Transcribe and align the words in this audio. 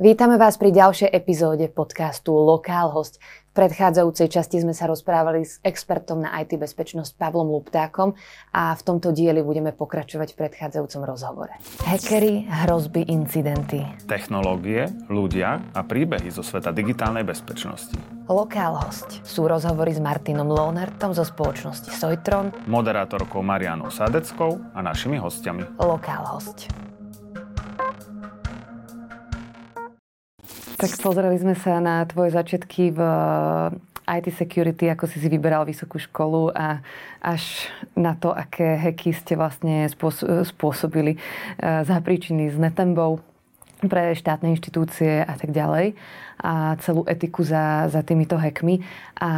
Vítame 0.00 0.40
vás 0.40 0.56
pri 0.56 0.72
ďalšej 0.72 1.12
epizóde 1.12 1.68
podcastu 1.68 2.32
Lokál 2.32 2.88
host. 2.88 3.20
V 3.52 3.60
predchádzajúcej 3.60 4.32
časti 4.32 4.56
sme 4.56 4.72
sa 4.72 4.88
rozprávali 4.88 5.44
s 5.44 5.60
expertom 5.60 6.24
na 6.24 6.40
IT 6.40 6.56
bezpečnosť 6.56 7.20
Pavlom 7.20 7.52
Luptákom 7.52 8.16
a 8.48 8.72
v 8.72 8.80
tomto 8.80 9.12
dieli 9.12 9.44
budeme 9.44 9.76
pokračovať 9.76 10.32
v 10.32 10.36
predchádzajúcom 10.40 11.02
rozhovore. 11.04 11.52
Hackery, 11.84 12.48
hrozby, 12.48 13.12
incidenty. 13.12 13.84
Technológie, 14.08 14.88
ľudia 15.12 15.60
a 15.76 15.84
príbehy 15.84 16.32
zo 16.32 16.40
sveta 16.40 16.72
digitálnej 16.72 17.28
bezpečnosti. 17.28 18.00
Lokál 18.24 18.80
host 18.80 19.20
sú 19.20 19.44
rozhovory 19.52 19.92
s 19.92 20.00
Martinom 20.00 20.48
Lohnertom 20.48 21.12
zo 21.12 21.28
spoločnosti 21.28 21.92
Soitron, 21.92 22.56
Moderátorkou 22.64 23.44
Marianou 23.44 23.92
Sadeckou 23.92 24.64
a 24.72 24.80
našimi 24.80 25.20
hostiami. 25.20 25.76
Lokál 25.76 26.24
host. 26.24 26.89
Tak 30.80 30.96
pozreli 31.04 31.36
sme 31.36 31.52
sa 31.52 31.76
na 31.76 32.00
tvoje 32.08 32.32
začiatky 32.32 32.96
v 32.96 33.00
eh, 33.04 34.16
IT 34.16 34.32
security, 34.32 34.88
ako 34.88 35.04
si 35.04 35.20
si 35.20 35.28
vyberal 35.28 35.68
vysokú 35.68 36.00
školu 36.00 36.56
a 36.56 36.80
až 37.20 37.68
na 37.92 38.16
to, 38.16 38.32
aké 38.32 38.80
heky 38.80 39.12
ste 39.12 39.36
vlastne 39.36 39.84
spôsobili 40.48 41.14
eh, 41.14 41.84
za 41.84 42.00
príčiny 42.00 42.48
s 42.48 42.56
Netembou 42.56 43.20
pre 43.86 44.12
štátne 44.18 44.52
inštitúcie 44.52 45.24
a 45.24 45.34
tak 45.38 45.54
ďalej 45.54 45.96
a 46.40 46.76
celú 46.80 47.04
etiku 47.04 47.44
za, 47.44 47.86
za 47.92 48.00
týmito 48.00 48.40
hackmi. 48.40 48.80
A 49.20 49.30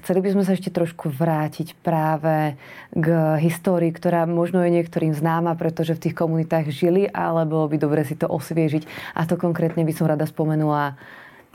chceli 0.00 0.20
by 0.20 0.28
sme 0.36 0.42
sa 0.44 0.52
ešte 0.52 0.68
trošku 0.68 1.08
vrátiť 1.08 1.72
práve 1.80 2.54
k 2.92 3.06
histórii, 3.40 3.88
ktorá 3.90 4.28
možno 4.28 4.60
je 4.60 4.76
niektorým 4.76 5.16
známa, 5.16 5.56
pretože 5.56 5.96
v 5.96 6.02
tých 6.08 6.14
komunitách 6.14 6.68
žili, 6.68 7.08
ale 7.08 7.48
bolo 7.48 7.64
by 7.72 7.76
dobre 7.80 8.04
si 8.04 8.12
to 8.14 8.28
osviežiť. 8.28 9.16
A 9.16 9.24
to 9.24 9.40
konkrétne 9.40 9.82
by 9.88 9.92
som 9.96 10.04
rada 10.04 10.28
spomenula 10.28 11.00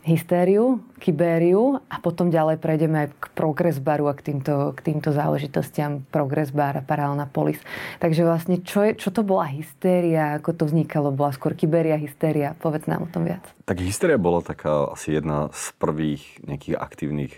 hystériu, 0.06 0.86
kybériu 1.02 1.82
a 1.90 1.98
potom 1.98 2.30
ďalej 2.30 2.62
prejdeme 2.62 2.96
aj 3.06 3.10
k 3.18 3.26
progress 3.34 3.82
baru 3.82 4.08
a 4.08 4.14
k 4.14 4.32
týmto, 4.32 4.78
k 4.78 4.80
týmto 4.86 5.10
záležitostiam 5.10 6.06
progress 6.14 6.54
bar 6.54 6.78
a 6.78 6.86
paralelná 6.86 7.26
polis. 7.26 7.58
Takže 7.98 8.22
vlastne, 8.22 8.62
čo, 8.62 8.86
je, 8.86 8.94
čo 8.94 9.10
to 9.10 9.26
bola 9.26 9.50
hystéria, 9.50 10.38
ako 10.38 10.54
to 10.54 10.64
vznikalo, 10.70 11.10
bola 11.10 11.34
skôr 11.34 11.58
kybéria, 11.58 11.98
hystéria? 11.98 12.54
Povedz 12.62 12.86
nám 12.86 13.10
o 13.10 13.12
tom 13.12 13.26
viac. 13.26 13.42
Tak 13.66 13.82
hystéria 13.82 14.22
bola 14.22 14.46
taká 14.46 14.94
asi 14.94 15.18
jedna 15.18 15.50
z 15.50 15.74
prvých 15.82 16.22
nejakých 16.46 16.78
aktívnych 16.78 17.34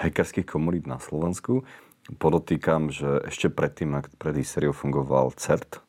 hackerských 0.00 0.48
komunít 0.48 0.88
na 0.88 0.96
Slovensku. 0.96 1.68
Podotýkam, 2.16 2.88
že 2.88 3.28
ešte 3.28 3.52
predtým, 3.52 3.92
pred 4.16 4.34
hystériou 4.40 4.72
fungoval 4.72 5.36
CERT, 5.36 5.84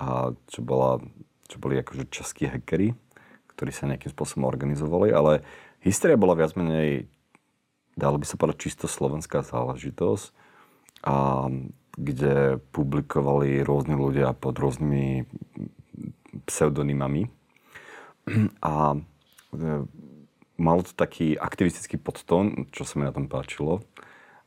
a 0.00 0.32
čo, 0.48 0.64
bola, 0.64 1.02
čo 1.50 1.60
boli 1.60 1.76
akože 1.76 2.08
českí 2.08 2.48
hackery, 2.48 2.96
ktorí 3.60 3.76
sa 3.76 3.92
nejakým 3.92 4.08
spôsobom 4.08 4.48
organizovali, 4.48 5.12
ale 5.12 5.44
história 5.84 6.16
bola 6.16 6.32
viac 6.32 6.56
menej, 6.56 7.12
dalo 7.92 8.16
by 8.16 8.24
sa 8.24 8.40
povedať, 8.40 8.72
čisto 8.72 8.88
slovenská 8.88 9.44
záležitosť, 9.44 10.32
a 11.04 11.48
kde 11.92 12.56
publikovali 12.72 13.60
rôzni 13.60 13.92
ľudia 13.92 14.32
pod 14.32 14.56
rôznymi 14.56 15.28
pseudonymami. 16.48 17.28
A 18.64 18.96
e, 18.96 18.98
malo 20.56 20.80
to 20.80 20.92
taký 20.96 21.36
aktivistický 21.36 22.00
podtón, 22.00 22.68
čo 22.72 22.88
sa 22.88 22.96
mi 22.96 23.04
na 23.04 23.12
tom 23.12 23.28
páčilo. 23.28 23.84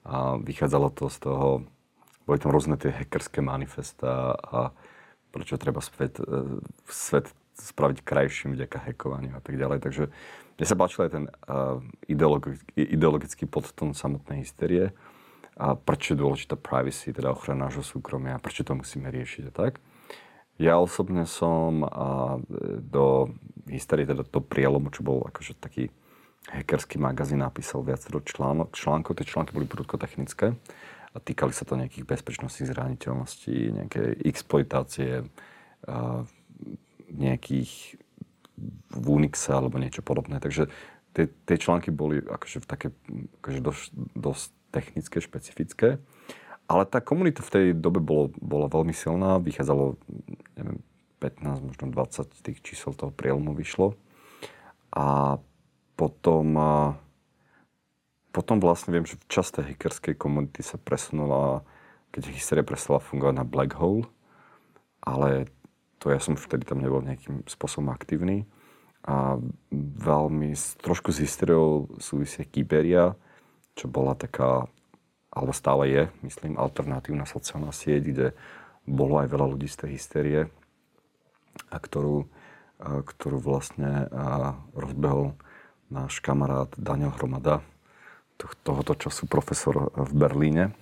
A 0.05 0.41
vychádzalo 0.41 0.89
to 0.93 1.09
z 1.13 1.17
toho, 1.21 1.47
boli 2.25 2.37
tam 2.41 2.53
rôzne 2.53 2.81
tie 2.81 2.89
hackerské 2.89 3.45
manifesta 3.45 4.33
a 4.33 4.73
prečo 5.33 5.57
treba 5.61 5.81
svet, 5.81 6.17
e, 6.21 6.61
svet 6.89 7.29
spraviť 7.57 8.01
krajším 8.01 8.57
vďaka 8.57 8.77
hackovaniu 8.89 9.37
a 9.37 9.41
tak 9.41 9.55
ďalej. 9.57 9.79
Takže 9.81 10.03
mne 10.53 10.65
sa 10.69 10.77
páčil 10.77 11.05
aj 11.05 11.11
ten 11.11 11.25
uh, 11.29 11.81
ideologický, 12.05 12.71
ideologický 12.77 13.45
podtón 13.49 13.97
samotnej 13.97 14.45
hysterie 14.45 14.93
a 15.57 15.77
prečo 15.77 16.13
je 16.13 16.21
dôležitá 16.21 16.57
privacy, 16.57 17.13
teda 17.13 17.33
ochrana 17.33 17.69
nášho 17.69 17.85
súkromia, 17.85 18.41
prečo 18.41 18.65
to 18.65 18.73
musíme 18.77 19.09
riešiť 19.09 19.43
a 19.49 19.53
tak. 19.53 19.81
Ja 20.61 20.77
osobne 20.77 21.25
som 21.25 21.81
uh, 21.81 22.37
do 22.81 23.33
hysterie, 23.65 24.05
teda 24.05 24.25
do 24.25 24.41
prielomu, 24.41 24.93
čo 24.93 25.01
bol 25.01 25.25
akože 25.25 25.57
taký 25.57 25.89
hackerský 26.53 27.01
magazín, 27.01 27.41
napísal 27.41 27.81
viacero 27.81 28.21
článok, 28.21 28.75
článkov. 28.75 29.17
Tie 29.17 29.25
články 29.25 29.55
boli 29.55 29.65
prudkotechnické 29.65 30.53
a 31.13 31.17
týkali 31.17 31.53
sa 31.55 31.65
to 31.65 31.79
nejakých 31.79 32.05
bezpečnostných 32.05 32.69
zraniteľností, 32.69 33.57
nejaké 33.73 34.21
exploitácie, 34.27 35.25
uh, 35.25 36.21
nejakých 37.13 38.01
v 38.93 39.05
Unixe 39.09 39.49
alebo 39.49 39.81
niečo 39.81 40.05
podobné. 40.05 40.37
Takže 40.37 40.69
tie, 41.17 41.25
tie 41.29 41.57
články 41.57 41.89
boli 41.89 42.21
akože 42.21 42.65
také 42.65 42.93
akože 43.41 43.59
dosť, 43.59 43.87
dosť 44.13 44.47
technické, 44.73 45.17
špecifické. 45.21 46.01
Ale 46.65 46.87
tá 46.87 47.03
komunita 47.03 47.43
v 47.43 47.53
tej 47.53 47.65
dobe 47.75 47.99
bolo, 47.99 48.31
bola 48.39 48.71
veľmi 48.71 48.95
silná. 48.95 49.37
Vychádzalo, 49.37 49.99
neviem, 50.57 50.79
15, 51.19 51.69
možno 51.69 51.85
20 51.91 52.43
tých 52.43 52.59
čísel 52.63 52.95
toho 52.95 53.11
prielomu 53.11 53.53
vyšlo. 53.53 53.95
A 54.93 55.37
potom, 55.93 56.47
potom 58.33 58.57
vlastne 58.57 58.95
viem, 58.95 59.05
že 59.05 59.19
v 59.19 59.29
časť 59.29 59.49
tej 59.59 59.65
hackerskej 59.73 60.15
komunity 60.17 60.65
sa 60.65 60.81
presunula, 60.81 61.61
keď 62.15 62.33
hysteria 62.33 62.65
prestala 62.65 63.03
fungovať 63.03 63.35
na 63.37 63.45
Black 63.45 63.77
Hole, 63.77 64.09
ale 65.03 65.51
to 66.03 66.11
ja 66.11 66.19
som 66.19 66.35
vtedy 66.35 66.67
tam 66.67 66.83
nebol 66.83 66.99
nejakým 66.99 67.47
spôsobom 67.47 67.87
aktívny. 67.95 68.43
A 69.07 69.39
veľmi, 70.03 70.51
trošku 70.83 71.15
s 71.15 71.23
hysteriou 71.23 71.87
súvisie 72.03 72.43
Kyberia, 72.43 73.15
čo 73.79 73.87
bola 73.87 74.11
taká, 74.11 74.67
alebo 75.31 75.55
stále 75.55 75.87
je, 75.87 76.03
myslím, 76.27 76.59
alternatívna 76.59 77.23
sociálna 77.23 77.71
sieť, 77.71 78.03
kde 78.03 78.27
bolo 78.83 79.23
aj 79.23 79.31
veľa 79.31 79.47
ľudí 79.55 79.71
z 79.71 79.79
tej 79.79 79.89
hysterie, 79.95 80.41
a 81.71 81.77
ktorú, 81.79 82.27
a 82.83 82.99
ktorú 82.99 83.39
vlastne 83.39 84.11
a 84.11 84.59
rozbehol 84.75 85.39
náš 85.87 86.19
kamarát 86.19 86.71
Daniel 86.75 87.15
Hromada, 87.15 87.63
tohoto 88.67 88.91
času 88.99 89.23
profesor 89.31 89.87
v 89.95 90.11
Berlíne. 90.11 90.75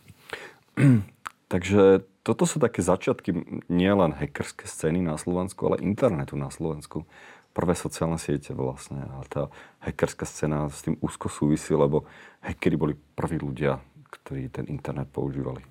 Takže 1.54 2.10
toto 2.22 2.46
sú 2.46 2.62
také 2.62 2.86
začiatky 2.86 3.34
nielen 3.66 4.14
hackerské 4.14 4.70
scény 4.70 5.02
na 5.02 5.18
Slovensku, 5.18 5.66
ale 5.66 5.82
internetu 5.82 6.38
na 6.38 6.54
Slovensku. 6.54 7.09
Prvé 7.52 7.74
sociálne 7.76 8.22
siete 8.22 8.54
vlastne. 8.56 9.04
A 9.04 9.26
tá 9.28 9.42
hackerská 9.84 10.24
scéna 10.24 10.70
s 10.70 10.86
tým 10.86 10.96
úzko 11.02 11.28
súvisí, 11.28 11.74
lebo 11.74 12.06
hackery 12.46 12.76
boli 12.78 12.94
prví 13.18 13.42
ľudia, 13.42 13.81
ktorí 14.08 14.54
ten 14.54 14.70
internet 14.70 15.10
používali. 15.10 15.66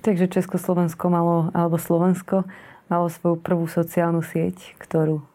Takže 0.00 0.30
Československo 0.30 1.10
malo, 1.10 1.50
alebo 1.50 1.76
Slovensko 1.76 2.46
malo 2.86 3.10
svoju 3.10 3.42
prvú 3.42 3.66
sociálnu 3.66 4.22
sieť, 4.22 4.78
ktorú 4.78 5.26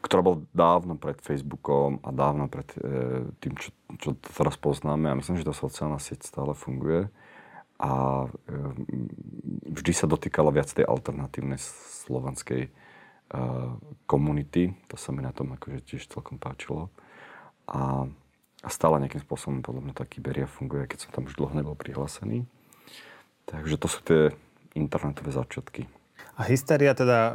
ktorá 0.00 0.24
bola 0.24 0.40
dávno 0.56 0.96
pred 0.96 1.20
Facebookom 1.20 2.00
a 2.00 2.08
dávno 2.08 2.48
pred 2.48 2.64
e, 2.80 2.80
tým, 3.36 3.52
čo, 3.60 3.68
čo 4.00 4.16
teraz 4.16 4.56
poznáme. 4.56 5.12
A 5.12 5.18
myslím, 5.20 5.36
že 5.36 5.44
tá 5.44 5.52
sociálna 5.52 6.00
sieť 6.00 6.24
stále 6.24 6.56
funguje 6.56 7.12
a 7.80 8.28
vždy 9.72 9.92
sa 9.96 10.04
dotýkala 10.04 10.52
viac 10.52 10.68
tej 10.68 10.84
alternatívnej 10.84 11.56
slovenskej 12.04 12.68
komunity. 14.04 14.76
To 14.92 15.00
sa 15.00 15.16
mi 15.16 15.24
na 15.24 15.32
tom 15.32 15.56
akože 15.56 15.80
tiež 15.88 16.12
celkom 16.12 16.36
páčilo. 16.36 16.92
A, 17.64 18.04
a 18.60 18.68
stále 18.68 19.00
nejakým 19.00 19.24
spôsobom 19.24 19.64
podľa 19.64 19.80
mňa 19.86 19.94
tá 19.96 20.04
Kyberia 20.04 20.44
funguje, 20.44 20.84
keď 20.84 21.08
som 21.08 21.10
tam 21.16 21.24
už 21.24 21.40
dlho 21.40 21.56
nebol 21.56 21.72
prihlásený. 21.72 22.44
Takže 23.48 23.80
to 23.80 23.88
sú 23.88 24.04
tie 24.04 24.20
internetové 24.76 25.32
začiatky. 25.32 25.88
A 26.40 26.48
Hysteria 26.48 26.96
teda 26.96 27.20
e, 27.20 27.32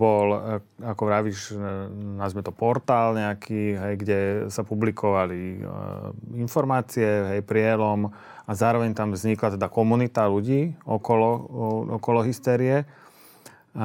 bol, 0.00 0.32
e, 0.32 0.64
ako 0.80 1.02
vravíš, 1.04 1.52
e, 1.52 1.56
nazme 2.16 2.40
to 2.40 2.48
portál 2.48 3.12
nejaký, 3.12 3.76
hej, 3.76 3.94
kde 4.00 4.18
sa 4.48 4.64
publikovali 4.64 5.60
e, 5.60 5.62
informácie, 6.40 7.04
hej, 7.04 7.44
prielom 7.44 8.08
a 8.48 8.52
zároveň 8.56 8.96
tam 8.96 9.12
vznikla 9.12 9.60
teda 9.60 9.68
komunita 9.68 10.24
ľudí 10.32 10.80
okolo, 10.88 11.28
o, 11.28 11.66
okolo 12.00 12.24
Hysterie, 12.24 12.88
e, 12.88 13.84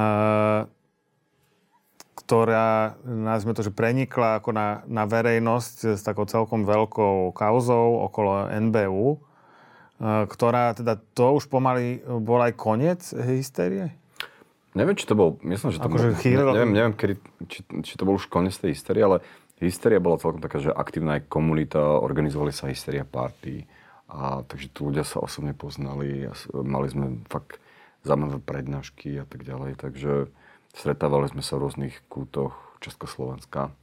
ktorá, 2.16 2.96
nazme 3.04 3.52
to, 3.52 3.68
že 3.68 3.76
prenikla 3.76 4.40
ako 4.40 4.56
na, 4.56 4.80
na 4.88 5.04
verejnosť 5.04 6.00
s 6.00 6.02
takou 6.08 6.24
celkom 6.24 6.64
veľkou 6.64 7.36
kauzou 7.36 8.08
okolo 8.08 8.48
NBU, 8.48 9.08
e, 9.12 9.18
ktorá 10.24 10.72
teda 10.72 11.04
to 11.12 11.36
už 11.36 11.52
pomaly 11.52 12.00
bol 12.24 12.40
aj 12.40 12.56
koniec 12.56 13.04
hystérie? 13.12 14.05
Neviem, 14.75 15.00
či 15.00 15.07
to 15.07 15.16
bol, 15.16 15.39
myslím, 15.42 15.72
že 15.72 15.80
to 15.80 15.88
bol, 15.88 16.00
chýrilo... 16.19 16.51
neviem, 16.51 16.75
neviem 16.75 16.94
kedy, 16.94 17.16
či, 17.48 17.60
či 17.81 17.94
to 17.95 18.04
bol 18.04 18.19
už 18.19 18.27
koniec 18.27 18.54
tej 18.60 18.75
hysterie, 18.75 19.07
ale 19.07 19.24
hysteria 19.63 20.04
bola 20.04 20.19
celkom 20.19 20.44
taká, 20.44 20.60
že 20.60 20.75
aktívna 20.75 21.16
aj 21.16 21.31
komunita, 21.31 21.80
organizovali 21.80 22.51
sa 22.51 22.68
hysteria 22.68 23.07
party, 23.07 23.63
a 24.12 24.44
takže 24.45 24.69
tu 24.75 24.92
ľudia 24.92 25.07
sa 25.07 25.24
osobne 25.24 25.56
poznali 25.56 26.30
a 26.30 26.36
mali 26.62 26.92
sme 26.92 27.25
fakt 27.31 27.57
zaujímavé 28.06 28.38
prednášky 28.44 29.18
a 29.18 29.25
tak 29.25 29.48
ďalej, 29.48 29.80
takže 29.80 30.30
stretávali 30.75 31.31
sme 31.31 31.42
sa 31.42 31.57
v 31.57 31.66
rôznych 31.66 31.95
kútoch 32.12 32.54
Československa 32.83 33.74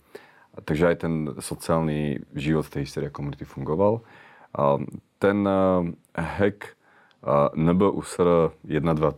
takže 0.60 0.92
aj 0.92 0.96
ten 1.00 1.14
sociálny 1.40 2.20
život 2.36 2.68
tej 2.68 2.84
hysteria 2.84 3.08
komunity 3.08 3.48
fungoval. 3.48 4.04
A 4.52 4.76
ten 5.16 5.48
uh, 5.48 5.88
hack 6.12 6.76
uh, 7.22 7.48
NBUSR 7.54 8.52
1, 8.66 8.82
2, 8.82 9.12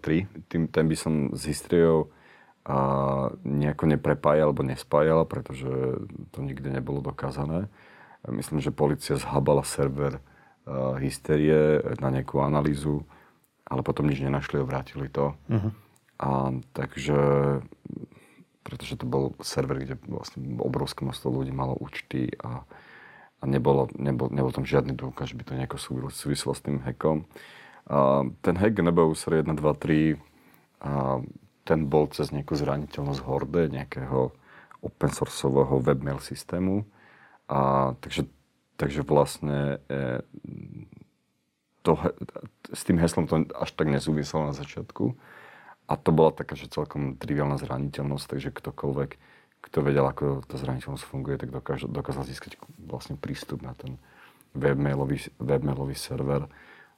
3, 0.45 0.49
tým, 0.49 0.63
ten 0.69 0.85
by 0.89 0.97
som 0.97 1.13
s 1.33 1.49
hysteriou 1.49 2.09
uh, 2.69 3.33
nejako 3.45 3.85
neprepájal 3.91 4.53
alebo 4.53 4.65
nespájal, 4.65 5.25
pretože 5.25 5.69
to 6.33 6.39
nikdy 6.41 6.71
nebolo 6.71 7.01
dokázané. 7.01 7.69
Myslím, 8.25 8.61
že 8.65 8.73
policia 8.73 9.21
zhabala 9.21 9.65
server 9.65 10.21
uh, 10.21 10.97
hysterie 10.97 11.81
na 12.01 12.09
nejakú 12.09 12.41
analýzu, 12.41 13.05
ale 13.69 13.85
potom 13.85 14.09
nič 14.09 14.21
nenašli 14.21 14.61
a 14.61 14.69
vrátili 14.69 15.09
to. 15.13 15.37
Uh-huh. 15.49 15.73
A 16.21 16.57
takže 16.73 17.19
pretože 18.65 18.97
to 18.97 19.05
bol 19.05 19.37
server, 19.45 19.77
kde 19.77 20.01
vlastne 20.09 20.41
obrovské 20.57 21.05
množstvo 21.05 21.29
ľudí 21.29 21.53
malo 21.53 21.77
účty 21.77 22.33
a, 22.41 22.65
a 23.39 23.45
nebolo, 23.45 23.93
nebol, 23.93 24.33
nebol 24.33 24.51
tam 24.51 24.65
žiadny 24.65 24.97
dôkaz, 24.97 25.31
že 25.31 25.37
by 25.37 25.45
to 25.45 25.55
nejako 25.61 25.77
súvislo 26.09 26.57
s 26.57 26.65
tým 26.65 26.81
hackom. 26.81 27.29
Ten 28.41 28.55
hack 28.57 28.75
NBUSR 28.81 29.45
1, 29.45 29.55
2, 29.55 29.61
3, 29.61 30.17
a 30.85 31.21
ten 31.65 31.89
bol 31.89 32.13
cez 32.13 32.29
nejakú 32.29 32.53
zraniteľnosť 32.61 33.21
horde, 33.25 33.73
nejakého 33.73 34.37
open 34.85 35.11
sourceového 35.11 35.81
webmail 35.81 36.21
systému. 36.21 36.85
A, 37.49 37.93
takže, 38.05 38.29
takže 38.77 39.01
vlastne 39.01 39.81
e, 39.89 40.21
to, 41.81 41.97
s 42.69 42.85
tým 42.85 43.01
heslom 43.01 43.25
to 43.25 43.49
až 43.57 43.73
tak 43.73 43.89
nesúviselo 43.89 44.45
na 44.49 44.55
začiatku. 44.57 45.17
A 45.89 46.01
to 46.01 46.13
bola 46.13 46.33
taká, 46.33 46.57
že 46.57 46.73
celkom 46.73 47.17
triviálna 47.17 47.61
zraniteľnosť, 47.61 48.25
takže 48.29 48.57
ktokoľvek, 48.57 49.11
kto 49.69 49.79
vedel, 49.81 50.05
ako 50.05 50.45
tá 50.45 50.57
zraniteľnosť 50.61 51.05
funguje, 51.05 51.37
tak 51.41 51.53
dokázal 51.89 52.25
získať 52.29 52.61
vlastne 52.77 53.17
prístup 53.17 53.65
na 53.65 53.73
ten 53.77 53.97
webmailový, 54.57 55.33
webmailový 55.41 55.97
server. 55.97 56.49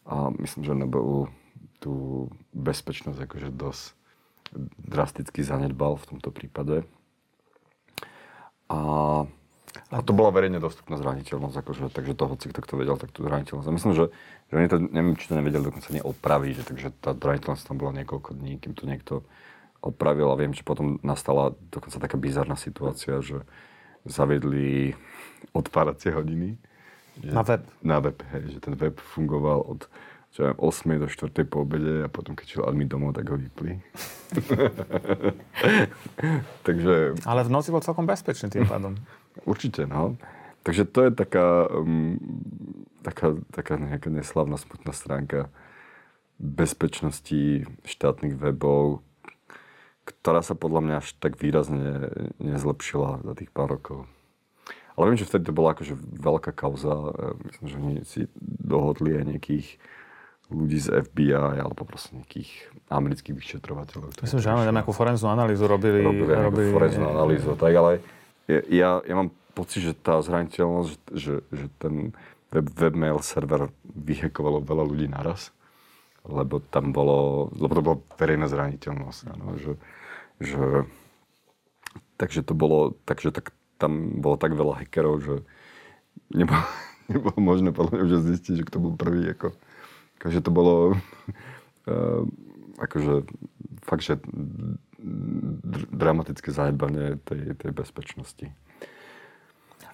A 0.07 0.31
myslím, 0.39 0.63
že 0.63 0.79
NBU 0.79 1.29
tú 1.83 2.27
bezpečnosť 2.55 3.19
akože 3.27 3.51
dosť 3.53 3.85
drasticky 4.79 5.43
zanedbal 5.43 5.99
v 5.99 6.09
tomto 6.15 6.31
prípade. 6.31 6.87
A 8.71 8.81
a 9.93 10.03
to 10.03 10.17
bola 10.17 10.33
verejne 10.33 10.59
dostupná 10.59 10.97
zraniteľnosť, 10.99 11.57
akože, 11.63 11.83
takže 11.93 12.17
to 12.17 12.25
hoci 12.27 12.47
kto 12.51 12.65
to 12.65 12.75
vedel, 12.81 12.97
tak 12.99 13.13
tú 13.13 13.23
zraniteľnosť. 13.23 13.69
A 13.69 13.77
myslím, 13.77 13.93
že, 13.93 14.05
že 14.51 14.55
oni 14.57 14.69
to, 14.73 14.77
neviem, 14.81 15.15
či 15.15 15.29
to 15.29 15.39
nevedeli 15.39 15.63
dokonca 15.63 15.89
ani 15.93 16.03
opraviť, 16.03 16.53
že, 16.57 16.63
takže 16.65 16.89
tá 16.99 17.11
zraniteľnosť 17.15 17.65
tam 17.69 17.77
bola 17.79 17.93
niekoľko 18.03 18.31
dní, 18.35 18.59
kým 18.59 18.73
to 18.75 18.85
niekto 18.89 19.15
opravil 19.85 20.33
a 20.33 20.41
viem, 20.41 20.57
že 20.57 20.67
potom 20.67 20.99
nastala 21.05 21.55
dokonca 21.71 22.03
taká 22.03 22.17
bizarná 22.19 22.59
situácia, 22.59 23.23
že 23.23 23.47
zaviedli 24.09 24.97
odpáracie 25.55 26.11
hodiny. 26.11 26.59
Na 27.25 27.43
web? 27.43 27.63
Na 27.81 27.99
web, 28.01 28.19
hej, 28.33 28.57
že 28.57 28.59
ten 28.61 28.75
web 28.77 29.01
fungoval 29.01 29.65
od 29.65 29.89
čo 30.37 30.53
8 30.53 31.01
do 31.01 31.09
4 31.09 31.33
po 31.49 31.65
obede 31.65 32.05
a 32.05 32.13
potom 32.13 32.37
keď 32.37 32.45
šiel 32.45 32.69
admin 32.69 32.93
domov, 32.93 33.17
tak 33.17 33.33
ho 33.33 33.41
vypli. 33.41 33.81
Takže... 36.69 37.17
Ale 37.25 37.41
v 37.41 37.51
noci 37.57 37.73
bol 37.73 37.81
celkom 37.81 38.05
bezpečný 38.05 38.53
tým 38.53 38.69
pádom. 38.69 39.01
Určite, 39.49 39.89
no. 39.89 40.21
Takže 40.61 40.85
to 40.85 41.09
je 41.09 41.11
taká, 41.17 41.73
um, 41.73 42.21
taká, 43.01 43.33
taká 43.49 43.81
nejaká 43.81 44.13
neslavná, 44.13 44.61
smutná 44.61 44.93
stránka 44.93 45.49
bezpečnosti 46.37 47.65
štátnych 47.89 48.37
webov, 48.37 49.01
ktorá 50.05 50.45
sa 50.45 50.53
podľa 50.53 50.81
mňa 50.85 50.97
až 51.01 51.17
tak 51.17 51.41
výrazne 51.41 52.13
nezlepšila 52.45 53.25
za 53.25 53.33
tých 53.41 53.49
pár 53.57 53.81
rokov. 53.81 54.05
Ale 54.97 55.13
viem, 55.13 55.21
že 55.21 55.29
vtedy 55.29 55.45
to 55.45 55.53
bola 55.53 55.77
akože 55.77 55.95
veľká 56.01 56.57
kauza. 56.57 57.13
Myslím, 57.45 57.67
že 57.69 57.77
oni 57.77 57.95
si 58.09 58.21
dohodli 58.41 59.13
aj 59.13 59.25
nejakých 59.29 59.69
ľudí 60.49 60.79
z 60.79 60.89
FBI 61.05 61.59
alebo 61.59 61.83
proste 61.83 62.17
nejakých 62.17 62.71
amerických 62.89 63.35
vyšetrovateľov. 63.35 64.15
Myslím, 64.23 64.41
že 64.41 64.49
áno, 64.49 64.63
nejakú 64.65 64.95
forenznú 64.95 65.29
analýzu 65.29 65.67
robili. 65.67 66.01
Robili, 66.01 66.33
robili 66.33 66.71
forenznú 66.71 67.13
analýzu, 67.13 67.59
tak 67.59 67.75
ale 67.75 67.99
ja, 68.47 69.03
ja 69.03 69.15
mám 69.15 69.35
pocit, 69.59 69.83
že 69.83 69.93
tá 69.97 70.23
zraniteľnosť, 70.23 71.01
že, 71.17 71.43
že 71.51 71.67
ten 71.83 72.15
web, 72.55 72.67
webmail 72.71 73.19
server 73.27 73.75
vyhekovalo 73.83 74.63
veľa 74.63 74.85
ľudí 74.87 75.11
naraz, 75.11 75.51
lebo 76.23 76.63
tam 76.63 76.95
bolo, 76.95 77.51
lebo 77.59 77.73
to 77.75 77.83
bola 77.83 77.99
verejná 78.15 78.47
zraniteľnosť, 78.47 79.21
áno, 79.35 79.59
že, 79.59 79.73
že 80.39 80.87
takže 82.21 82.47
to 82.47 82.55
bolo, 82.55 82.95
takže 83.03 83.35
tak, 83.35 83.51
tam 83.77 84.21
bolo 84.21 84.37
tak 84.41 84.57
veľa 84.57 84.83
hackerov, 84.83 85.23
že 85.23 85.35
nebolo, 86.33 86.65
nebolo 87.13 87.37
možné 87.39 87.71
podľa 87.71 87.91
mňa 87.97 88.03
už 88.05 88.13
zistiť, 88.37 88.55
že 88.63 88.67
kto 88.67 88.79
bol 88.83 88.93
prvý, 88.97 89.33
ako, 89.37 89.55
Takže 90.21 90.41
to 90.41 90.51
bolo 90.51 90.97
uh, 91.91 92.23
akože 92.81 93.25
fakt, 93.85 94.05
že 94.05 94.19
dramatické 95.95 96.51
zanedbanie 96.51 97.21
tej, 97.23 97.55
tej 97.55 97.71
bezpečnosti. 97.71 98.51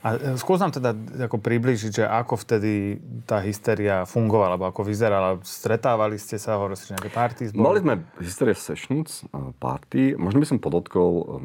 A 0.02 0.18
e, 0.18 0.34
skús 0.40 0.58
nám 0.58 0.72
teda 0.74 0.96
ako 1.28 1.38
približiť, 1.38 2.02
že 2.02 2.04
ako 2.08 2.34
vtedy 2.40 2.96
tá 3.28 3.38
hysteria 3.44 4.02
fungovala, 4.08 4.56
alebo 4.56 4.66
ako 4.72 4.82
vyzerala. 4.88 5.38
Stretávali 5.44 6.16
ste 6.16 6.40
sa, 6.40 6.58
hovorili 6.58 6.80
ste 6.80 6.96
nejaké 6.96 7.12
party? 7.12 7.42
Zboli? 7.52 7.62
Mali 7.62 7.78
sme 7.84 7.94
Hysteria 8.18 8.56
Sessions 8.56 9.22
e, 9.28 9.52
party. 9.60 10.16
Možno 10.16 10.42
by 10.42 10.46
som 10.48 10.58
podotkol 10.58 11.44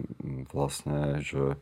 vlastne, 0.49 1.21
že 1.21 1.59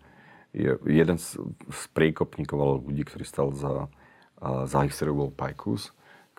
je 0.56 0.72
jeden 0.88 1.18
z, 1.20 1.36
z 1.68 1.82
priekopníkov 1.92 2.88
ľudí, 2.88 3.04
ktorý 3.04 3.28
stal 3.28 3.52
za, 3.52 3.92
za 4.40 4.80
hysteriu 4.88 5.28
bol 5.28 5.30
Pajkus 5.36 5.92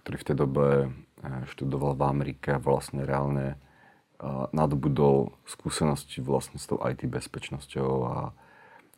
ktorý 0.06 0.22
v 0.22 0.26
tej 0.30 0.36
dobe 0.38 0.66
eh, 0.86 1.42
študoval 1.50 1.98
v 1.98 2.02
Amerike 2.06 2.54
a 2.54 2.62
vlastne 2.62 3.02
reálne 3.02 3.58
eh, 3.58 4.44
nadobudol 4.54 5.34
skúsenosti 5.42 6.22
vlastne 6.22 6.62
s 6.62 6.70
tou 6.70 6.78
IT 6.78 7.02
bezpečnosťou 7.10 7.90
a, 8.06 8.30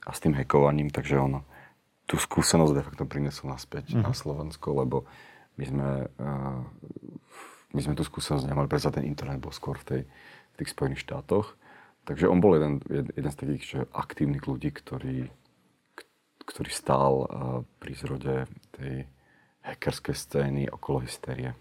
a 0.04 0.10
s 0.12 0.20
tým 0.20 0.36
hackovaním, 0.36 0.92
takže 0.92 1.16
on 1.16 1.40
tú 2.04 2.20
skúsenosť 2.20 2.72
de 2.76 2.84
facto 2.84 3.04
prinesol 3.08 3.52
naspäť 3.52 3.96
mm-hmm. 3.96 4.04
na 4.04 4.12
Slovensko, 4.12 4.68
lebo 4.80 5.04
my 5.60 5.64
sme, 5.68 5.90
uh, 6.08 6.64
my 7.76 7.80
sme 7.84 7.92
tú 7.92 8.00
skúsenosť 8.00 8.48
nemali, 8.48 8.64
pretože 8.64 8.96
ten 8.96 9.04
internet 9.04 9.36
bol 9.36 9.52
skôr 9.52 9.76
v, 9.76 9.84
tej, 9.84 10.02
v 10.08 10.54
tých 10.56 10.72
Spojených 10.72 11.04
štátoch. 11.04 11.57
Takže 12.08 12.24
on 12.24 12.40
bol 12.40 12.56
jeden, 12.56 12.80
jeden 12.88 13.28
z 13.28 13.36
takých 13.36 13.64
že 13.68 13.80
aktívnych 13.92 14.48
ľudí, 14.48 14.72
ktorý, 14.72 15.28
ktorý 16.48 16.70
stál 16.72 17.14
uh, 17.20 17.28
pri 17.76 17.92
zrode 17.92 18.48
tej 18.72 19.04
hackerské 19.60 20.16
scény 20.16 20.72
okolo 20.72 21.04
hysterie. 21.04 21.52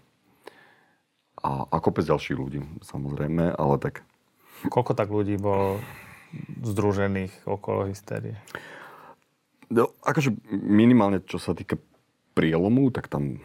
A, 1.44 1.68
a 1.68 1.76
kopec 1.84 2.08
ďalších 2.08 2.40
ľudí, 2.40 2.64
samozrejme, 2.80 3.60
ale 3.60 3.76
tak... 3.76 4.08
Koľko 4.72 4.96
tak 4.96 5.12
ľudí 5.12 5.36
bolo 5.36 5.78
združených 6.64 7.44
okolo 7.44 7.92
hysterie? 7.92 8.40
No, 9.68 9.92
akože 10.00 10.32
minimálne, 10.50 11.20
čo 11.28 11.36
sa 11.36 11.52
týka 11.52 11.76
prielomu, 12.32 12.88
tak 12.88 13.12
tam, 13.12 13.44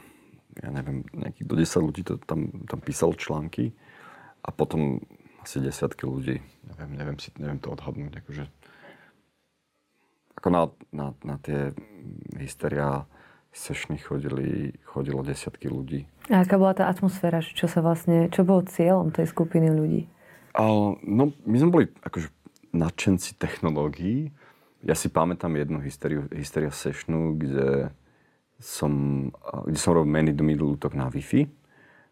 ja 0.56 0.72
neviem, 0.72 1.04
nejakých 1.12 1.48
do 1.52 1.56
10 1.60 1.84
ľudí 1.84 2.02
to 2.08 2.16
tam, 2.24 2.48
tam 2.64 2.80
písalo 2.80 3.12
články 3.14 3.76
a 4.40 4.50
potom 4.56 5.04
asi 5.44 5.60
desiatky 5.60 6.08
ľudí, 6.08 6.40
neviem, 6.72 6.92
neviem, 6.96 7.18
si, 7.20 7.30
neviem 7.36 7.60
to 7.60 7.76
odhadnúť, 7.76 8.24
akože 8.24 8.44
ako 10.40 10.48
na, 10.52 10.62
na, 10.92 11.08
na 11.24 11.36
tie 11.40 11.72
hysteria 12.36 13.08
sešny 13.54 14.02
chodili, 14.02 14.74
chodilo 14.84 15.22
desiatky 15.22 15.70
ľudí. 15.70 16.10
A 16.28 16.42
aká 16.42 16.58
bola 16.58 16.74
tá 16.74 16.90
atmosféra? 16.90 17.40
Čo 17.40 17.70
sa 17.70 17.86
vlastne, 17.86 18.28
čo 18.34 18.42
bolo 18.44 18.66
cieľom 18.66 19.14
tej 19.14 19.30
skupiny 19.30 19.70
ľudí? 19.70 20.10
A, 20.58 20.64
no, 21.00 21.24
my 21.46 21.56
sme 21.60 21.70
boli 21.70 21.86
akože 22.02 22.28
nadšenci 22.74 23.38
technológií. 23.38 24.34
Ja 24.84 24.98
si 24.98 25.08
pamätám 25.08 25.54
jednu 25.54 25.80
hysteriu, 25.80 26.28
hysteria 26.34 26.74
sešnu, 26.74 27.38
kde 27.40 27.94
som, 28.60 28.92
kde 29.70 29.80
som 29.80 29.96
robil 29.96 30.12
many 30.12 30.32
to 30.34 30.44
middle 30.44 30.74
útok 30.74 30.98
na 30.98 31.08
Wi-Fi. 31.08 31.48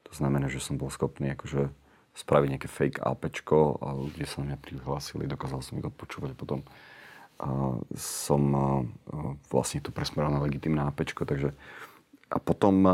To 0.07 0.11
znamená, 0.13 0.47
že 0.47 0.61
som 0.61 0.77
bol 0.77 0.93
schopný 0.93 1.33
akože 1.33 1.73
spraviť 2.11 2.49
nejaké 2.51 2.69
fake 2.69 2.99
APčko 2.99 3.79
a 3.79 3.95
ľudia 3.95 4.27
sa 4.27 4.43
mňa 4.43 4.59
prihlásili, 4.59 5.31
dokázal 5.31 5.63
som 5.63 5.79
ich 5.79 5.87
odpočúvať 5.87 6.35
potom 6.35 6.61
som 7.97 8.41
vlastne 9.49 9.81
tu 9.81 9.89
presmeroval 9.89 10.37
na 10.37 10.45
legitimné 10.45 10.85
APčko, 10.85 11.25
takže 11.25 11.57
a 12.29 12.37
potom 12.37 12.85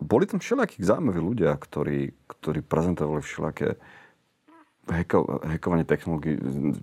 boli 0.00 0.24
tam 0.28 0.36
všelijakí 0.36 0.84
zaujímaví 0.84 1.20
ľudia, 1.20 1.56
ktorí, 1.56 2.12
ktorí 2.28 2.60
prezentovali 2.60 3.24
všelijaké 3.24 3.80
hacko, 4.84 5.40
hackovanie 5.44 5.88
technológií. 5.88 6.36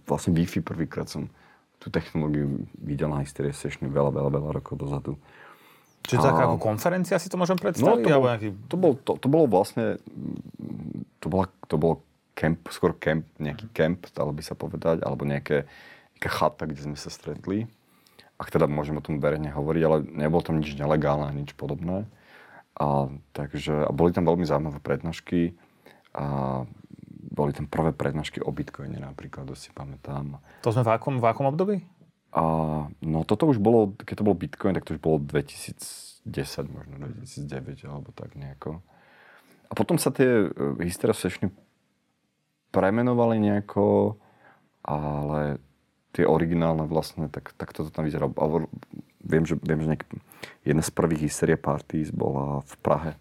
Vlastne 0.10 0.34
Wi-Fi 0.34 0.66
prvýkrát 0.66 1.06
som 1.06 1.30
tú 1.78 1.94
technológiu 1.94 2.66
videl 2.82 3.14
na 3.14 3.22
Hysteria 3.22 3.54
Session 3.54 3.94
veľa, 3.94 4.10
veľa, 4.10 4.30
veľa 4.34 4.52
rokov 4.58 4.82
dozadu. 4.82 5.22
Čiže 6.08 6.24
a... 6.24 6.26
taká 6.32 6.42
ako 6.48 6.58
konferencia 6.58 7.20
si 7.20 7.28
to 7.28 7.36
môžem 7.36 7.60
predstaviť? 7.60 7.84
No, 7.84 8.00
to, 8.00 8.10
bol, 8.10 8.28
nejaký... 8.32 8.50
to, 8.72 8.76
bol, 8.80 8.94
to, 8.96 9.12
to 9.20 9.28
bolo 9.28 9.46
vlastne, 9.52 10.00
to, 11.20 11.28
bola, 11.28 11.52
to 11.68 11.76
bol 11.76 12.00
camp, 12.32 12.64
skôr 12.72 12.96
camp, 12.96 13.28
nejaký 13.38 13.68
camp, 13.76 14.08
dalo 14.16 14.32
by 14.32 14.40
sa 14.40 14.56
povedať, 14.56 15.04
alebo 15.04 15.28
nejaké, 15.28 15.68
taká 16.16 16.30
chata, 16.32 16.64
kde 16.64 16.88
sme 16.88 16.98
sa 16.98 17.12
stretli. 17.12 17.68
ak 18.38 18.54
teda 18.54 18.70
môžem 18.70 18.96
o 18.96 19.04
tom 19.04 19.18
verejne 19.18 19.50
hovoriť, 19.50 19.82
ale 19.84 19.98
nebolo 20.06 20.46
tam 20.46 20.62
nič 20.62 20.78
nelegálne, 20.78 21.34
nič 21.34 21.58
podobné. 21.58 22.06
A, 22.78 23.10
takže, 23.34 23.90
a 23.90 23.92
boli 23.92 24.14
tam 24.14 24.30
veľmi 24.30 24.46
zaujímavé 24.46 24.78
prednášky. 24.78 25.58
A 26.14 26.62
boli 27.38 27.54
tam 27.54 27.70
prvé 27.70 27.94
prednášky 27.94 28.42
o 28.42 28.50
Bitcoine 28.50 28.98
napríklad, 28.98 29.46
to 29.50 29.54
si 29.58 29.70
pamätám. 29.74 30.42
To 30.66 30.74
sme 30.74 30.86
v 30.86 30.90
akom, 30.94 31.22
v 31.22 31.26
akom 31.26 31.50
období? 31.50 31.86
A, 32.36 32.44
no 33.00 33.20
toto 33.24 33.48
už 33.48 33.58
bolo, 33.58 33.96
keď 34.04 34.16
to 34.20 34.28
bol 34.28 34.36
Bitcoin, 34.36 34.76
tak 34.76 34.84
to 34.84 34.96
už 34.98 35.02
bolo 35.02 35.24
2010, 35.24 36.28
možno 36.68 36.94
2009 37.00 37.88
alebo 37.88 38.12
tak 38.12 38.36
nejako. 38.36 38.84
A 39.68 39.74
potom 39.76 40.00
sa 40.00 40.12
tie 40.12 40.48
uh, 40.48 40.80
Hysteria 40.80 41.16
Sessiony 41.16 41.52
premenovali 42.72 43.40
nejako, 43.40 44.16
ale 44.84 45.60
tie 46.16 46.26
originálne 46.28 46.88
vlastne, 46.88 47.28
tak, 47.28 47.54
tak 47.56 47.76
toto 47.76 47.92
tam 47.92 48.08
vyzerá. 48.08 48.28
Viem, 49.24 49.44
že, 49.44 49.56
viem, 49.60 49.80
že 49.84 49.88
nejak, 49.92 50.04
jedna 50.64 50.84
z 50.84 50.92
prvých 50.92 51.30
Hysteria 51.30 51.60
Parties 51.60 52.10
bola 52.10 52.64
v 52.64 52.74
Prahe. 52.80 53.12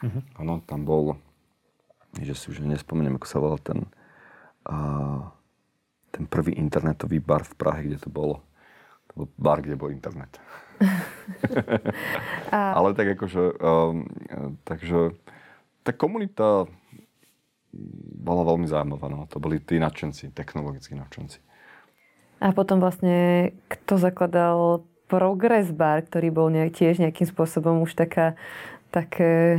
Uh-huh. 0.00 0.22
Ano, 0.38 0.62
tam 0.62 0.86
bol, 0.86 1.18
že 2.16 2.34
si 2.38 2.48
už 2.54 2.62
nespomeniem, 2.62 3.18
ako 3.18 3.26
sa 3.26 3.42
volal 3.42 3.60
ten, 3.60 3.84
a, 4.64 4.76
ten 6.14 6.24
prvý 6.24 6.54
internetový 6.54 7.18
bar 7.18 7.42
v 7.42 7.54
Prahe, 7.58 7.80
kde 7.84 7.98
to 7.98 8.10
bolo. 8.10 8.40
Bar, 9.40 9.64
kde 9.64 9.74
bol 9.74 9.90
internet. 9.90 10.38
a... 12.54 12.78
Ale 12.78 12.94
tak 12.94 13.18
akože, 13.18 13.58
um, 13.58 14.06
takže 14.62 15.18
tá 15.82 15.90
komunita 15.90 16.70
bola 18.18 18.42
veľmi 18.46 18.66
zaujímavá. 18.68 19.10
No. 19.10 19.26
To 19.32 19.42
boli 19.42 19.58
tí 19.58 19.80
nadšenci, 19.82 20.30
technologickí 20.32 20.94
nadšenci. 20.94 21.38
A 22.38 22.54
potom 22.54 22.78
vlastne, 22.78 23.50
kto 23.66 23.98
zakladal 23.98 24.86
Progress 25.10 25.74
Bar, 25.74 26.06
ktorý 26.06 26.30
bol 26.30 26.48
nejak, 26.52 26.76
tiež 26.76 27.02
nejakým 27.02 27.26
spôsobom 27.26 27.82
už 27.82 27.98
taká, 27.98 28.38
také 28.94 29.58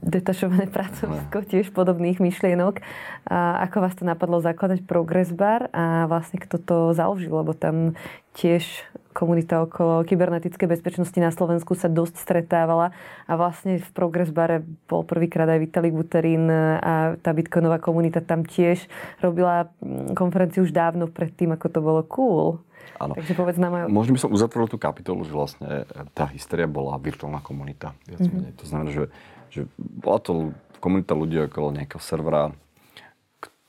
detašované 0.00 0.64
pracovisko 0.72 1.44
tiež 1.44 1.70
podobných 1.76 2.18
myšlienok. 2.18 2.80
A 3.28 3.62
ako 3.68 3.76
vás 3.84 3.94
to 3.96 4.08
napadlo 4.08 4.40
zakladať 4.40 4.84
Progress 4.88 5.30
Bar 5.30 5.68
a 5.70 6.08
vlastne 6.08 6.40
kto 6.40 6.56
to 6.60 6.76
založil, 6.96 7.36
lebo 7.36 7.52
tam 7.52 7.94
tiež 8.32 8.64
komunita 9.10 9.66
okolo 9.66 10.06
kybernetickej 10.06 10.70
bezpečnosti 10.70 11.18
na 11.18 11.34
Slovensku 11.34 11.74
sa 11.74 11.90
dosť 11.90 12.14
stretávala 12.22 12.94
a 13.26 13.32
vlastne 13.34 13.82
v 13.82 13.88
Progress 13.90 14.30
Bare 14.30 14.62
bol 14.86 15.02
prvýkrát 15.02 15.50
aj 15.50 15.58
Vitalik 15.58 15.94
Buterin 15.94 16.46
a 16.78 17.18
tá 17.18 17.34
bitcoinová 17.34 17.82
komunita 17.82 18.22
tam 18.22 18.46
tiež 18.46 18.86
robila 19.18 19.70
mm, 19.82 20.14
konferenciu 20.14 20.62
už 20.62 20.70
dávno 20.70 21.10
pred 21.10 21.34
tým, 21.34 21.50
ako 21.58 21.66
to 21.66 21.80
bolo 21.82 22.02
cool. 22.06 22.62
Áno. 23.02 23.16
Takže 23.16 23.32
povedz 23.34 23.58
nám 23.58 23.74
aj... 23.74 23.82
Možno 23.90 24.14
by 24.14 24.20
som 24.20 24.30
uzatvoril 24.30 24.68
tú 24.70 24.78
kapitolu, 24.78 25.24
že 25.26 25.32
vlastne 25.32 25.88
tá 26.12 26.28
história 26.30 26.68
bola 26.68 27.00
virtuálna 27.00 27.40
komunita. 27.40 27.96
Mm-hmm. 28.06 28.60
To 28.60 28.64
znamená, 28.68 28.88
že, 28.92 29.04
že 29.48 29.60
bola 29.78 30.20
to 30.20 30.52
komunita 30.78 31.16
ľudí 31.16 31.40
okolo 31.48 31.72
nejakého 31.74 32.00
servera, 32.00 32.52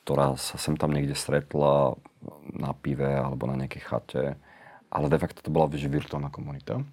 ktorá 0.03 0.36
sa 0.36 0.60
sem 0.60 0.75
tam 0.75 0.91
niekde 0.91 1.15
stretla 1.15 1.95
na 2.51 2.71
pive 2.75 3.07
alebo 3.07 3.48
na 3.48 3.55
nejakej 3.55 3.81
chate 3.81 4.24
ale 4.91 5.07
de 5.07 5.17
facto 5.17 5.39
to 5.39 5.50
bola 5.50 5.71
virtuálna 5.71 6.27
komunita. 6.27 6.83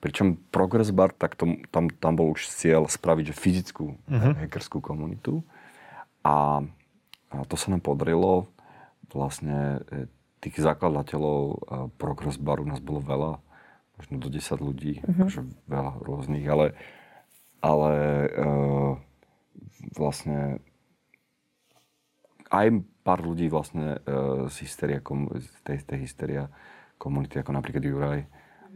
Pričom 0.00 0.36
Progress 0.52 0.92
Bar, 0.92 1.12
tak 1.16 1.36
to, 1.36 1.60
tam, 1.72 1.88
tam 1.88 2.12
bol 2.16 2.36
už 2.36 2.48
cieľ 2.52 2.88
spraviť 2.88 3.32
že 3.32 3.34
fyzickú 3.36 3.96
uh-huh. 3.96 4.32
hackerskú 4.44 4.84
komunitu. 4.84 5.40
A, 6.20 6.64
a 7.32 7.36
to 7.48 7.56
sa 7.56 7.72
nám 7.72 7.80
podarilo. 7.80 8.48
Vlastne 9.12 9.84
e, 9.88 10.08
tých 10.40 10.60
zakladateľov 10.60 11.40
e, 11.44 11.56
Progress 11.96 12.40
Baru 12.40 12.64
nás 12.64 12.80
bolo 12.80 13.00
veľa, 13.00 13.32
možno 14.00 14.16
do 14.20 14.28
10 14.28 14.40
ľudí, 14.60 15.00
uh-huh. 15.00 15.28
akože 15.28 15.40
veľa 15.68 15.92
rôznych, 16.00 16.44
ale, 16.48 16.72
ale 17.60 17.92
uh, 18.32 18.92
vlastne 19.92 20.64
aj 22.48 22.80
pár 23.04 23.20
ľudí 23.20 23.52
vlastne 23.52 24.00
uh, 24.00 24.48
z 24.48 24.64
hysteria, 24.64 25.04
z 25.04 25.60
tej, 25.60 25.78
tej 25.84 25.98
hysteria 26.08 26.44
komunity, 27.00 27.40
ako 27.40 27.56
napríklad 27.56 27.80
Juraj, 27.80 28.20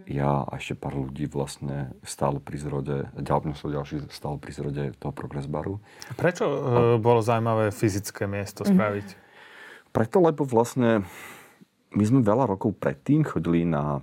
ja 0.09 0.45
a 0.45 0.52
ešte 0.57 0.76
pár 0.76 0.97
ľudí 0.97 1.28
vlastne 1.28 1.93
stálo 2.04 2.40
pri 2.40 2.57
zrode, 2.61 2.97
ďalšie 3.16 3.73
ďalší 3.73 3.97
stálo 4.12 4.37
pri 4.37 4.52
zrode 4.52 4.83
toho 5.00 5.12
Progress 5.12 5.49
baru. 5.49 5.81
Prečo 6.16 6.45
a, 6.45 6.52
e, 6.52 7.00
bolo 7.00 7.21
zaujímavé 7.21 7.73
fyzické 7.73 8.28
miesto 8.28 8.64
mhm. 8.64 8.71
spraviť? 8.73 9.09
Preto, 9.95 10.16
lebo 10.25 10.43
vlastne 10.45 11.07
my 11.95 12.04
sme 12.04 12.21
veľa 12.26 12.50
rokov 12.50 12.75
predtým 12.81 13.23
chodili 13.23 13.62
na 13.62 14.02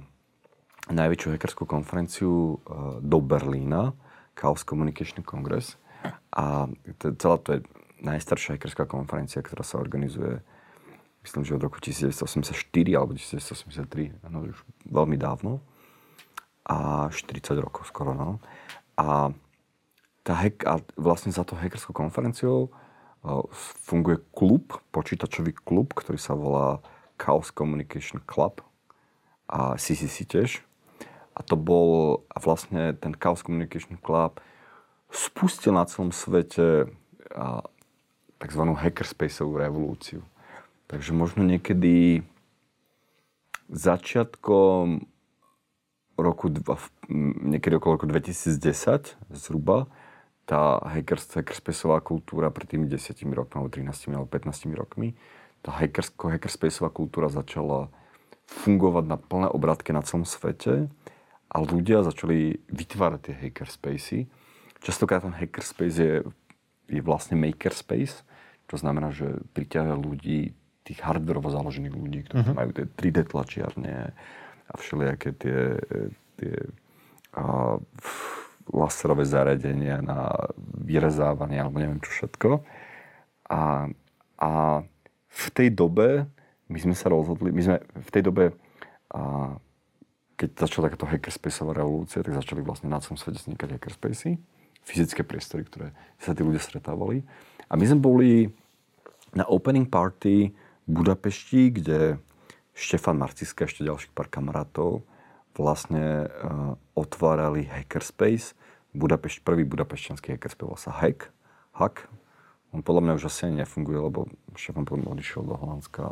najväčšiu 0.90 1.38
hackerskú 1.38 1.64
konferenciu 1.70 2.32
e, 2.32 3.04
do 3.04 3.20
Berlína, 3.22 3.94
Chaos 4.34 4.66
Communication 4.66 5.22
Congress. 5.22 5.78
A 6.34 6.66
celá 6.98 7.38
to 7.38 7.50
je 7.54 7.60
najstaršia 8.02 8.58
hackerská 8.58 8.90
konferencia, 8.90 9.46
ktorá 9.46 9.62
sa 9.62 9.78
organizuje 9.78 10.42
myslím, 11.24 11.46
že 11.46 11.56
od 11.56 11.64
roku 11.64 11.78
1984 11.80 12.98
alebo 12.98 13.14
1983, 13.14 14.30
no 14.30 14.50
už 14.50 14.58
veľmi 14.90 15.18
dávno. 15.18 15.62
A 16.66 17.10
40 17.10 17.58
rokov 17.58 17.90
skoro, 17.90 18.14
no. 18.14 18.38
A, 18.98 19.34
tá 20.22 20.34
hack, 20.38 20.62
a 20.70 20.78
vlastne 20.98 21.34
za 21.34 21.42
to 21.42 21.58
hackerskou 21.58 21.94
konferenciou 21.94 22.70
uh, 22.70 23.42
funguje 23.82 24.22
klub, 24.34 24.78
počítačový 24.94 25.58
klub, 25.58 25.98
ktorý 25.98 26.22
sa 26.22 26.38
volá 26.38 26.78
Chaos 27.18 27.50
Communication 27.50 28.22
Club 28.26 28.62
a 29.50 29.78
CCC 29.78 30.26
tiež. 30.26 30.50
A 31.34 31.42
to 31.42 31.58
bol, 31.58 32.22
a 32.30 32.38
vlastne 32.38 32.94
ten 32.98 33.18
Chaos 33.18 33.42
Communication 33.42 33.98
Club 33.98 34.38
spustil 35.10 35.74
na 35.74 35.86
celom 35.90 36.14
svete 36.14 36.90
a, 37.34 37.66
tzv. 38.42 38.64
hackerspaceovú 38.78 39.58
revolúciu. 39.58 40.22
Takže 40.92 41.16
možno 41.16 41.48
niekedy 41.48 42.20
začiatkom 43.72 45.08
roku, 46.20 46.52
niekedy 47.48 47.80
okolo 47.80 47.96
roku 47.96 48.12
2010 48.12 49.16
zhruba, 49.32 49.88
tá 50.44 50.84
hackers, 50.84 51.32
hackerspaceová 51.32 52.04
kultúra 52.04 52.52
pred 52.52 52.76
tými 52.76 52.92
10 52.92 53.24
rokmi, 53.32 53.56
alebo 53.56 53.72
13 53.72 54.12
alebo 54.12 54.28
15 54.28 54.68
rokmi, 54.76 55.16
tá 55.64 55.72
hackerspaceová 55.72 56.92
kultúra 56.92 57.32
začala 57.32 57.88
fungovať 58.52 59.06
na 59.08 59.16
plné 59.16 59.48
obratke 59.48 59.96
na 59.96 60.04
celom 60.04 60.28
svete 60.28 60.92
a 61.48 61.56
ľudia 61.64 62.04
začali 62.04 62.60
vytvárať 62.68 63.32
tie 63.32 63.36
hackerspacey. 63.40 64.20
Častokrát 64.84 65.24
ten 65.24 65.32
hackerspace 65.32 65.96
je, 65.96 66.16
je 66.92 67.00
vlastne 67.00 67.40
makerspace, 67.40 68.28
čo 68.68 68.76
znamená, 68.76 69.16
že 69.16 69.40
priťahuje 69.56 69.96
ľudí 69.96 70.40
tých 70.82 71.00
hardverovo 71.06 71.54
založených 71.54 71.94
ľudí, 71.94 72.20
ktorí 72.26 72.42
uh-huh. 72.42 72.58
majú 72.58 72.72
tie 72.74 72.86
3D 72.90 73.30
tlačiarne 73.30 74.12
a 74.72 74.74
všelijaké 74.74 75.30
tie, 75.38 75.78
tie 76.42 76.56
a, 77.38 77.78
laserové 78.72 79.26
zariadenia 79.28 80.02
na 80.02 80.32
vyrezávanie 80.58 81.60
alebo 81.62 81.78
neviem 81.78 82.02
čo 82.02 82.12
všetko. 82.12 82.66
A, 83.52 83.92
a 84.42 84.52
v 85.32 85.46
tej 85.54 85.70
dobe 85.76 86.26
my 86.72 86.80
sme 86.80 86.96
sa 86.96 87.12
rozhodli, 87.12 87.52
my 87.52 87.62
sme 87.62 87.78
v 87.84 88.10
tej 88.10 88.24
dobe 88.26 88.44
a, 89.12 89.54
keď 90.40 90.50
začala 90.58 90.90
takáto 90.90 91.06
hackerspaceová 91.06 91.78
revolúcia, 91.78 92.26
tak 92.26 92.34
začali 92.34 92.66
vlastne 92.66 92.90
na 92.90 92.98
celom 92.98 93.22
svete 93.22 93.46
vznikať 93.46 93.78
hackerspacey, 93.78 94.42
fyzické 94.82 95.22
priestory, 95.22 95.70
ktoré 95.70 95.94
sa 96.18 96.34
tí 96.34 96.42
ľudia 96.42 96.58
stretávali. 96.58 97.22
A 97.70 97.78
my 97.78 97.86
sme 97.86 98.02
boli 98.02 98.50
na 99.38 99.46
opening 99.46 99.86
party 99.86 100.50
Budapešti, 100.92 101.72
kde 101.72 102.20
Štefan 102.76 103.16
Marciska 103.16 103.64
a 103.64 103.68
ešte 103.72 103.88
ďalších 103.88 104.12
pár 104.12 104.28
kamarátov 104.28 105.08
vlastne 105.56 106.28
uh, 106.28 106.76
otvárali 107.00 107.64
hackerspace. 107.64 108.60
Budapešť, 108.92 109.40
prvý 109.48 109.64
budapešťanský 109.64 110.36
hackerspace 110.36 110.68
volal 110.68 110.80
sa 110.84 110.92
Hack. 110.92 111.32
Hack. 111.80 112.12
On 112.76 112.84
podľa 112.84 113.08
mňa 113.08 113.14
už 113.20 113.32
asi 113.32 113.48
nefunguje, 113.48 114.00
lebo 114.04 114.28
Štefan 114.56 114.84
potom 114.84 115.08
odišiel 115.16 115.48
do 115.48 115.56
Holandska. 115.56 116.12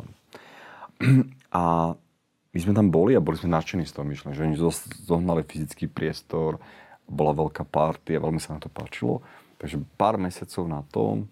A 1.52 1.92
my 2.50 2.58
sme 2.58 2.74
tam 2.74 2.90
boli 2.90 3.14
a 3.14 3.22
boli 3.22 3.38
sme 3.38 3.54
nadšení 3.54 3.86
z 3.86 3.94
toho 3.94 4.02
myšlenia, 4.02 4.34
že 4.34 4.42
oni 4.42 4.58
zohnali 5.06 5.46
fyzický 5.46 5.86
priestor, 5.86 6.58
bola 7.06 7.30
veľká 7.30 7.62
party 7.62 8.18
a 8.18 8.22
veľmi 8.22 8.42
sa 8.42 8.58
na 8.58 8.60
to 8.62 8.66
páčilo. 8.66 9.22
Takže 9.62 9.78
pár 9.94 10.18
mesiacov 10.18 10.66
na 10.66 10.82
tom 10.90 11.30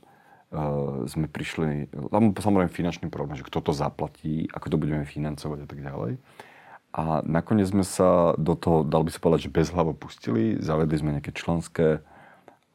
sme 1.09 1.27
prišli, 1.29 1.93
tam 1.93 2.33
samozrejme 2.33 2.73
finančný 2.73 3.13
problém, 3.13 3.37
že 3.37 3.45
kto 3.45 3.61
to 3.61 3.73
zaplatí, 3.77 4.49
ako 4.49 4.73
to 4.73 4.81
budeme 4.81 5.05
financovať 5.05 5.59
a 5.65 5.69
tak 5.69 5.81
ďalej. 5.85 6.13
A 6.97 7.21
nakoniec 7.21 7.69
sme 7.69 7.85
sa 7.85 8.33
do 8.41 8.57
toho, 8.57 8.81
dal 8.81 9.05
by 9.05 9.13
sa 9.13 9.21
povedať, 9.21 9.53
že 9.53 9.57
bez 9.57 9.69
hlavo 9.69 9.93
pustili, 9.93 10.57
zavedli 10.57 10.97
sme 10.97 11.13
nejaké 11.21 11.37
členské, 11.37 12.01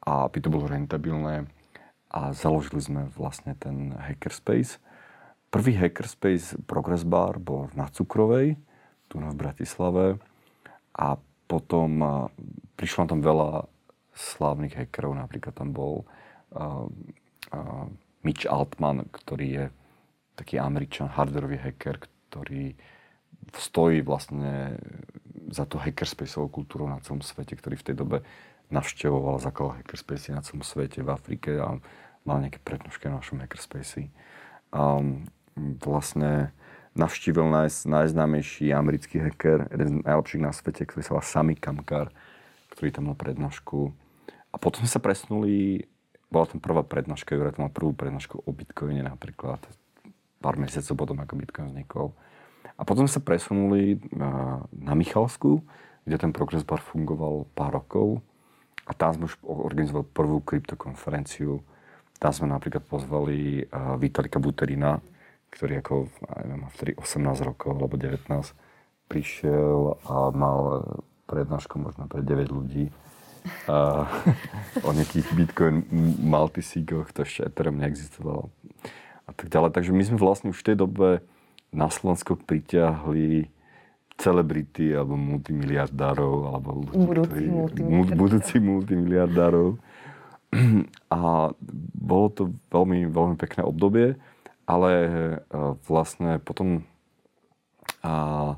a 0.04 0.28
aby 0.28 0.38
to 0.44 0.52
bolo 0.52 0.68
rentabilné 0.68 1.48
a 2.12 2.36
založili 2.36 2.84
sme 2.84 3.02
vlastne 3.16 3.56
ten 3.58 3.96
hackerspace. 3.96 4.78
Prvý 5.50 5.74
hackerspace 5.80 6.60
Progress 6.68 7.08
Bar 7.08 7.40
bol 7.40 7.72
na 7.74 7.88
Cukrovej, 7.90 8.60
tu 9.08 9.18
v 9.18 9.38
Bratislave. 9.38 10.18
A 10.94 11.18
potom 11.50 12.02
prišlo 12.78 13.10
tam 13.10 13.22
veľa 13.22 13.66
slávnych 14.14 14.78
hackerov, 14.78 15.18
napríklad 15.18 15.58
tam 15.58 15.74
bol 15.74 16.06
uh, 16.54 16.86
Mitch 18.24 18.48
Altman, 18.48 19.10
ktorý 19.12 19.48
je 19.48 19.66
taký 20.40 20.58
američan, 20.58 21.12
hardwareový 21.12 21.60
hacker, 21.60 22.02
ktorý 22.30 22.74
stojí 23.54 24.02
vlastne 24.02 24.80
za 25.52 25.68
tú 25.68 25.78
hackerspaceovú 25.78 26.50
kultúru 26.50 26.88
na 26.90 27.04
celom 27.04 27.22
svete, 27.22 27.54
ktorý 27.60 27.76
v 27.78 27.86
tej 27.92 27.96
dobe 28.00 28.18
navštevoval, 28.72 29.44
zakladal 29.44 29.84
hackerspace 29.84 30.34
na 30.34 30.42
celom 30.42 30.66
svete 30.66 31.04
v 31.06 31.14
Afrike 31.14 31.60
a 31.60 31.78
mal 32.24 32.38
nejaké 32.40 32.64
prednožky 32.64 33.12
na 33.12 33.20
našom 33.20 33.44
hackerspace. 33.44 34.10
Um, 34.74 35.28
vlastne 35.84 36.56
navštívil 36.98 37.46
naj, 37.46 37.86
najznámejší 37.86 38.74
americký 38.74 39.22
hacker, 39.22 39.70
jeden 39.70 39.88
z 39.88 39.94
najlepších 40.08 40.42
na 40.42 40.54
svete, 40.56 40.88
ktorý 40.88 41.02
sa 41.06 41.14
volá 41.14 41.26
Sami 41.26 41.54
Kamkar, 41.60 42.10
ktorý 42.74 42.90
tam 42.90 43.12
mal 43.12 43.18
prednášku. 43.20 43.94
A 44.54 44.56
potom 44.58 44.86
sa 44.86 45.02
presunuli, 45.02 45.86
bola 46.34 46.50
tam 46.50 46.58
prvá 46.58 46.82
prednáška, 46.82 47.38
Juraj 47.38 47.62
mal 47.62 47.70
prvú 47.70 47.94
prednášku 47.94 48.42
o 48.42 48.50
Bitcoine 48.50 49.06
napríklad, 49.06 49.62
pár 50.42 50.58
mesiacov 50.58 50.98
potom, 50.98 51.22
ako 51.22 51.38
Bitcoin 51.38 51.70
vznikol. 51.70 52.18
A 52.74 52.82
potom 52.82 53.06
sa 53.06 53.22
presunuli 53.22 54.02
na 54.18 54.94
Michalsku, 54.98 55.62
kde 56.10 56.18
ten 56.18 56.34
Progress 56.34 56.66
Bar 56.66 56.82
fungoval 56.82 57.46
pár 57.54 57.78
rokov. 57.78 58.26
A 58.84 58.98
tam 58.98 59.14
sme 59.16 59.30
už 59.30 59.40
organizovali 59.46 60.10
prvú 60.10 60.42
kryptokonferenciu. 60.44 61.62
Tam 62.18 62.34
sme 62.34 62.52
napríklad 62.52 62.84
pozvali 62.84 63.64
Vitalika 64.02 64.42
Buterina, 64.42 65.00
ktorý 65.54 65.80
ako, 65.80 65.96
neviem, 66.44 66.66
vtedy 66.74 66.92
18 66.98 67.48
rokov 67.48 67.78
alebo 67.78 67.96
19, 67.96 68.28
prišiel 69.08 70.02
a 70.10 70.34
mal 70.34 70.82
prednášku 71.30 71.78
možno 71.78 72.10
pre 72.10 72.26
9 72.26 72.50
ľudí 72.52 72.90
a, 73.68 74.08
o 74.84 74.90
nejakých 74.92 75.28
Bitcoin 75.36 75.84
multisigoch, 76.24 77.12
to 77.12 77.28
ešte 77.28 77.48
Ethereum 77.48 77.80
neexistovalo 77.80 78.52
a 79.24 79.32
tak 79.32 79.48
ďalej. 79.48 79.72
Takže 79.72 79.92
my 79.96 80.04
sme 80.04 80.18
vlastne 80.20 80.52
už 80.52 80.60
v 80.60 80.68
tej 80.74 80.78
dobe 80.80 81.10
na 81.72 81.88
Slovensko 81.88 82.38
pritiahli 82.38 83.48
celebrity 84.14 84.94
alebo 84.94 85.18
multimiliardárov 85.18 86.36
alebo 86.54 86.70
ľudí, 86.86 87.02
budúci, 87.02 87.28
ktorí, 87.28 87.46
multimiliardárov. 87.50 88.20
budúci 88.20 88.56
multimiliardárov. 88.62 89.70
A 91.10 91.20
bolo 91.98 92.28
to 92.30 92.54
veľmi, 92.70 93.10
veľmi 93.10 93.36
pekné 93.42 93.66
obdobie, 93.66 94.14
ale 94.70 94.92
vlastne 95.90 96.38
potom 96.38 96.86
a, 98.06 98.54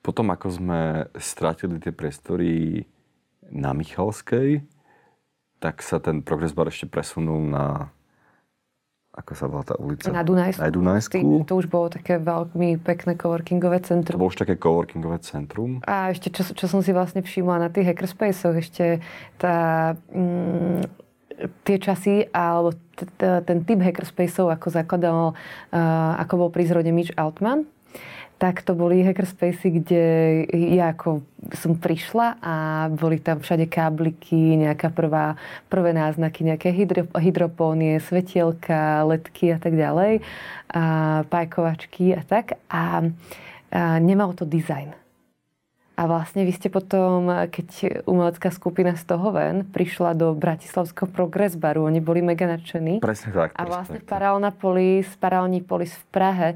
potom 0.00 0.26
ako 0.32 0.46
sme 0.50 0.80
strátili 1.20 1.78
tie 1.78 1.92
priestory 1.92 2.88
na 3.52 3.76
Michalskej, 3.76 4.64
tak 5.60 5.84
sa 5.84 6.00
ten 6.02 6.24
progres 6.24 6.56
bar 6.56 6.72
ešte 6.72 6.88
presunul 6.90 7.44
na 7.44 7.92
ako 9.12 9.32
sa 9.36 9.44
volá 9.44 9.60
tá 9.60 9.76
ulica? 9.76 10.08
Na 10.08 10.24
Dunajsku. 10.24 10.60
Na 10.64 10.72
Dunajsku. 10.72 11.44
To 11.44 11.60
už 11.60 11.68
bolo 11.68 11.92
také 11.92 12.16
veľmi 12.16 12.80
pekné 12.80 13.12
coworkingové 13.20 13.84
centrum. 13.84 14.16
To 14.16 14.22
bolo 14.24 14.32
už 14.32 14.40
také 14.40 14.56
coworkingové 14.56 15.20
centrum. 15.20 15.84
A 15.84 16.16
ešte, 16.16 16.32
čo, 16.32 16.48
čo 16.56 16.64
som 16.64 16.80
si 16.80 16.96
vlastne 16.96 17.20
všimla 17.20 17.60
na 17.60 17.68
tých 17.68 17.92
hackerspaceoch, 17.92 18.56
ešte 18.56 19.04
tá, 19.36 19.92
mm, 20.16 20.88
tie 21.68 21.76
časy, 21.76 22.24
alebo 22.32 22.72
ten 23.20 23.58
typ 23.68 23.84
hackerspaceov, 23.84 24.48
ako 24.48 24.66
zakladal, 24.72 25.36
uh, 25.76 26.12
ako 26.16 26.48
bol 26.48 26.50
pri 26.54 26.64
zrode 26.72 26.88
Mitch 26.88 27.12
Altman, 27.12 27.68
tak 28.42 28.66
to 28.66 28.74
boli 28.74 29.06
hackerspacey, 29.06 29.70
kde 29.78 30.04
ja 30.74 30.90
ako 30.90 31.22
som 31.54 31.78
prišla 31.78 32.42
a 32.42 32.54
boli 32.90 33.22
tam 33.22 33.38
všade 33.38 33.70
kábliky, 33.70 34.58
nejaká 34.58 34.90
prvá, 34.90 35.38
prvé 35.70 35.94
náznaky, 35.94 36.50
nejaké 36.50 36.74
hydro, 36.74 37.06
hydropónie, 37.14 38.02
svetielka, 38.02 39.06
letky 39.06 39.54
a 39.54 39.62
tak 39.62 39.78
ďalej, 39.78 40.26
a 40.74 41.22
pajkovačky 41.30 42.18
a 42.18 42.26
tak. 42.26 42.58
A, 42.66 43.06
a 43.70 44.02
nemalo 44.02 44.34
to 44.34 44.42
dizajn. 44.42 45.01
A 46.02 46.10
vlastne 46.10 46.42
vy 46.42 46.50
ste 46.50 46.66
potom, 46.66 47.30
keď 47.46 48.02
umelecká 48.10 48.50
skupina 48.50 48.98
z 48.98 49.06
toho 49.06 49.30
ven 49.30 49.62
prišla 49.62 50.18
do 50.18 50.34
Bratislavského 50.34 51.06
Progress 51.06 51.54
baru, 51.54 51.86
oni 51.86 52.02
boli 52.02 52.18
mega 52.18 52.50
nadšení. 52.50 52.98
Presne 52.98 53.30
tak. 53.30 53.54
A 53.54 53.62
vlastne 53.62 54.02
tak, 54.02 54.10
Parálna 54.10 54.50
polis, 54.50 55.06
Parálny 55.22 55.62
polis 55.62 55.94
v 55.94 56.04
Prahe, 56.10 56.48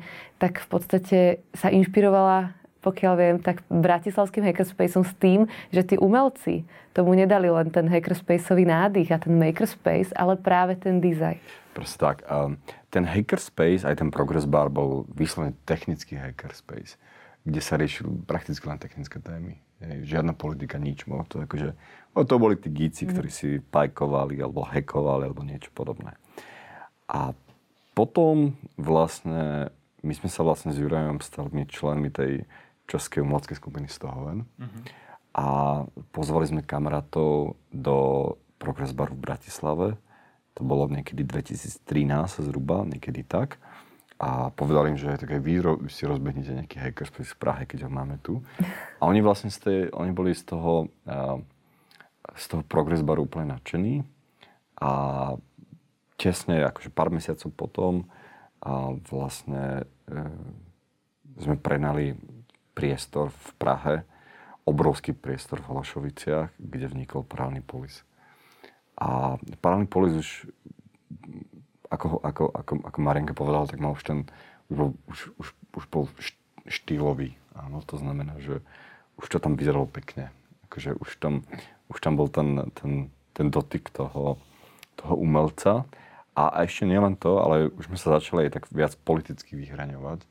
tak 0.43 0.59
v 0.59 0.67
podstate 0.67 1.19
sa 1.55 1.71
inšpirovala 1.71 2.59
pokiaľ 2.83 3.15
viem, 3.19 3.37
tak 3.43 3.67
bratislavským 3.67 4.47
hackerspaceom 4.47 5.03
s 5.03 5.11
tým, 5.19 5.51
že 5.75 5.83
tí 5.83 5.99
umelci 5.99 6.63
tomu 6.95 7.19
nedali 7.19 7.51
len 7.51 7.67
ten 7.75 7.83
hackerspaceový 7.91 8.63
nádych 8.63 9.11
a 9.11 9.19
ten 9.19 9.35
makerspace, 9.35 10.15
ale 10.15 10.39
práve 10.39 10.79
ten 10.79 11.03
dizajn. 11.03 11.43
Presne 11.75 11.99
tak. 11.99 12.23
Um, 12.31 12.63
ten 12.95 13.03
hackerspace, 13.03 13.83
aj 13.83 13.99
ten 13.99 14.15
progress 14.15 14.47
bar 14.47 14.71
bol 14.71 15.03
vyslovene 15.19 15.59
technický 15.67 16.15
hackerspace 16.15 16.95
kde 17.47 17.61
sa 17.63 17.79
riešili 17.79 18.11
prakticky 18.27 18.67
len 18.67 18.83
technické 18.83 19.23
témy. 19.23 19.63
Žiadna 19.81 20.35
politika, 20.35 20.83
nič. 20.83 21.07
Bolo 21.07 21.23
to 21.31 21.39
akože, 21.47 21.79
no 22.13 22.27
to 22.27 22.43
boli 22.43 22.59
tí 22.59 22.75
gíci, 22.75 23.07
mm. 23.07 23.11
ktorí 23.15 23.31
si 23.31 23.63
pajkovali 23.63 24.35
alebo 24.43 24.67
hackovali 24.67 25.31
alebo 25.31 25.47
niečo 25.47 25.71
podobné. 25.71 26.19
A 27.07 27.31
potom 27.95 28.59
vlastne, 28.75 29.71
my 30.03 30.13
sme 30.13 30.27
sa 30.27 30.43
vlastne 30.43 30.75
s 30.75 30.81
Jurajom 30.83 31.23
stali 31.23 31.65
členmi 31.71 32.11
tej 32.11 32.43
českej 32.91 33.23
umeleckej 33.23 33.57
skupiny 33.63 33.87
Stohoven. 33.87 34.43
Mm-hmm. 34.59 34.83
A 35.39 35.47
pozvali 36.11 36.51
sme 36.51 36.67
kamarátov 36.67 37.55
do 37.71 37.97
Progress 38.59 38.91
Bar 38.91 39.15
v 39.15 39.23
Bratislave. 39.23 39.89
To 40.57 40.65
bolo 40.65 40.89
niekedy 40.89 41.23
2013 41.23 41.85
zhruba, 42.43 42.89
niekedy 42.89 43.23
tak 43.23 43.61
a 44.17 44.49
povedal 44.49 44.89
im, 44.89 44.97
že 44.97 45.13
tak 45.21 45.29
aj 45.29 45.41
vy 45.45 45.61
si 45.93 46.09
rozbehnete 46.09 46.57
nejaký 46.57 46.81
hackerspace 46.81 47.37
v 47.37 47.41
Prahe, 47.41 47.63
keď 47.69 47.85
ho 47.85 47.91
máme 47.93 48.17
tu. 48.25 48.41
A 48.97 49.05
oni 49.05 49.21
vlastne 49.21 49.53
z 49.53 49.59
tej, 49.61 49.79
oni 49.93 50.13
boli 50.17 50.33
z 50.33 50.57
toho, 50.57 50.89
z 52.33 52.45
toho 52.49 52.63
progress 52.65 53.05
baru 53.05 53.29
úplne 53.29 53.53
nadšení. 53.53 54.01
A 54.81 54.91
tesne, 56.17 56.65
akože 56.65 56.89
pár 56.97 57.13
mesiacov 57.13 57.53
potom, 57.53 58.09
a 58.67 58.97
vlastne 59.13 59.85
e, 60.09 60.17
sme 61.37 61.61
prenali 61.61 62.17
priestor 62.73 63.31
v 63.31 63.49
Prahe, 63.61 63.97
obrovský 64.65 65.13
priestor 65.13 65.61
v 65.61 65.77
Halašoviciach, 65.77 66.57
kde 66.57 66.87
vznikol 66.89 67.23
Parálny 67.23 67.61
polis. 67.61 68.01
A 68.97 69.37
Parálny 69.61 69.87
polis 69.87 70.17
už 70.17 70.29
ako, 71.91 72.21
ako, 72.23 72.45
ako, 72.51 72.73
ako 72.83 72.99
Marienka 73.01 73.35
povedala, 73.37 73.71
tak 73.71 73.81
mal 73.81 73.95
už 73.95 74.03
ten, 74.03 74.19
už 74.71 74.95
už, 75.07 75.19
už, 75.39 75.49
už 75.77 75.85
bol 75.91 76.05
štýlový. 76.67 77.39
Áno, 77.57 77.81
to 77.87 77.97
znamená, 77.97 78.37
že 78.43 78.61
už 79.17 79.27
to 79.31 79.39
tam 79.39 79.57
vyzeralo 79.57 79.89
pekne. 79.89 80.35
Akože 80.69 80.99
už 80.99 81.11
tam, 81.17 81.47
už 81.89 81.99
tam 82.03 82.19
bol 82.19 82.29
ten, 82.29 82.69
ten, 82.77 83.09
ten 83.33 83.49
dotyk 83.49 83.89
toho, 83.89 84.37
toho 84.99 85.15
umelca. 85.17 85.87
A, 86.37 86.53
a 86.53 86.59
ešte 86.69 86.85
nielen 86.85 87.17
to, 87.17 87.41
ale 87.41 87.73
už 87.73 87.89
sme 87.89 87.97
sa 87.97 88.21
začali 88.21 88.51
aj 88.51 88.61
tak 88.61 88.65
viac 88.69 88.93
politicky 89.07 89.57
vyhraňovať. 89.57 90.27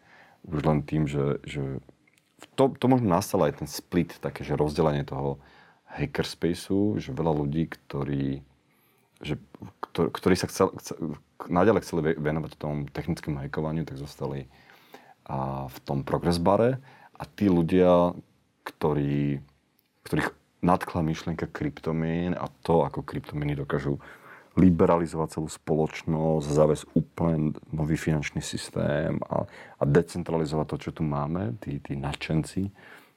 Už 0.46 0.62
len 0.62 0.86
tým, 0.86 1.10
že, 1.10 1.42
že 1.48 1.82
to, 2.54 2.70
to 2.78 2.86
možno 2.86 3.10
nastalo 3.10 3.50
aj 3.50 3.66
ten 3.66 3.70
split, 3.70 4.14
také, 4.22 4.46
že 4.46 4.54
rozdelenie 4.54 5.02
toho 5.02 5.42
hackerspaceu, 5.90 7.02
že 7.02 7.16
veľa 7.16 7.34
ľudí, 7.34 7.72
ktorí 7.72 8.46
že, 9.24 9.40
ktorí 9.96 10.36
sa 10.36 10.52
chcel, 10.52 10.76
chcel, 10.76 11.16
naďalej 11.46 11.82
chceli 11.84 12.02
venovať 12.16 12.52
tomu 12.56 12.88
technickému 12.90 13.42
hackovaniu, 13.44 13.84
tak 13.84 14.00
zostali 14.00 14.48
a, 15.28 15.68
v 15.68 15.78
tom 15.84 16.02
progress 16.08 16.40
bare 16.40 16.80
a 17.16 17.24
tí 17.24 17.48
ľudia, 17.48 18.16
ktorí, 18.64 19.40
ktorých 20.08 20.30
nadkla 20.66 21.02
myšlienka 21.06 21.46
kryptomien 21.52 22.34
a 22.34 22.50
to, 22.66 22.84
ako 22.84 23.06
kryptomeny 23.06 23.54
dokážu 23.54 24.02
liberalizovať 24.56 25.40
celú 25.40 25.52
spoločnosť, 25.52 26.48
zaviesť 26.48 26.86
úplne 26.96 27.60
nový 27.76 28.00
finančný 28.00 28.40
systém 28.40 29.20
a, 29.28 29.44
a 29.52 29.84
decentralizovať 29.84 30.66
to, 30.72 30.78
čo 30.90 30.92
tu 30.96 31.04
máme, 31.04 31.60
tí, 31.60 31.84
tí 31.84 32.00
nadšenci, 32.00 32.72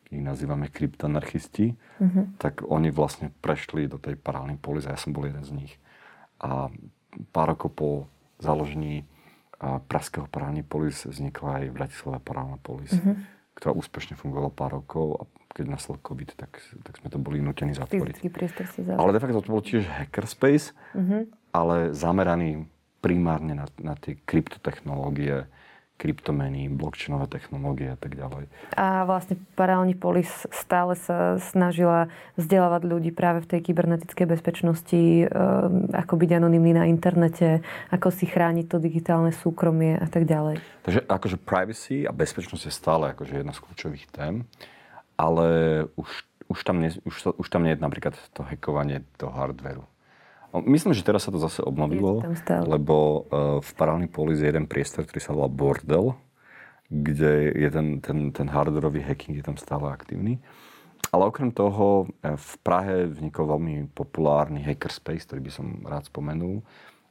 ich 0.08 0.24
nazývame 0.24 0.72
kryptanarchisti, 0.72 1.76
mm-hmm. 1.76 2.24
tak 2.42 2.66
oni 2.66 2.90
vlastne 2.90 3.30
prešli 3.44 3.86
do 3.86 4.00
tej 4.00 4.18
parálnej 4.18 4.58
polis 4.58 4.88
a 4.88 4.96
ja 4.96 4.98
som 4.98 5.14
bol 5.14 5.28
jeden 5.28 5.44
z 5.44 5.52
nich. 5.54 5.72
A 6.42 6.72
pár 7.34 7.54
rokov 7.54 7.70
po 7.74 7.88
založení 8.38 9.04
Pražského 9.58 10.30
parálny 10.30 10.62
polis 10.62 11.02
vznikla 11.02 11.62
aj 11.62 11.64
v 11.66 11.74
Bratislave 11.74 12.18
parálna 12.22 12.62
polis, 12.62 12.94
mm-hmm. 12.94 13.14
ktorá 13.58 13.74
úspešne 13.74 14.14
fungovala 14.14 14.54
pár 14.54 14.78
rokov 14.78 15.18
a 15.18 15.22
keď 15.50 15.64
nastal 15.66 15.98
COVID, 15.98 16.38
tak, 16.38 16.62
tak 16.86 16.94
sme 17.02 17.10
to 17.10 17.18
boli 17.18 17.42
nutení 17.42 17.74
zatvoriť. 17.74 18.22
Ale 18.94 19.10
de 19.10 19.18
facto 19.18 19.42
to 19.42 19.50
bol 19.50 19.58
tiež 19.58 19.82
hackerspace, 19.90 20.78
mm-hmm. 20.94 21.22
ale 21.50 21.90
zameraný 21.90 22.70
primárne 23.02 23.58
na, 23.58 23.66
na 23.82 23.98
tie 23.98 24.14
kryptotechnológie, 24.22 25.50
kryptomeny, 25.98 26.70
blockchainové 26.70 27.26
technológie 27.26 27.90
a 27.90 27.98
tak 27.98 28.14
ďalej. 28.14 28.46
A 28.78 29.02
vlastne 29.02 29.34
paralelní 29.58 29.98
polis 29.98 30.30
stále 30.54 30.94
sa 30.94 31.42
snažila 31.42 32.06
vzdelávať 32.38 32.82
ľudí 32.86 33.10
práve 33.10 33.42
v 33.42 33.50
tej 33.50 33.60
kybernetickej 33.68 34.26
bezpečnosti, 34.30 35.02
e, 35.02 35.26
ako 35.90 36.14
byť 36.14 36.30
anonimný 36.38 36.72
na 36.78 36.86
internete, 36.86 37.66
ako 37.90 38.14
si 38.14 38.30
chrániť 38.30 38.70
to 38.70 38.78
digitálne 38.78 39.34
súkromie 39.34 39.98
a 39.98 40.06
tak 40.06 40.24
ďalej. 40.24 40.62
Takže 40.86 41.02
akože 41.10 41.36
privacy 41.42 42.06
a 42.06 42.14
bezpečnosť 42.14 42.64
je 42.70 42.72
stále 42.72 43.10
akože 43.12 43.42
jedna 43.42 43.50
z 43.50 43.60
kľúčových 43.66 44.06
tém, 44.14 44.46
ale 45.18 45.46
už, 45.98 46.08
už, 46.46 46.58
tam, 46.62 46.78
nie, 46.78 46.94
už, 47.02 47.34
už 47.34 47.46
tam 47.50 47.66
nie 47.66 47.74
je 47.74 47.82
napríklad 47.82 48.14
to 48.32 48.46
hackovanie 48.46 49.02
do 49.18 49.26
hardveru. 49.34 49.82
Myslím, 50.48 50.96
že 50.96 51.04
teraz 51.04 51.28
sa 51.28 51.32
to 51.34 51.36
zase 51.36 51.60
obnovilo, 51.60 52.24
lebo 52.64 52.96
uh, 52.96 53.60
v 53.60 53.70
parálny 53.76 54.08
polis 54.08 54.40
je 54.40 54.48
jeden 54.48 54.64
priestor, 54.64 55.04
ktorý 55.04 55.20
sa 55.20 55.36
volá 55.36 55.48
Bordel, 55.48 56.16
kde 56.88 57.52
je 57.52 57.68
ten, 57.68 58.00
ten, 58.00 58.32
ten 58.32 58.48
hardwareový 58.48 59.04
hacking 59.04 59.36
je 59.36 59.44
tam 59.44 59.60
stále 59.60 59.92
aktívny. 59.92 60.40
Ale 61.08 61.28
okrem 61.28 61.52
toho 61.52 62.08
e, 62.20 62.36
v 62.36 62.52
Prahe 62.60 63.08
vznikol 63.08 63.56
veľmi 63.56 63.92
populárny 63.96 64.60
hackerspace, 64.60 65.24
ktorý 65.24 65.40
by 65.48 65.52
som 65.52 65.66
rád 65.84 66.08
spomenul. 66.08 66.60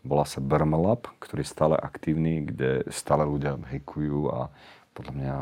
Volá 0.06 0.26
sa 0.26 0.38
Bermelab, 0.38 1.10
ktorý 1.18 1.42
je 1.42 1.54
stále 1.54 1.76
aktívny, 1.78 2.46
kde 2.46 2.86
stále 2.94 3.26
ľudia 3.26 3.58
hackujú 3.58 4.30
a 4.30 4.54
podľa 4.94 5.14
mňa 5.14 5.34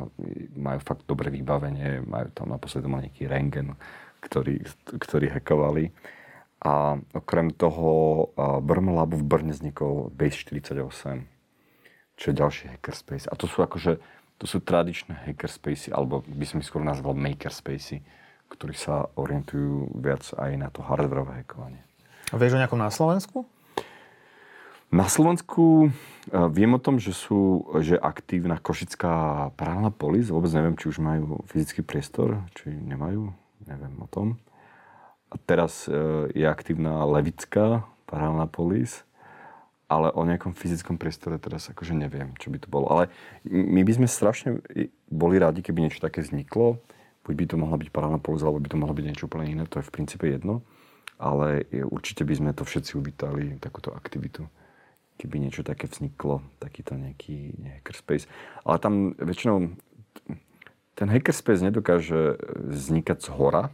majú 0.55 0.79
fakt 0.83 1.07
dobré 1.07 1.31
vybavenie, 1.31 2.03
majú 2.03 2.27
tam 2.35 2.51
naposledy 2.51 2.87
nejaký 2.91 3.23
rengen, 3.27 3.75
ktorý, 4.23 4.63
ktorý 4.99 5.31
hackovali. 5.31 5.91
A 6.65 6.97
okrem 7.13 7.53
toho 7.53 8.25
Brm 8.65 8.89
v 8.89 9.21
Brne 9.21 9.53
vznikol 9.53 10.09
Base 10.09 10.41
48, 10.41 11.29
čo 12.17 12.25
je 12.25 12.33
ďalší 12.33 12.73
hackerspace. 12.73 13.29
A 13.29 13.37
to 13.37 13.45
sú 13.45 13.61
akože, 13.61 14.01
to 14.41 14.45
sú 14.49 14.65
tradičné 14.65 15.29
hackerspacey, 15.29 15.93
alebo 15.93 16.25
by 16.25 16.45
som 16.49 16.57
ich 16.57 16.65
skôr 16.65 16.81
nazval 16.81 17.13
makerspacey, 17.13 18.01
ktorí 18.49 18.73
sa 18.73 19.13
orientujú 19.13 19.93
viac 19.93 20.25
aj 20.33 20.51
na 20.57 20.73
to 20.73 20.81
hardwareové 20.81 21.45
hackovanie. 21.45 21.85
A 22.33 22.41
vieš 22.41 22.57
o 22.57 22.61
nejakom 22.61 22.81
na 22.81 22.89
Slovensku? 22.89 23.45
Na 24.89 25.05
Slovensku 25.05 25.93
viem 26.33 26.71
o 26.73 26.81
tom, 26.81 26.97
že 26.97 27.13
sú, 27.13 27.67
že 27.85 27.93
aktívna 27.99 28.57
Košická 28.57 29.49
právna 29.53 29.93
polis. 29.93 30.33
Vôbec 30.33 30.49
neviem, 30.49 30.73
či 30.77 30.89
už 30.89 30.97
majú 30.97 31.45
fyzický 31.45 31.85
priestor, 31.85 32.41
či 32.57 32.73
nemajú. 32.73 33.29
Neviem 33.69 33.93
o 34.01 34.07
tom. 34.09 34.41
A 35.31 35.35
teraz 35.41 35.89
e, 35.89 35.91
je 36.33 36.45
aktívna 36.45 37.05
Levická 37.05 37.85
parálna 38.05 38.45
polis, 38.45 39.01
ale 39.85 40.09
o 40.13 40.25
nejakom 40.25 40.57
fyzickom 40.57 40.97
priestore 40.97 41.37
teraz 41.37 41.69
akože 41.69 41.93
neviem, 41.93 42.33
čo 42.41 42.49
by 42.49 42.57
to 42.61 42.67
bolo. 42.69 42.89
Ale 42.89 43.03
my 43.45 43.81
by 43.85 43.91
sme 44.01 44.07
strašne 44.09 44.61
boli 45.09 45.37
radi, 45.37 45.61
keby 45.61 45.85
niečo 45.85 46.01
také 46.01 46.25
vzniklo. 46.25 46.81
Buď 47.25 47.33
by 47.33 47.45
to 47.49 47.55
mohla 47.57 47.77
byť 47.81 47.89
parálna 47.89 48.21
polis, 48.21 48.45
alebo 48.45 48.61
by 48.61 48.69
to 48.69 48.77
mohlo 48.77 48.93
byť 48.93 49.05
niečo 49.05 49.25
úplne 49.25 49.49
iné, 49.49 49.63
to 49.65 49.81
je 49.81 49.87
v 49.89 49.93
princípe 49.93 50.25
jedno. 50.29 50.61
Ale 51.17 51.65
určite 51.89 52.25
by 52.25 52.33
sme 52.37 52.51
to 52.53 52.65
všetci 52.65 52.97
uvítali, 52.97 53.57
takúto 53.57 53.93
aktivitu 53.93 54.45
keby 55.15 55.39
niečo 55.39 55.63
také 55.63 55.87
vzniklo, 55.87 56.43
takýto 56.59 56.99
nejaký 56.99 57.55
hackerspace. 57.79 58.27
Ale 58.67 58.77
tam 58.83 59.15
väčšinou 59.15 59.71
ten 60.95 61.07
hackerspace 61.11 61.63
nedokáže 61.63 62.39
vznikať 62.55 63.17
z 63.19 63.29
hora, 63.35 63.71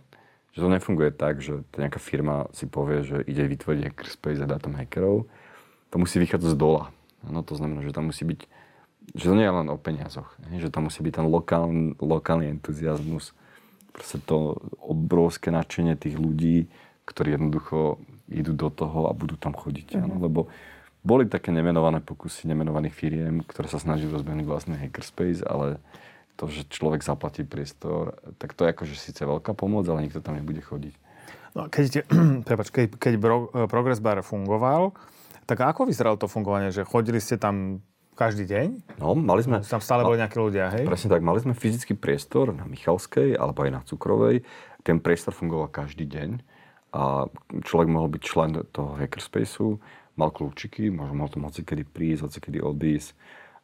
že 0.51 0.59
to 0.59 0.67
nefunguje 0.67 1.15
tak, 1.15 1.39
že 1.39 1.63
nejaká 1.79 1.99
firma 1.99 2.51
si 2.51 2.67
povie, 2.67 3.07
že 3.07 3.17
ide 3.23 3.47
vytvoriť 3.47 3.81
hackerspace 3.87 4.43
a 4.43 4.49
dá 4.49 4.59
tam 4.59 4.75
hackerov. 4.75 5.27
To 5.91 5.95
musí 5.95 6.19
vychádzať 6.19 6.51
z 6.51 6.57
dola. 6.59 6.91
No, 7.23 7.43
to 7.45 7.55
znamená, 7.55 7.85
že 7.85 7.95
tam 7.95 8.11
musí 8.11 8.27
byť, 8.27 8.39
že 9.15 9.25
to 9.31 9.35
nie 9.37 9.47
je 9.47 9.53
len 9.53 9.67
o 9.71 9.77
peniazoch, 9.79 10.35
že 10.41 10.73
tam 10.73 10.91
musí 10.91 10.99
byť 10.99 11.13
ten 11.21 11.27
lokálny, 11.27 12.01
lokálny 12.01 12.51
entuziasmus, 12.59 13.31
proste 13.93 14.19
to 14.23 14.57
obrovské 14.81 15.53
nadšenie 15.53 15.95
tých 15.95 16.15
ľudí, 16.17 16.67
ktorí 17.05 17.35
jednoducho 17.35 17.99
idú 18.31 18.55
do 18.55 18.71
toho 18.71 19.11
a 19.11 19.13
budú 19.13 19.35
tam 19.35 19.51
chodiť. 19.51 19.99
Mm-hmm. 19.99 20.19
Lebo 20.23 20.47
boli 21.03 21.27
také 21.27 21.51
nemenované 21.51 21.99
pokusy 21.99 22.47
nemenovaných 22.47 22.95
firiem, 22.95 23.35
ktoré 23.43 23.67
sa 23.67 23.81
snažili 23.81 24.13
rozbehnúť 24.13 24.47
vlastný 24.47 24.75
hackerspace, 24.79 25.43
ale 25.43 25.81
to, 26.41 26.49
že 26.49 26.65
človek 26.73 27.05
zaplatí 27.05 27.45
priestor, 27.45 28.17
tak 28.41 28.57
to 28.57 28.65
je 28.65 28.73
akože 28.73 28.97
síce 28.97 29.21
veľká 29.21 29.53
pomoc, 29.53 29.85
ale 29.85 30.09
nikto 30.09 30.25
tam 30.25 30.41
nebude 30.41 30.65
chodiť. 30.65 30.97
No, 31.53 31.69
keď, 31.69 32.09
prepač, 32.49 32.73
keď, 32.73 32.97
keď 32.97 33.13
Progress 33.69 34.01
Bar 34.01 34.25
fungoval, 34.25 34.97
tak 35.45 35.61
ako 35.61 35.85
vyzeralo 35.85 36.17
to 36.17 36.25
fungovanie? 36.25 36.73
Že 36.73 36.89
chodili 36.89 37.21
ste 37.21 37.37
tam 37.37 37.85
každý 38.17 38.49
deň? 38.49 38.97
No, 38.97 39.13
mali 39.13 39.45
sme... 39.45 39.61
Tam 39.61 39.83
stále 39.85 40.01
boli 40.01 40.17
nejakí 40.17 40.41
ľudia, 40.41 40.73
hej? 40.73 40.89
Presne 40.89 41.13
tak, 41.13 41.21
mali 41.21 41.37
sme 41.45 41.53
fyzický 41.53 41.93
priestor 41.93 42.57
na 42.57 42.65
Michalskej 42.65 43.37
alebo 43.37 43.61
aj 43.61 43.71
na 43.71 43.81
Cukrovej. 43.85 44.41
Ten 44.81 44.97
priestor 44.97 45.37
fungoval 45.37 45.69
každý 45.69 46.09
deň 46.09 46.41
a 46.91 47.29
človek 47.63 47.87
mohol 47.87 48.11
byť 48.11 48.21
člen 48.25 48.51
toho 48.73 48.99
hackerspaceu, 48.99 49.79
mal 50.19 50.33
kľúčiky, 50.33 50.91
mohol, 50.91 51.15
mohol 51.15 51.31
tam 51.31 51.47
kedy 51.47 51.87
prísť, 51.87 52.43
kedy 52.43 52.59
odísť. 52.59 53.15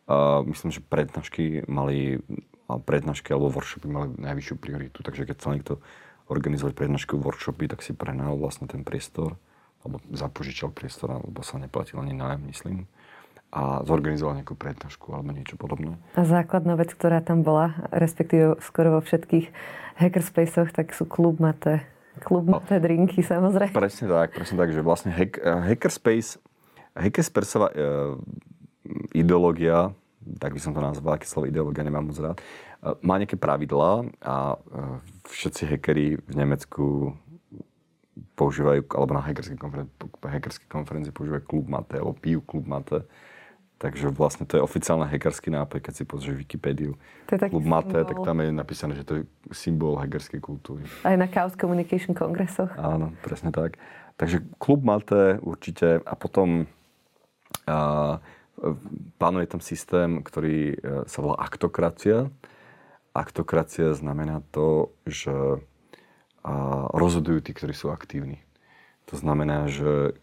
A 0.07 0.39
myslím, 0.47 0.71
že 0.71 0.79
prednášky 0.79 1.67
mali 1.67 2.23
prednášky 2.67 3.31
alebo 3.31 3.55
workshopy 3.55 3.87
mali 3.87 4.11
najvyššiu 4.19 4.55
prioritu. 4.59 4.99
Takže 4.99 5.23
keď 5.23 5.37
sa 5.39 5.55
niekto 5.55 5.79
organizovať 6.27 6.75
prednášky 6.75 7.15
workshopy, 7.15 7.71
tak 7.71 7.79
si 7.79 7.95
prenajal 7.95 8.35
vlastne 8.35 8.67
ten 8.67 8.83
priestor 8.83 9.39
alebo 9.87 10.03
zapožičal 10.11 10.75
priestor, 10.75 11.15
alebo 11.15 11.39
sa 11.47 11.55
neplatil 11.55 12.03
ani 12.03 12.11
nájom, 12.11 12.43
myslím 12.51 12.91
a 13.47 13.79
zorganizoval 13.87 14.35
nejakú 14.35 14.59
prednášku 14.59 15.15
alebo 15.15 15.31
niečo 15.31 15.55
podobné. 15.55 15.95
A 16.19 16.27
základná 16.27 16.75
vec, 16.75 16.91
ktorá 16.91 17.23
tam 17.23 17.47
bola, 17.47 17.79
respektíve 17.95 18.59
skoro 18.59 18.99
vo 18.99 19.01
všetkých 19.01 19.55
hackerspacech, 20.03 20.75
tak 20.75 20.91
sú 20.91 21.07
klub 21.07 21.39
mate, 21.39 21.87
klub 22.27 22.43
no. 22.43 22.59
mate 22.59 22.75
drinky 22.83 23.23
samozrejme. 23.23 23.71
Presne 23.71 24.11
tak, 24.11 24.35
presne 24.35 24.55
tak, 24.59 24.69
že 24.75 24.83
vlastne 24.83 25.15
hack, 25.15 25.39
hackerspace, 25.39 26.43
hackerspaceová 26.91 27.71
e, 27.71 27.75
ideológia 29.15 29.95
tak 30.35 30.51
by 30.51 30.59
som 30.59 30.75
to 30.75 30.83
nazval, 30.83 31.15
aké 31.15 31.23
slovo 31.23 31.47
ideológia 31.47 31.87
nemám 31.87 32.11
moc 32.11 32.19
rád, 32.19 32.37
e, 32.37 32.43
má 32.99 33.15
nejaké 33.15 33.39
pravidlá 33.39 34.03
a 34.19 34.35
e, 34.53 34.57
všetci 35.31 35.63
hackeri 35.71 36.19
v 36.19 36.33
Nemecku 36.35 37.15
používajú, 38.35 38.85
alebo 38.93 39.13
na 39.13 39.23
hackerskej 39.23 39.57
konferencii, 39.57 39.95
hackerskej 40.21 40.67
konferencii 40.69 41.13
používajú 41.13 41.43
klub 41.45 41.65
mate, 41.69 41.97
alebo 41.97 42.17
pijú 42.17 42.41
klub 42.41 42.65
mate. 42.65 43.05
Takže 43.77 44.09
vlastne 44.09 44.49
to 44.49 44.57
je 44.57 44.65
oficiálny 44.65 45.05
hackerský 45.05 45.53
nápoj, 45.53 45.85
keď 45.85 45.93
si 45.93 46.03
pozrieš 46.03 46.41
Wikipédiu. 46.41 46.97
To 47.29 47.37
je 47.37 47.53
klub 47.53 47.61
mate, 47.61 47.93
symbol. 47.93 48.09
tak 48.09 48.17
tam 48.25 48.37
je 48.41 48.49
napísané, 48.49 48.93
že 48.97 49.05
to 49.05 49.13
je 49.21 49.23
symbol 49.53 50.01
hackerskej 50.01 50.41
kultúry. 50.41 50.81
Aj 51.05 51.13
na 51.13 51.29
Chaos 51.29 51.53
Communication 51.53 52.17
kongresoch. 52.17 52.73
Áno, 52.73 53.13
presne 53.21 53.53
tak. 53.53 53.77
Takže 54.17 54.41
klub 54.57 54.81
mate 54.81 55.37
určite 55.45 56.01
a 56.01 56.13
potom 56.17 56.65
uh, 57.69 58.17
Pánuje 59.21 59.45
tam 59.49 59.61
systém, 59.61 60.25
ktorý 60.25 60.73
e, 60.73 60.75
sa 61.05 61.19
volá 61.21 61.37
aktokracia. 61.41 62.33
Aktokracia 63.13 63.93
znamená 63.93 64.41
to, 64.53 64.93
že 65.05 65.61
rozhodujú 66.93 67.43
tí, 67.43 67.51
ktorí 67.51 67.73
sú 67.75 67.91
aktívni. 67.91 68.39
To 69.11 69.19
znamená, 69.19 69.67
že 69.67 70.15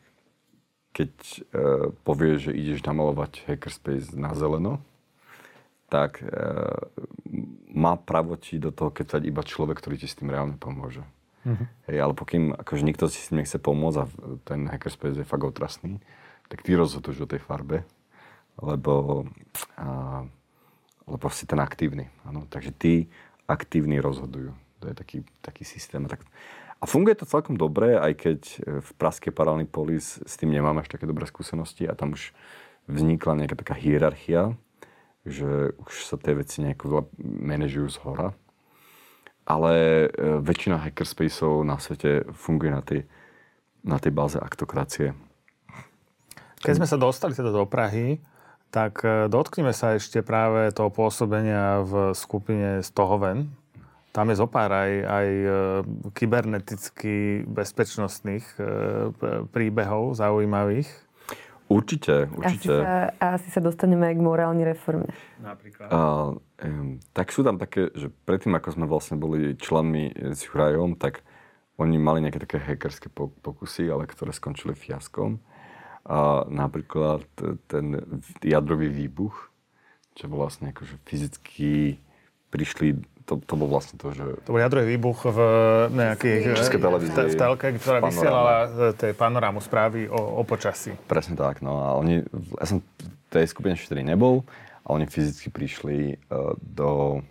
keď 0.95 1.11
e, 1.11 1.39
povieš, 2.07 2.51
že 2.51 2.53
ideš 2.55 2.81
namalovať 2.87 3.51
hackerspace 3.51 4.15
na 4.15 4.31
zeleno, 4.39 4.79
tak 5.91 6.23
e, 6.23 6.31
má 7.75 7.99
právo 7.99 8.39
ti 8.39 8.63
do 8.63 8.71
toho 8.71 8.95
keď 8.95 9.27
iba 9.27 9.43
človek, 9.43 9.83
ktorý 9.83 9.99
ti 9.99 10.07
s 10.07 10.15
tým 10.15 10.31
reálne 10.31 10.55
pomôže. 10.55 11.03
Mm-hmm. 11.45 11.67
Hej, 11.91 11.99
ale 11.99 12.15
pokým 12.15 12.45
akože 12.55 12.87
nikto 12.87 13.11
si 13.11 13.21
s 13.21 13.29
tým 13.29 13.43
nechce 13.43 13.59
pomôcť 13.59 13.99
a 14.01 14.05
ten 14.47 14.71
hackerspace 14.71 15.21
je 15.21 15.29
fakt 15.29 15.45
otrasný, 15.45 15.99
tak 16.47 16.63
ty 16.63 16.79
rozhoduješ 16.79 17.27
o 17.27 17.31
tej 17.31 17.43
farbe 17.43 17.83
lebo, 18.61 19.25
a, 19.79 20.23
lebo 21.07 21.27
si 21.31 21.47
ten 21.47 21.59
aktívny. 21.59 22.11
Ano? 22.27 22.47
Takže 22.47 22.71
tí 22.75 22.95
aktívni 23.49 24.01
rozhodujú. 24.01 24.55
To 24.83 24.85
je 24.91 24.95
taký, 24.95 25.19
taký 25.41 25.65
systém. 25.65 26.05
Tak, 26.07 26.25
a 26.81 26.85
funguje 26.85 27.17
to 27.17 27.25
celkom 27.25 27.57
dobre, 27.57 27.97
aj 27.97 28.13
keď 28.21 28.41
v 28.85 28.91
Praskej 29.01 29.33
paralelný 29.33 29.65
polis 29.65 30.21
s 30.21 30.35
tým 30.37 30.53
nemáme 30.53 30.85
až 30.85 30.93
také 30.93 31.09
dobré 31.09 31.25
skúsenosti 31.25 31.89
a 31.89 31.97
tam 31.97 32.13
už 32.13 32.37
vznikla 32.85 33.41
nejaká 33.41 33.57
taká 33.57 33.75
hierarchia, 33.77 34.53
že 35.25 35.73
už 35.81 35.93
sa 36.05 36.21
tie 36.21 36.37
veci 36.37 36.61
nejako 36.61 37.09
manažujú 37.25 37.89
z 37.89 37.99
hora. 38.05 38.29
Ale 39.45 39.73
e, 40.09 40.41
väčšina 40.41 40.81
hackerspaceov 40.81 41.65
na 41.65 41.77
svete 41.77 42.29
funguje 42.33 42.73
na 42.73 42.81
tej, 42.85 43.09
na 43.85 43.97
tej 44.01 44.13
báze 44.13 44.37
aktokracie. 44.41 45.17
Keď 46.65 46.81
sme 46.81 46.89
sa 46.89 46.97
dostali 46.97 47.37
teda 47.37 47.53
do 47.53 47.69
Prahy, 47.69 48.21
tak 48.75 49.07
e, 49.07 49.31
dotkneme 49.31 49.71
sa 49.71 49.95
ešte 49.95 50.27
práve 50.27 50.75
toho 50.75 50.91
pôsobenia 50.91 51.87
v 51.87 52.11
skupine 52.19 52.83
Stohoven. 52.83 53.55
Tam 54.11 54.27
je 54.31 54.37
zopár 54.43 54.75
aj, 54.75 54.93
aj 55.07 55.29
e, 55.31 55.49
kyberneticky 56.11 57.47
bezpečnostných 57.47 58.43
e, 58.59 58.63
príbehov 59.55 60.19
zaujímavých. 60.19 60.91
Určite, 61.71 62.29
určite. 62.35 62.75
Asi 62.75 62.83
sa, 62.83 62.93
asi 63.39 63.49
sa 63.49 63.61
dostaneme 63.63 64.11
aj 64.11 64.15
k 64.19 64.27
morálnej 64.27 64.67
reforme. 64.69 65.09
Napríklad. 65.41 65.89
A, 65.89 65.99
um, 66.37 67.01
tak 67.17 67.33
sú 67.33 67.41
tam 67.41 67.57
také, 67.57 67.89
že 67.97 68.13
predtým, 68.29 68.53
ako 68.53 68.69
sme 68.75 68.85
vlastne 68.85 69.17
boli 69.17 69.57
členmi 69.57 70.13
s 70.13 70.45
Jurajom, 70.45 71.01
tak 71.01 71.25
oni 71.81 71.97
mali 71.97 72.21
nejaké 72.21 72.39
také 72.43 72.61
hackerské 72.61 73.09
pokusy, 73.17 73.89
ale 73.89 74.05
ktoré 74.05 74.31
skončili 74.37 74.77
fiaskom. 74.77 75.41
A 76.05 76.45
napríklad 76.53 77.25
ten 77.65 78.05
jadrový 78.45 78.93
výbuch, 78.93 79.49
čo 80.13 80.29
vlastne 80.29 80.71
akože 80.71 81.01
fyzicky 81.09 81.97
prišli 82.53 83.01
to, 83.25 83.41
to 83.41 83.55
bol 83.57 83.69
vlastne 83.73 83.97
to, 83.97 84.13
že... 84.13 84.25
To 84.45 84.53
bol 84.53 84.61
jadrový 84.61 85.01
výbuch 85.01 85.25
v 85.33 85.41
nejakých... 85.97 86.61
Českej 86.61 86.81
televízii. 86.81 87.33
V 87.33 87.41
telke, 87.41 87.73
ktorá 87.81 87.99
vysielala 88.05 88.55
e, 88.69 88.93
tej 88.93 89.13
panorámu 89.17 89.65
správy 89.65 90.05
o, 90.13 90.21
o 90.41 90.43
počasí. 90.45 90.93
Presne 91.09 91.33
tak, 91.33 91.65
no 91.65 91.81
a 91.81 91.97
oni... 91.97 92.21
Ja 92.61 92.67
som 92.69 92.85
v 92.85 93.29
tej 93.33 93.49
skupine 93.49 93.81
4 93.81 94.05
nebol 94.05 94.45
a 94.85 94.93
oni 94.93 95.09
fyzicky 95.09 95.49
prišli 95.49 96.21
uh, 96.29 96.53
do 96.61 97.25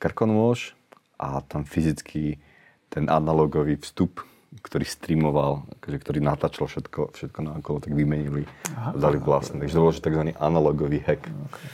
Krkonôž 0.00 0.72
a 1.20 1.44
tam 1.44 1.68
fyzicky 1.68 2.40
ten 2.88 3.06
analogový 3.12 3.76
vstup, 3.84 4.24
ktorý 4.60 4.84
streamoval, 4.84 5.64
akože, 5.80 5.96
ktorý 5.96 6.18
natáčal 6.20 6.68
všetko, 6.68 7.16
všetko 7.16 7.38
na 7.40 7.56
okolo, 7.56 7.80
tak 7.80 7.96
vymenili 7.96 8.44
a 8.76 8.92
dali 8.92 9.16
vlastne. 9.16 9.64
Takže 9.64 9.72
to 9.72 9.80
bol 9.80 9.94
tzv. 9.94 10.22
analogový 10.36 11.00
hack. 11.00 11.24
Okay. 11.24 11.68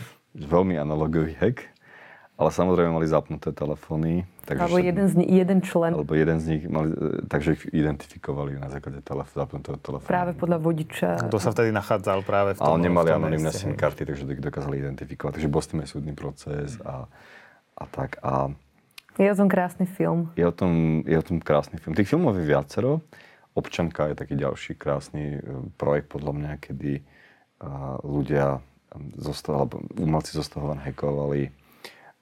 Veľmi 0.46 0.78
analogový 0.78 1.34
hack. 1.34 1.66
Ale 2.38 2.54
samozrejme 2.54 2.94
mali 2.94 3.10
zapnuté 3.10 3.50
telefóny. 3.50 4.22
Takže 4.46 4.62
alebo 4.62 4.78
jeden, 4.78 5.06
z, 5.10 5.26
jeden 5.26 5.58
člen. 5.58 5.90
Alebo 5.90 6.14
jeden 6.14 6.38
z 6.38 6.44
nich 6.54 6.62
mali, 6.70 6.94
e, 6.94 7.26
takže 7.26 7.58
ich 7.58 7.66
identifikovali 7.74 8.54
na 8.62 8.70
základe 8.70 9.02
telef- 9.02 9.34
zapnutého 9.34 9.74
telefónu. 9.82 10.06
Práve 10.06 10.38
podľa 10.38 10.62
vodiča. 10.62 11.18
Kto 11.18 11.42
sa 11.42 11.50
vtedy 11.50 11.74
nachádzal 11.74 12.22
práve 12.22 12.54
v 12.54 12.62
tom 12.62 12.78
Ale 12.78 12.86
nemali 12.86 13.10
anonimné 13.10 13.50
SIM 13.50 13.74
karty, 13.74 14.06
takže 14.06 14.22
ich 14.22 14.38
dokázali 14.38 14.78
identifikovať. 14.78 15.34
Takže 15.34 15.50
bol 15.50 15.62
s 15.66 15.68
tým 15.74 15.82
aj 15.82 15.88
súdny 15.90 16.14
proces 16.14 16.78
a, 16.86 17.10
a 17.74 17.84
tak. 17.90 18.22
A 18.22 18.54
je 19.18 19.32
o 19.32 19.36
tom 19.36 19.48
krásny 19.50 19.86
film. 19.86 20.30
Je 20.38 20.46
o 20.46 20.54
tom, 20.54 21.02
je 21.02 21.18
o 21.18 21.24
tom 21.26 21.42
krásny 21.42 21.82
film. 21.82 21.98
Tých 21.98 22.08
filmov 22.08 22.38
je 22.38 22.46
viacero. 22.46 23.02
Občanka 23.58 24.06
je 24.06 24.14
taký 24.14 24.38
ďalší 24.38 24.78
krásny 24.78 25.36
e, 25.36 25.40
projekt 25.74 26.14
podľa 26.14 26.32
mňa, 26.38 26.52
kedy 26.62 27.02
uh, 27.02 27.98
ľudia 28.06 28.62
zostal, 29.18 29.66
alebo 29.66 29.82
umelci 29.98 30.32
zostahovane 30.32 30.80
hackovali 30.86 31.50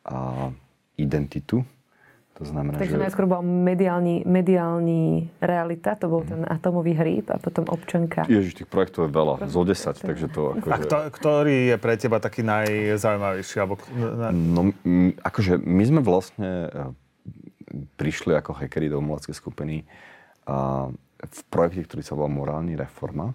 a 0.09 0.50
identitu. 0.96 1.61
To 2.37 2.44
znamená, 2.44 2.77
Takže 2.77 3.01
že... 3.01 3.03
najskôr 3.09 3.25
bol 3.25 3.40
mediálny, 3.40 4.29
mediálny 4.29 5.33
realita, 5.40 5.96
to 5.96 6.12
bol 6.12 6.20
ten 6.20 6.44
atomový 6.44 6.92
hríb 6.92 7.33
a 7.33 7.40
potom 7.40 7.64
občanka. 7.64 8.29
Ježiš, 8.29 8.61
tých 8.61 8.68
projektov 8.68 9.09
je 9.09 9.12
veľa, 9.16 9.49
zo 9.49 9.64
10, 9.64 10.05
takže 10.05 10.27
to 10.29 10.53
akože... 10.61 10.72
A 10.72 10.77
kto, 10.85 10.96
ktorý 11.16 11.57
je 11.72 11.77
pre 11.81 11.96
teba 11.96 12.20
taký 12.20 12.44
najzaujímavejší? 12.44 13.57
Alebo... 13.57 13.81
No, 14.37 14.68
akože 15.25 15.57
my 15.64 15.85
sme 15.88 16.01
vlastne 16.05 16.68
e, 16.68 16.92
prišli 17.96 18.37
ako 18.37 18.53
hackeri 18.53 18.92
do 18.92 19.01
umeleckej 19.01 19.33
skupiny 19.33 19.88
a 20.44 20.92
v 21.16 21.40
projekte, 21.49 21.88
ktorý 21.88 22.03
sa 22.05 22.12
volá 22.20 22.29
Morálny 22.29 22.77
reforma. 22.77 23.33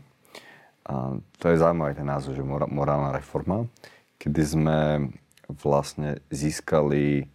A 0.85 1.17
to 1.41 1.49
je 1.49 1.57
zaujímavý 1.57 1.97
ten 1.97 2.05
názov, 2.05 2.37
že 2.37 2.45
morálna 2.45 3.17
reforma, 3.17 3.65
kedy 4.21 4.41
sme 4.45 4.79
vlastne 5.49 6.21
získali 6.29 7.25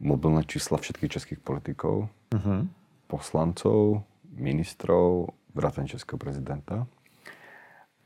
mobilné 0.00 0.44
čísla 0.44 0.76
všetkých 0.76 1.12
českých 1.12 1.40
politikov, 1.40 2.12
uh-huh. 2.32 2.68
poslancov, 3.08 4.04
ministrov, 4.36 5.32
vrátane 5.56 5.88
českého 5.88 6.20
prezidenta. 6.20 6.84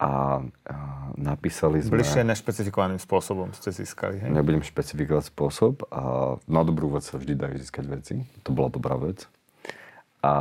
A, 0.00 0.40
a 0.64 0.76
napísali 1.20 1.84
sme... 1.84 2.00
Bližšie 2.00 2.24
nešpecifikovaným 2.24 2.96
spôsobom 2.96 3.52
ste 3.52 3.68
získali, 3.68 4.16
hej? 4.16 4.32
Nebudem 4.32 4.64
špecifikovať 4.64 5.28
spôsob 5.28 5.84
a 5.92 6.34
na 6.48 6.62
dobrú 6.64 6.88
vec 6.96 7.04
sa 7.04 7.20
vždy 7.20 7.36
dajú 7.36 7.54
získať 7.60 7.84
veci. 7.84 8.14
To 8.48 8.56
bola 8.56 8.72
dobrá 8.72 8.96
vec. 8.96 9.28
A, 10.24 10.32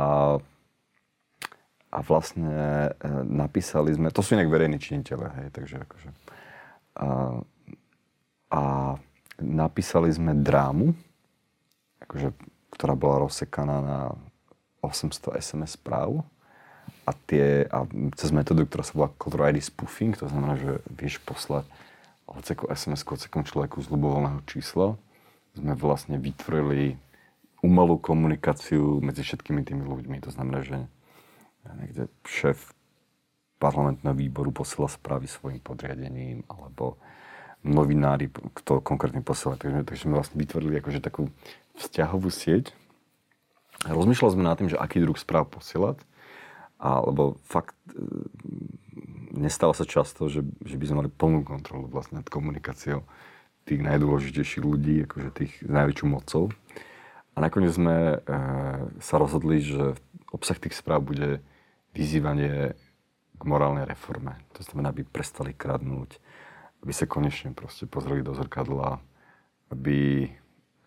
a 1.92 1.98
vlastne 2.00 2.48
e, 2.96 3.08
napísali 3.28 3.92
sme... 3.92 4.08
To 4.08 4.24
sú 4.24 4.32
inak 4.32 4.48
verejní 4.48 4.80
činiteľe, 4.80 5.28
hej, 5.44 5.48
takže 5.52 5.76
akože... 5.84 6.08
A, 6.96 7.08
a 8.48 8.62
napísali 9.44 10.08
sme 10.08 10.40
drámu, 10.40 10.96
akože, 12.10 12.34
ktorá 12.74 12.98
bola 12.98 13.22
rozsekaná 13.22 13.78
na 13.78 13.98
800 14.82 15.38
SMS 15.38 15.78
správ 15.78 16.26
a, 17.06 17.14
tie, 17.14 17.70
a 17.70 17.86
cez 18.18 18.34
metódu, 18.34 18.66
ktorá 18.66 18.82
sa 18.82 18.98
volá 18.98 19.08
Control 19.14 19.54
ID 19.54 19.62
spoofing, 19.62 20.18
to 20.18 20.26
znamená, 20.26 20.58
že 20.58 20.82
vieš 20.90 21.22
poslať 21.22 21.70
hoceku 22.26 22.66
SMS 22.66 23.06
hocekom 23.06 23.46
človeku 23.46 23.78
z 23.78 23.86
ľubovoľného 23.94 24.42
čísla, 24.50 24.98
sme 25.54 25.78
vlastne 25.78 26.18
vytvorili 26.18 26.98
umelú 27.62 28.02
komunikáciu 28.02 28.98
medzi 28.98 29.22
všetkými 29.22 29.62
tými 29.62 29.86
ľuďmi. 29.86 30.18
To 30.26 30.30
znamená, 30.34 30.66
že 30.66 30.78
niekde 31.78 32.10
šéf 32.26 32.74
parlamentného 33.60 34.16
výboru 34.16 34.50
posiela 34.50 34.88
správy 34.88 35.28
svojim 35.28 35.60
podriadením, 35.60 36.42
alebo 36.48 36.96
novinári, 37.60 38.32
kto 38.32 38.80
konkrétne 38.80 39.20
posiela. 39.20 39.60
Takže, 39.60 39.84
takže 39.84 40.02
sme 40.08 40.16
vlastne 40.16 40.36
vytvorili 40.40 40.80
akože 40.80 41.00
takú 41.04 41.28
vzťahovú 41.76 42.28
sieť. 42.32 42.72
Rozmýšľali 43.88 44.32
sme 44.36 44.44
nad 44.44 44.56
tým, 44.60 44.68
že 44.72 44.80
aký 44.80 45.00
druh 45.00 45.16
správ 45.16 45.48
posielať. 45.48 46.00
Alebo 46.80 47.36
fakt 47.44 47.76
e, 47.92 48.00
nestáva 49.36 49.76
sa 49.76 49.84
často, 49.84 50.32
že, 50.32 50.44
že 50.64 50.76
by 50.80 50.84
sme 50.88 50.98
mali 51.04 51.10
plnú 51.12 51.44
kontrolu 51.44 51.88
vlastne 51.92 52.24
nad 52.24 52.28
komunikáciou 52.28 53.04
tých 53.68 53.80
najdôležitejších 53.84 54.64
ľudí, 54.64 55.04
akože 55.04 55.28
tých 55.36 55.52
s 55.60 55.70
najväčšou 55.70 56.08
mocou. 56.08 56.48
A 57.36 57.44
nakoniec 57.44 57.76
sme 57.76 58.16
e, 58.16 58.36
sa 59.00 59.14
rozhodli, 59.20 59.60
že 59.60 59.96
obsah 60.32 60.56
tých 60.56 60.76
správ 60.76 61.04
bude 61.04 61.44
vyzývanie 61.92 62.74
k 63.36 63.42
morálnej 63.44 63.88
reforme. 63.88 64.36
To 64.56 64.64
znamená, 64.64 64.92
aby 64.92 65.04
prestali 65.04 65.56
kradnúť, 65.56 66.20
aby 66.80 66.92
sa 66.92 67.04
konečne 67.04 67.52
proste 67.52 67.84
pozreli 67.84 68.24
do 68.24 68.32
zrkadla, 68.32 69.00
aby, 69.70 70.30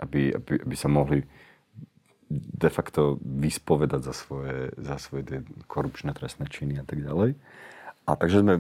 aby, 0.02 0.22
aby, 0.34 0.54
aby 0.66 0.76
sa 0.76 0.90
mohli 0.90 1.22
de 2.34 2.70
facto 2.74 3.22
vyspovedať 3.22 4.02
za 4.10 4.14
svoje, 4.16 4.74
za 4.82 4.98
svoje 4.98 5.24
tie 5.26 5.40
korupčné 5.70 6.18
trestné 6.18 6.50
činy 6.50 6.82
a 6.82 6.86
tak 6.86 7.06
ďalej. 7.06 7.38
A 8.04 8.20
takže, 8.20 8.44
sme, 8.44 8.54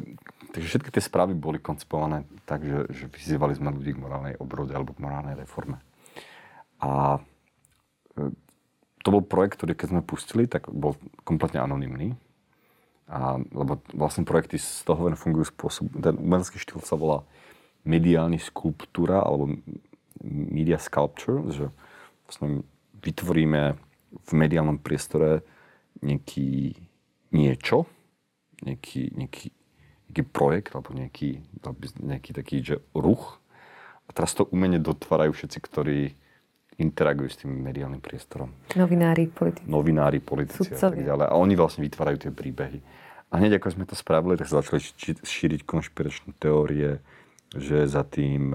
takže 0.56 0.68
všetky 0.72 0.90
tie 0.94 1.04
správy 1.04 1.36
boli 1.36 1.60
koncipované 1.60 2.24
tak, 2.48 2.64
že, 2.64 2.88
že 2.94 3.06
vyzývali 3.12 3.58
sme 3.58 3.76
ľudí 3.76 3.92
k 3.92 4.00
morálnej 4.00 4.36
obrode 4.40 4.72
alebo 4.72 4.96
k 4.96 5.04
morálnej 5.04 5.36
reforme. 5.36 5.84
A 6.80 7.20
e, 8.16 8.32
to 9.04 9.08
bol 9.12 9.20
projekt, 9.20 9.60
ktorý 9.60 9.76
keď 9.76 9.88
sme 9.92 10.02
pustili, 10.06 10.48
tak 10.48 10.72
bol 10.72 10.96
kompletne 11.28 11.60
anonymný. 11.60 12.16
A, 13.08 13.36
lebo 13.52 13.84
vlastne 13.92 14.24
projekty 14.24 14.56
z 14.56 14.88
toho 14.88 15.12
len 15.12 15.20
fungujú 15.20 15.52
spôsob, 15.52 15.92
ten 16.00 16.16
umelecký 16.16 16.56
štýl 16.56 16.80
sa 16.82 16.96
volá 16.96 17.28
mediálny 17.84 18.40
skulptúra 18.40 19.20
alebo 19.20 19.60
media 20.24 20.80
sculpture, 20.80 21.44
že 21.52 21.68
vlastne 22.24 22.64
vytvoríme 23.04 23.76
v 24.14 24.32
mediálnom 24.32 24.80
priestore 24.80 25.44
nejaký 26.00 26.80
niečo, 27.36 27.90
nejaký, 28.64 29.12
nejaký, 29.20 29.48
nejaký 30.08 30.24
projekt 30.32 30.72
alebo 30.72 30.96
nejaký, 30.96 31.44
nejaký 32.00 32.32
taký 32.32 32.56
že 32.64 32.78
ruch. 32.96 33.44
A 34.08 34.10
teraz 34.16 34.32
to 34.32 34.48
umene 34.48 34.80
dotvárajú 34.80 35.36
všetci, 35.36 35.60
ktorí 35.60 36.02
interagujú 36.78 37.30
s 37.30 37.38
tým 37.46 37.54
mediálnym 37.54 38.02
priestorom. 38.02 38.50
Novinári, 38.74 39.30
politici. 39.30 39.68
Novinári, 39.70 40.18
politici 40.24 40.74
Sudcovia. 40.74 40.78
a 40.78 40.90
tak 40.90 41.00
ďalej. 41.06 41.26
A 41.30 41.34
oni 41.38 41.54
vlastne 41.54 41.82
vytvárajú 41.86 42.18
tie 42.28 42.32
príbehy. 42.34 42.80
A 43.34 43.42
hneď 43.42 43.58
ako 43.58 43.74
sme 43.74 43.86
to 43.90 43.98
spravili, 43.98 44.38
tak 44.38 44.46
sa 44.50 44.62
začali 44.62 44.82
šíriť 45.26 45.66
konšpiračné 45.66 46.38
teórie, 46.38 47.02
že 47.54 47.86
za 47.86 48.06
tým 48.06 48.54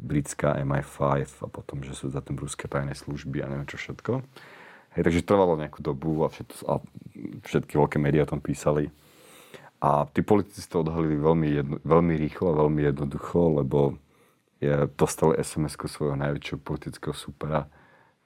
britská 0.00 0.60
MI5 0.64 1.44
a 1.44 1.48
potom, 1.48 1.80
že 1.84 1.96
sú 1.96 2.12
za 2.12 2.20
tým 2.20 2.36
ruské 2.40 2.68
tajné 2.68 2.92
služby 2.92 3.40
a 3.40 3.48
neviem 3.48 3.68
čo 3.68 3.80
všetko. 3.80 4.20
Hej, 4.96 5.02
takže 5.06 5.28
trvalo 5.28 5.60
nejakú 5.60 5.80
dobu 5.84 6.24
a, 6.24 6.28
všetko, 6.28 6.56
a 6.66 6.74
všetky 7.46 7.72
veľké 7.78 7.96
médiá 8.02 8.26
o 8.26 8.32
tom 8.32 8.42
písali. 8.42 8.90
A 9.80 10.04
tí 10.12 10.20
politici 10.20 10.64
to 10.68 10.84
odhalili 10.84 11.16
veľmi, 11.16 11.48
jedno, 11.48 11.76
veľmi 11.80 12.14
rýchlo 12.20 12.52
a 12.52 12.58
veľmi 12.64 12.80
jednoducho, 12.84 13.64
lebo 13.64 13.96
je, 14.60 14.86
dostali 14.94 15.40
SMS-ku 15.40 15.88
svojho 15.88 16.16
najväčšieho 16.20 16.60
politického 16.60 17.16
supera, 17.16 17.66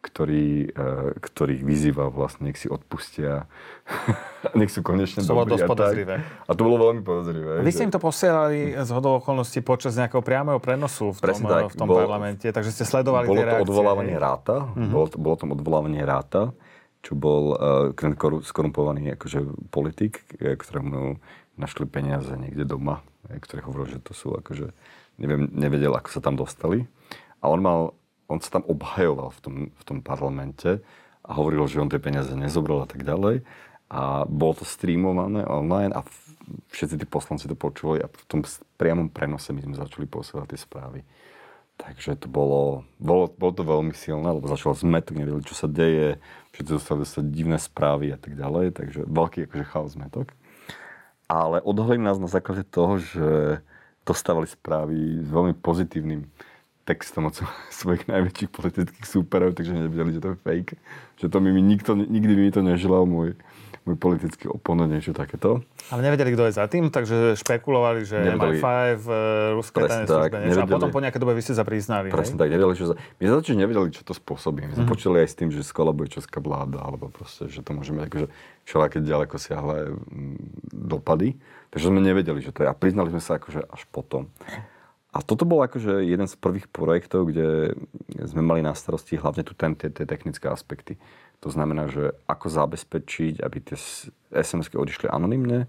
ktorý, 0.04 0.68
uh, 0.68 1.16
ktorých 1.16 1.64
vyzýva 1.64 2.12
vlastne, 2.12 2.52
nech 2.52 2.60
si 2.60 2.68
odpustia, 2.68 3.48
nech 4.58 4.68
sú 4.68 4.84
konečne 4.84 5.24
to 5.24 5.32
dobrí. 5.32 5.32
To 5.32 5.40
bolo 5.40 5.52
dosť 5.56 5.64
podozrivé. 5.64 6.14
A 6.20 6.50
to 6.52 6.60
bolo 6.60 6.76
veľmi 6.90 7.02
podozrivé. 7.06 7.52
A 7.58 7.64
vy 7.64 7.72
ste 7.72 7.88
im 7.88 7.94
to 7.94 8.02
posielali 8.02 8.76
z 8.76 8.90
hodou 8.92 9.16
okolností 9.22 9.64
počas 9.64 9.96
nejakého 9.96 10.20
priamého 10.20 10.60
prenosu 10.60 11.16
v 11.16 11.18
tom, 11.24 11.40
tak, 11.48 11.72
v 11.72 11.76
tom 11.80 11.88
bol, 11.88 11.96
parlamente, 12.04 12.44
takže 12.52 12.70
ste 12.74 12.84
sledovali 12.84 13.24
bolo 13.24 13.40
tie 13.40 13.48
reakcie. 13.48 13.64
To 13.64 13.72
odvolávanie 13.72 14.16
ráta, 14.20 14.56
uh-huh. 14.68 14.90
bolo, 14.92 15.06
to, 15.08 15.16
bolo 15.16 15.36
to 15.40 15.44
odvolávanie 15.48 16.02
ráta, 16.04 16.52
čo 17.00 17.16
bol 17.16 17.56
uh, 17.56 18.42
skorumpovaný 18.44 19.16
akože 19.16 19.72
politik, 19.72 20.20
ktorému 20.36 21.16
našli 21.56 21.86
peniaze 21.86 22.34
niekde 22.34 22.66
doma, 22.66 23.00
ktoré 23.28 23.62
hovoril, 23.62 23.98
že 23.98 24.00
to 24.02 24.12
sú 24.12 24.34
akože, 24.34 24.74
neviem, 25.18 25.50
nevedel, 25.52 25.94
ako 25.94 26.08
sa 26.10 26.20
tam 26.20 26.34
dostali. 26.34 26.86
A 27.44 27.50
on 27.52 27.60
mal, 27.60 27.80
on 28.26 28.40
sa 28.40 28.58
tam 28.58 28.64
obhajoval 28.66 29.30
v 29.36 29.40
tom, 29.40 29.54
v 29.72 29.82
tom 29.84 29.98
parlamente 30.00 30.80
a 31.24 31.30
hovoril, 31.36 31.64
že 31.68 31.80
on 31.80 31.88
tie 31.92 32.00
peniaze 32.00 32.32
nezobral 32.32 32.84
a 32.84 32.88
tak 32.88 33.04
ďalej. 33.04 33.44
A 33.92 34.24
bolo 34.26 34.58
to 34.58 34.64
streamované 34.64 35.44
online 35.44 35.92
a 35.92 36.02
všetci 36.72 37.00
tí 37.00 37.06
poslanci 37.06 37.48
to 37.48 37.56
počuli 37.56 38.00
a 38.02 38.08
v 38.10 38.24
tom 38.26 38.40
priamom 38.80 39.08
prenose 39.12 39.52
my 39.52 39.60
sme 39.64 39.76
začali 39.76 40.08
posielať 40.08 40.46
tie 40.50 40.60
správy. 40.60 41.00
Takže 41.74 42.14
to 42.22 42.30
bolo, 42.30 42.86
bolo, 43.02 43.26
bolo 43.34 43.52
to 43.52 43.66
veľmi 43.66 43.90
silné, 43.98 44.30
lebo 44.30 44.46
začal 44.46 44.78
zmetok, 44.78 45.18
nevedeli, 45.18 45.42
čo 45.42 45.58
sa 45.58 45.66
deje, 45.66 46.22
všetci 46.54 46.70
dostali 46.70 47.02
dostať 47.02 47.24
divné 47.34 47.58
správy 47.58 48.14
a 48.14 48.18
tak 48.18 48.38
ďalej, 48.38 48.78
takže 48.78 49.00
veľký 49.10 49.50
akože 49.50 49.64
chaos 49.66 49.90
zmetok. 49.98 50.30
Ale 51.26 51.58
odhalili 51.58 52.04
nás 52.04 52.22
na 52.22 52.30
základe 52.30 52.62
toho, 52.62 53.02
že 53.02 53.28
dostávali 54.04 54.46
správy 54.46 55.24
s 55.24 55.28
veľmi 55.32 55.56
pozitívnym 55.58 56.28
textom 56.84 57.32
od 57.32 57.34
svojich 57.80 58.06
najväčších 58.06 58.50
politických 58.52 59.06
súperov, 59.08 59.56
takže 59.56 59.74
nevedeli, 59.74 60.14
že 60.14 60.22
to 60.22 60.28
je 60.36 60.42
fake. 60.44 60.72
Že 61.18 61.26
to 61.32 61.38
mi 61.40 61.50
nikto, 61.60 61.96
nikdy 61.96 62.32
mi 62.36 62.52
to 62.52 62.60
neželal 62.60 63.08
môj, 63.08 63.34
môj 63.84 63.96
politický 64.00 64.48
oponent, 64.48 64.88
niečo 64.88 65.12
takéto. 65.12 65.60
Ale 65.92 66.00
nevedeli, 66.00 66.32
kto 66.32 66.48
je 66.48 66.52
za 66.56 66.64
tým, 66.72 66.88
takže 66.88 67.36
špekulovali, 67.36 68.08
že 68.08 68.16
nevedeli, 68.16 68.56
MI5, 68.56 68.64
e, 68.64 69.12
ruské 69.52 69.78
tajné 69.84 70.04
služby, 70.08 70.36
niečo. 70.40 70.62
A 70.64 70.68
potom 70.68 70.88
po 70.88 71.00
nejaké 71.04 71.20
dobe 71.20 71.36
vy 71.36 71.44
ste 71.44 71.52
sa 71.52 71.68
priznali. 71.68 72.08
Presne 72.08 72.40
tak, 72.40 72.48
nevedeli, 72.48 72.72
čo 72.72 72.92
za... 72.92 72.94
My 73.20 73.22
sme 73.28 73.34
začali 73.44 73.56
nevedeli, 73.60 73.88
čo 73.92 74.02
to 74.08 74.16
spôsobí. 74.16 74.64
My 74.64 74.74
sme 74.74 74.88
mm. 74.88 74.92
počuli 74.96 75.16
aj 75.20 75.28
s 75.28 75.36
tým, 75.36 75.52
že 75.52 75.60
skolabuje 75.60 76.16
česká 76.16 76.40
vláda, 76.40 76.80
alebo 76.80 77.12
proste, 77.12 77.44
že 77.52 77.60
to 77.60 77.76
môžeme 77.76 78.08
akože 78.08 78.32
všelaké 78.64 79.04
ďaleko 79.04 79.36
siahle 79.36 80.00
dopady. 80.72 81.36
Takže 81.68 81.92
sme 81.92 82.00
nevedeli, 82.00 82.40
že 82.40 82.56
to 82.56 82.64
je. 82.64 82.68
A 82.72 82.74
priznali 82.74 83.12
sme 83.12 83.20
sa 83.20 83.36
akože 83.36 83.68
až 83.68 83.82
potom. 83.92 84.32
A 85.14 85.22
toto 85.22 85.46
bol 85.46 85.62
akože 85.62 86.02
jeden 86.02 86.26
z 86.26 86.34
prvých 86.34 86.66
projektov, 86.66 87.30
kde 87.30 87.78
sme 88.26 88.42
mali 88.42 88.66
na 88.66 88.74
starosti 88.74 89.14
hlavne 89.14 89.46
tu 89.46 89.54
ten, 89.54 89.78
tie, 89.78 89.86
tie 89.86 90.02
technické 90.02 90.50
aspekty. 90.50 90.98
To 91.44 91.52
znamená, 91.52 91.92
že 91.92 92.16
ako 92.24 92.48
zabezpečiť, 92.48 93.44
aby 93.44 93.58
tie 93.60 93.76
SMS-ky 94.32 94.80
odišli 94.80 95.12
anonymne, 95.12 95.68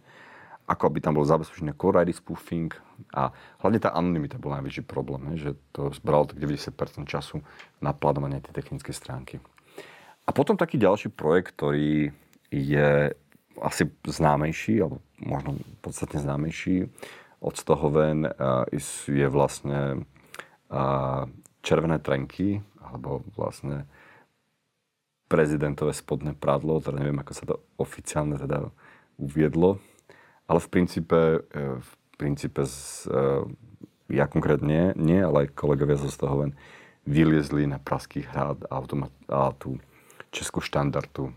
ako 0.65 0.87
aby 0.87 1.03
tam 1.03 1.19
bol 1.19 1.27
zabezpečený 1.27 1.75
core 1.75 2.01
ID 2.01 2.15
spoofing 2.15 2.71
a 3.13 3.29
hlavne 3.59 3.77
tá 3.83 3.91
anonymita 3.91 4.39
bol 4.39 4.55
najväčší 4.55 4.87
problém, 4.87 5.35
že 5.35 5.53
to 5.75 5.91
zbralo 5.93 6.31
tak 6.31 6.39
90% 6.39 7.05
času 7.05 7.43
na 7.83 7.91
plánovanie 7.91 8.39
tej 8.39 8.55
technické 8.55 8.95
stránky. 8.95 9.43
A 10.25 10.33
potom 10.33 10.57
taký 10.57 10.81
ďalší 10.81 11.13
projekt, 11.13 11.53
ktorý 11.59 12.09
je 12.49 13.13
asi 13.61 13.83
známejší, 14.07 14.81
alebo 14.81 15.03
možno 15.21 15.59
podstatne 15.85 16.17
známejší 16.23 16.89
od 17.43 17.55
toho 17.61 17.87
ven, 17.93 18.25
je 19.05 19.27
vlastne 19.29 20.07
červené 21.61 21.97
trenky, 22.01 22.63
alebo 22.81 23.21
vlastne 23.37 23.85
prezidentové 25.25 25.93
spodné 25.93 26.37
pradlo, 26.37 26.77
teda 26.77 27.01
neviem, 27.01 27.17
ako 27.17 27.33
sa 27.33 27.43
to 27.49 27.55
oficiálne 27.81 28.37
teda 28.37 28.69
uviedlo, 29.17 29.81
ale 30.45 30.59
v 30.61 30.67
princípe, 30.69 31.19
e, 31.49 31.81
v 31.81 31.91
princípe 32.17 32.61
z, 32.65 33.09
e, 33.09 33.21
ja 34.13 34.29
konkrétne 34.29 34.93
nie, 34.93 35.17
ale 35.17 35.49
aj 35.49 35.57
kolegovia 35.57 35.97
zo 35.97 36.13
toho 36.13 36.45
len 36.45 36.51
vyliezli 37.09 37.65
na 37.65 37.81
Praský 37.81 38.25
hrad 38.25 38.65
a, 38.69 38.77
automat, 38.77 39.13
a 39.29 39.53
tú 39.57 39.81
českú 40.29 40.61
štandardu 40.61 41.33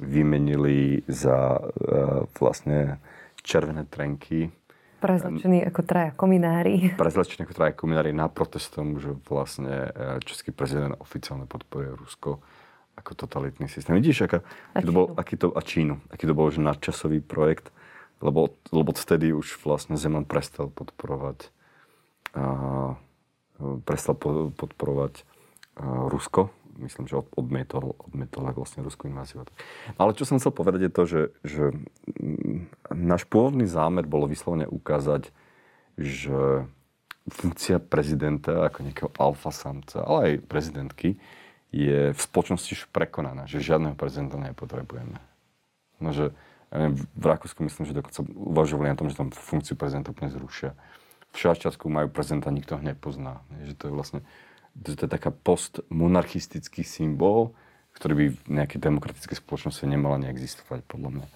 vymenili 0.00 1.04
za 1.04 1.60
uh, 1.60 2.24
vlastne 2.40 2.96
červené 3.44 3.84
trenky. 3.84 4.48
Prezlečení 5.02 5.60
ako 5.66 5.80
traja 5.84 6.10
kominári. 6.16 6.88
Prezlečení 6.96 7.44
ako 7.44 7.52
traja 7.52 7.74
kominári 7.76 8.16
na 8.16 8.32
protestom, 8.32 8.96
že 8.96 9.12
vlastne 9.28 9.92
český 10.24 10.56
prezident 10.56 10.96
oficiálne 10.96 11.44
podporuje 11.44 12.00
Rusko 12.00 12.40
ako 12.98 13.12
totalitný 13.14 13.68
systém. 13.68 13.96
Vidíš, 13.96 14.28
aká, 14.28 14.44
aký 14.74 14.84
to 14.86 14.92
bol, 14.92 15.06
aký 15.16 15.34
to, 15.36 15.46
a 15.54 15.60
Čínu, 15.64 16.00
aký 16.12 16.24
to 16.28 16.34
bol 16.36 16.50
už 16.50 16.60
nadčasový 16.60 17.24
projekt, 17.24 17.72
lebo, 18.20 18.52
lebo 18.70 18.90
vtedy 18.92 19.32
už 19.32 19.62
vlastne 19.64 19.96
Zeman 19.96 20.28
prestal 20.28 20.68
podporovať 20.68 21.48
a, 22.36 22.94
prestal 23.88 24.14
po, 24.16 24.52
podporovať 24.52 25.24
a, 25.80 26.06
Rusko. 26.12 26.52
Myslím, 26.80 27.12
že 27.12 27.20
odmietol, 27.36 27.92
odmietol 28.08 28.48
aj 28.48 28.56
vlastne 28.56 28.80
ruskú 28.80 29.04
inváziu. 29.04 29.44
Ale 30.00 30.16
čo 30.16 30.24
som 30.24 30.40
chcel 30.40 30.48
povedať 30.48 30.88
je 30.88 30.92
to, 30.92 31.02
že, 31.04 31.22
že 31.44 31.64
náš 32.88 33.28
pôvodný 33.28 33.68
zámer 33.68 34.08
bolo 34.08 34.24
vyslovene 34.24 34.64
ukázať, 34.64 35.28
že 36.00 36.64
funkcia 37.28 37.84
prezidenta 37.84 38.64
ako 38.64 38.78
nejakého 38.80 39.10
alfa 39.20 39.52
samca, 39.52 40.00
ale 40.00 40.18
aj 40.24 40.34
prezidentky, 40.48 41.20
je 41.70 42.10
v 42.10 42.20
spoločnosti 42.20 42.70
už 42.74 42.82
prekonaná, 42.90 43.46
že 43.46 43.62
žiadneho 43.62 43.94
prezidenta 43.94 44.36
nepotrebujeme. 44.38 45.18
No, 46.02 46.10
že, 46.10 46.34
ja 46.70 46.76
neviem, 46.76 46.98
v 46.98 47.24
Rakúsku 47.24 47.62
myslím, 47.62 47.86
že 47.86 47.94
dokonca 47.94 48.26
uvažovali 48.26 48.88
na 48.90 48.98
tom, 48.98 49.06
že 49.06 49.18
tam 49.18 49.30
funkciu 49.30 49.78
prezidenta 49.78 50.10
úplne 50.10 50.34
zrušia. 50.34 50.74
V 51.30 51.36
Švajčiarsku 51.38 51.86
majú 51.86 52.10
prezidenta, 52.10 52.50
nikto 52.50 52.74
ho 52.74 52.82
nepozná. 52.82 53.38
Že 53.62 53.74
to 53.78 53.84
je 53.86 53.92
vlastne 53.94 54.20
že 54.86 54.96
to 54.96 55.06
je 55.06 55.12
taká 55.12 55.34
postmonarchistický 55.34 56.86
symbol, 56.86 57.52
ktorý 57.94 58.14
by 58.14 58.26
v 58.30 58.40
nejakej 58.48 58.80
demokratickej 58.80 59.36
spoločnosti 59.42 59.84
nemala 59.84 60.16
neexistovať, 60.22 60.86
podľa 60.86 61.10
mňa. 61.20 61.26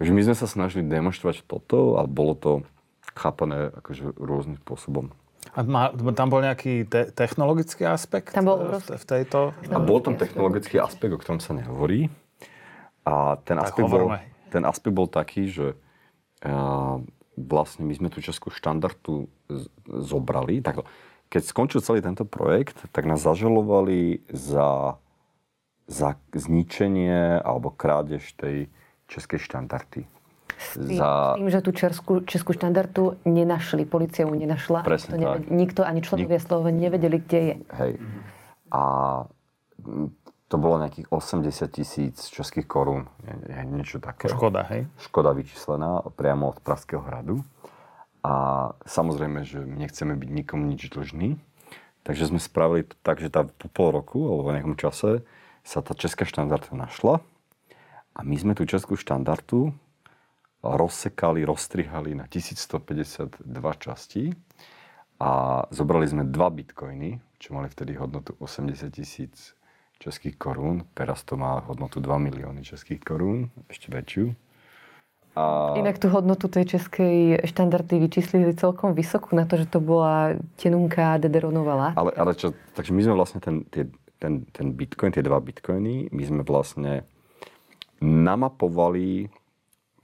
Takže 0.00 0.12
my 0.16 0.22
sme 0.26 0.36
sa 0.36 0.46
snažili 0.50 0.82
demonstrovať 0.84 1.46
toto 1.46 2.00
a 2.00 2.04
bolo 2.08 2.34
to 2.34 2.52
chápané 3.14 3.70
akože 3.78 4.16
rôznym 4.16 4.58
spôsobom. 4.64 5.12
A 5.56 5.66
má, 5.66 5.90
tam 6.14 6.28
bol 6.30 6.44
nejaký 6.44 6.86
te- 6.86 7.10
technologický 7.10 7.82
aspekt 7.88 8.30
tam 8.30 8.46
bol 8.46 8.60
v, 8.60 8.78
v 8.86 9.04
tejto... 9.04 9.50
A 9.72 9.80
bol 9.82 9.98
tam 9.98 10.14
technologický 10.14 10.78
aspekt, 10.78 11.10
o 11.10 11.18
ktorom 11.18 11.42
sa 11.42 11.56
nehovorí. 11.56 12.06
A 13.02 13.40
ten 13.42 13.58
aspekt, 13.58 13.88
bol, 13.88 14.14
ten 14.52 14.62
aspekt 14.62 14.94
bol 14.94 15.08
taký, 15.08 15.50
že 15.50 15.74
uh, 16.44 17.02
vlastne 17.34 17.88
my 17.88 17.94
sme 17.96 18.08
tú 18.12 18.22
českú 18.22 18.52
štandardu 18.52 19.26
z- 19.48 19.72
zobrali. 19.88 20.62
Tak, 20.62 20.86
keď 21.32 21.42
skončil 21.42 21.80
celý 21.82 22.04
tento 22.04 22.22
projekt, 22.28 22.78
tak 22.94 23.08
nás 23.08 23.24
zažalovali 23.24 24.22
za, 24.30 25.00
za 25.88 26.14
zničenie 26.30 27.40
alebo 27.42 27.72
krádež 27.74 28.36
tej 28.38 28.70
českej 29.10 29.42
štandardy 29.42 30.06
s 30.60 30.76
tým, 30.76 31.00
za... 31.00 31.08
s 31.08 31.40
tým 31.40 31.48
že 31.48 31.60
tú 31.64 31.70
českú, 31.72 32.12
českú 32.28 32.52
štandardu 32.52 33.16
nenašli, 33.24 33.88
policia 33.88 34.28
ju 34.28 34.36
nenašla. 34.36 34.84
Presne 34.84 35.16
to 35.16 35.16
neved- 35.16 35.48
Nikto, 35.48 35.80
ani 35.82 36.04
členovia 36.04 36.36
Nik... 36.36 36.44
Slovo 36.44 36.68
nevedeli, 36.68 37.16
kde 37.24 37.38
je. 37.40 37.54
Hej. 37.80 37.92
A 38.70 38.82
to 40.50 40.56
bolo 40.58 40.82
nejakých 40.82 41.08
80 41.08 41.70
tisíc 41.70 42.16
českých 42.28 42.66
korún, 42.66 43.06
niečo 43.70 44.02
také. 44.02 44.28
Škoda, 44.28 44.66
hej? 44.68 44.90
Škoda 44.98 45.30
vyčíslená 45.32 46.02
priamo 46.12 46.50
od 46.50 46.58
Praského 46.60 47.00
hradu. 47.00 47.40
A 48.20 48.68
samozrejme, 48.84 49.46
že 49.48 49.64
my 49.64 49.80
nechceme 49.80 50.12
byť 50.12 50.28
nikomu 50.28 50.68
nič 50.68 50.92
dlžný. 50.92 51.40
Takže 52.04 52.28
sme 52.28 52.40
spravili 52.42 52.84
to 52.84 52.98
tak, 53.00 53.22
že 53.22 53.32
tá 53.32 53.46
po 53.46 53.70
pol 53.72 53.94
roku 53.94 54.26
alebo 54.26 54.50
v 54.50 54.60
nejakom 54.60 54.76
čase 54.76 55.24
sa 55.64 55.80
tá 55.80 55.94
česká 55.94 56.26
štandarda 56.26 56.74
našla. 56.74 57.22
A 58.12 58.20
my 58.26 58.36
sme 58.36 58.52
tú 58.58 58.66
českú 58.66 58.98
štandardu 58.98 59.72
rozsekali, 60.60 61.44
rozstrihali 61.44 62.12
na 62.14 62.28
1152 62.28 63.44
častí 63.80 64.32
a 65.20 65.62
zobrali 65.72 66.08
sme 66.08 66.28
dva 66.28 66.52
bitcoiny, 66.52 67.20
čo 67.40 67.56
mali 67.56 67.68
vtedy 67.72 67.96
hodnotu 67.96 68.36
80 68.40 68.92
tisíc 68.92 69.56
českých 70.00 70.36
korún. 70.40 70.88
Teraz 70.96 71.24
to 71.24 71.36
má 71.36 71.60
hodnotu 71.64 72.00
2 72.00 72.08
milióny 72.32 72.64
českých 72.64 73.04
korún, 73.04 73.52
ešte 73.68 73.92
väčšiu. 73.92 74.32
A... 75.36 75.76
Inak 75.78 76.02
tú 76.02 76.10
hodnotu 76.10 76.50
tej 76.50 76.76
českej 76.76 77.46
štandardy 77.46 78.02
vyčíslili 78.02 78.50
celkom 78.56 78.98
vysokú 78.98 79.38
na 79.38 79.46
to, 79.46 79.60
že 79.60 79.70
to 79.70 79.78
bola 79.78 80.34
tenunká 80.58 81.22
Dederonová 81.22 81.94
Ale, 81.94 82.10
ale 82.18 82.32
čo, 82.34 82.50
takže 82.74 82.90
my 82.90 83.00
sme 83.06 83.14
vlastne 83.14 83.38
ten, 83.38 83.62
tie, 83.70 83.86
ten, 84.18 84.42
ten 84.50 84.74
bitcoin, 84.74 85.14
tie 85.14 85.22
dva 85.22 85.38
bitcoiny, 85.38 86.10
my 86.10 86.22
sme 86.26 86.42
vlastne 86.42 87.06
namapovali 88.02 89.30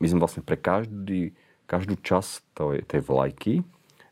my 0.00 0.06
sme 0.06 0.22
vlastne 0.22 0.42
pre 0.44 0.56
každý, 0.60 1.32
každú 1.64 1.96
časť 2.00 2.56
tej, 2.56 2.76
tej 2.84 3.00
vlajky 3.04 3.54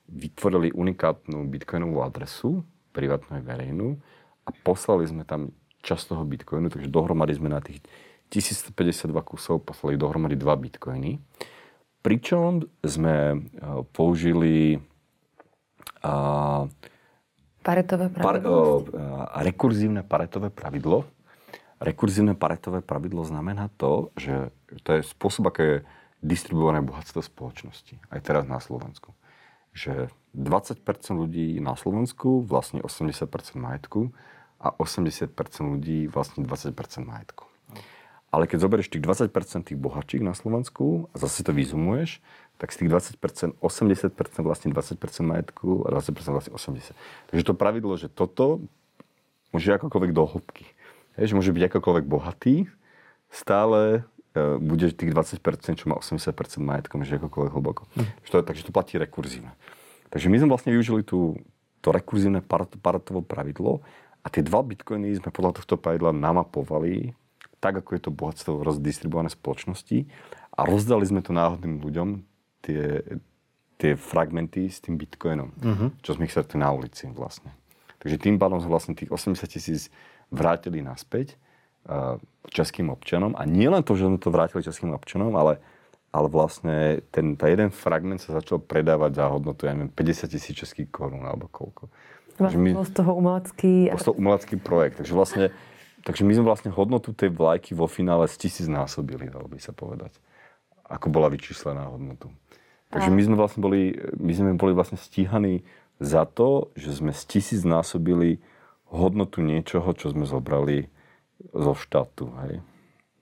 vytvorili 0.09 0.73
unikátnu 0.77 1.49
bitcoinovú 1.49 2.05
adresu, 2.05 2.63
privátnu 2.93 3.41
aj 3.41 3.43
verejnú, 3.45 3.97
a 4.45 4.49
poslali 4.53 5.09
sme 5.09 5.25
tam 5.25 5.57
časť 5.81 6.13
toho 6.13 6.25
bitcoinu, 6.25 6.69
takže 6.69 6.93
dohromady 6.93 7.33
sme 7.37 7.49
na 7.53 7.61
tých 7.61 7.81
1152 8.33 9.13
kusov 9.25 9.65
poslali 9.65 10.01
dohromady 10.01 10.37
dva 10.37 10.57
bitcoiny. 10.57 11.21
Pričom 12.05 12.65
sme 12.85 13.17
e, 13.33 13.37
použili 13.93 14.77
a, 16.05 16.69
paretové 17.65 18.13
pravidlo? 18.13 18.85
Par, 18.85 19.01
a, 19.01 19.05
a, 19.33 19.39
rekurzívne 19.41 20.05
paretové 20.05 20.53
pravidlo, 20.53 21.09
Rekurzívne 21.83 22.39
paretové 22.39 22.81
pravidlo 22.81 23.27
znamená 23.27 23.71
to, 23.79 24.15
že 24.15 24.55
to 24.87 24.99
je 24.99 25.01
spôsob, 25.03 25.51
ako 25.51 25.61
je 25.61 25.75
distribuované 26.25 26.81
bohatstvo 26.81 27.21
spoločnosti. 27.21 28.01
Aj 28.09 28.21
teraz 28.25 28.49
na 28.49 28.63
Slovensku. 28.63 29.13
Že 29.77 30.09
20% 30.33 30.81
ľudí 31.15 31.61
na 31.61 31.77
Slovensku 31.77 32.41
vlastní 32.47 32.81
80% 32.81 33.29
majetku 33.59 34.15
a 34.63 34.73
80% 34.73 35.35
ľudí 35.61 36.09
vlastní 36.09 36.47
20% 36.47 36.73
majetku. 37.05 37.45
Ale 38.35 38.51
keď 38.51 38.67
zoberieš 38.67 38.91
tých 38.91 39.05
20% 39.07 39.71
tých 39.71 39.79
bohatších 39.79 40.27
na 40.27 40.35
Slovensku 40.35 41.07
a 41.15 41.23
zase 41.23 41.47
to 41.47 41.55
vyzumuješ, 41.55 42.19
tak 42.59 42.75
z 42.75 42.83
tých 42.83 42.91
20%, 42.91 43.63
80% 43.63 44.43
vlastne 44.43 44.69
20% 44.75 44.99
majetku 45.23 45.87
a 45.87 45.95
20% 45.95 46.35
vlastne 46.35 46.53
80%. 46.55 46.99
Takže 47.31 47.45
to 47.47 47.55
pravidlo, 47.55 47.95
že 47.95 48.11
toto 48.11 48.59
môže 49.55 49.71
akokoľvek 49.71 50.11
do 50.11 50.27
hĺbky. 50.27 50.67
Hej, 51.15 51.31
že 51.31 51.37
môže 51.37 51.55
byť 51.55 51.71
akokoľvek 51.71 52.05
bohatý, 52.11 52.67
stále 53.31 54.03
uh, 54.03 54.59
bude 54.59 54.91
tých 54.91 55.11
20%, 55.15 55.79
čo 55.79 55.87
má 55.87 55.99
80% 55.99 56.35
majetkom, 56.59 57.07
že 57.07 57.19
akokoľvek 57.23 57.53
hlboko. 57.55 57.87
Hm. 57.95 58.07
To, 58.35 58.43
takže 58.43 58.67
to 58.67 58.75
platí 58.75 58.99
rekurzívne. 58.99 59.55
Takže 60.11 60.31
my 60.31 60.37
sme 60.43 60.53
vlastne 60.55 60.71
využili 60.75 61.03
tú, 61.03 61.39
to 61.83 61.91
rekurzívne 61.91 62.43
paratovo 62.81 63.23
pravidlo 63.23 63.83
a 64.23 64.27
tie 64.31 64.41
dva 64.41 64.63
bitcoiny 64.63 65.19
sme 65.19 65.35
podľa 65.35 65.61
tohto 65.61 65.75
pravidla 65.77 66.15
namapovali 66.15 67.13
tak, 67.59 67.81
ako 67.81 67.91
je 67.97 68.03
to 68.05 68.11
bohatstvo 68.13 68.53
rozdistribuované 68.61 69.33
spoločnosti 69.33 70.05
a 70.53 70.61
rozdali 70.69 71.09
sme 71.09 71.25
to 71.25 71.33
náhodným 71.33 71.81
ľuďom 71.81 72.09
tie, 72.61 73.01
tie 73.81 73.97
fragmenty 73.97 74.69
s 74.69 74.85
tým 74.85 75.01
bitcoinom, 75.01 75.49
uh-huh. 75.57 75.89
čo 76.05 76.13
sme 76.13 76.29
ich 76.29 76.33
stretli 76.33 76.61
na 76.61 76.69
ulici 76.71 77.09
vlastne. 77.09 77.51
Takže 78.05 78.21
tým 78.21 78.37
pádom 78.37 78.61
sme 78.61 78.69
vlastne 78.69 78.93
tých 78.93 79.09
80 79.09 79.49
tisíc 79.49 79.89
vrátili 80.31 80.81
naspäť 80.81 81.37
uh, 81.89 82.21
českým 82.53 82.93
občanom. 82.93 83.33
A 83.37 83.49
nie 83.49 83.69
len 83.69 83.83
to, 83.85 83.97
že 83.97 84.09
sme 84.09 84.21
to 84.21 84.33
vrátili 84.33 84.65
českým 84.65 84.93
občanom, 84.93 85.33
ale, 85.37 85.61
ale 86.13 86.27
vlastne 86.29 87.01
ten, 87.09 87.35
tá 87.35 87.49
jeden 87.49 87.73
fragment 87.73 88.21
sa 88.21 88.37
začal 88.37 88.61
predávať 88.61 89.21
za 89.21 89.27
hodnotu, 89.29 89.67
ja 89.69 89.73
neviem, 89.73 89.93
50 89.93 90.29
tisíc 90.33 90.55
českých 90.55 90.89
korún 90.93 91.25
alebo 91.25 91.49
koľko. 91.49 91.89
Takže 92.35 92.59
my, 92.59 92.71
z 92.83 92.93
toho 92.95 93.13
umelecký... 93.15 93.73
Z 93.95 94.11
toho 94.11 94.19
umelecký 94.19 94.57
projekt. 94.59 94.99
Takže 94.99 95.15
vlastne, 95.15 95.45
takže 96.03 96.27
my 96.27 96.33
sme 96.35 96.45
vlastne 96.51 96.71
hodnotu 96.75 97.15
tej 97.15 97.31
vlajky 97.31 97.79
vo 97.79 97.87
finále 97.87 98.27
z 98.27 98.37
tisíc 98.43 98.67
násobili, 98.67 99.31
dalo 99.31 99.47
by 99.47 99.59
sa 99.63 99.71
povedať. 99.71 100.19
Ako 100.91 101.09
bola 101.15 101.31
vyčíslená 101.31 101.87
hodnotu. 101.87 102.29
Takže 102.91 103.11
my 103.11 103.23
sme 103.27 103.37
vlastne 103.39 103.59
boli, 103.63 103.99
my 104.19 104.33
sme 104.35 104.51
boli 104.55 104.71
vlastne 104.71 104.95
stíhaní 104.95 105.67
za 105.99 106.27
to, 106.27 106.71
že 106.79 107.03
sme 107.03 107.11
z 107.11 107.23
tisíc 107.27 107.63
násobili 107.67 108.39
hodnotu 108.91 109.41
niečoho, 109.41 109.87
čo 109.97 110.13
sme 110.13 110.29
zobrali 110.29 110.89
zo 111.53 111.73
štátu. 111.75 112.31
Hej. 112.45 112.63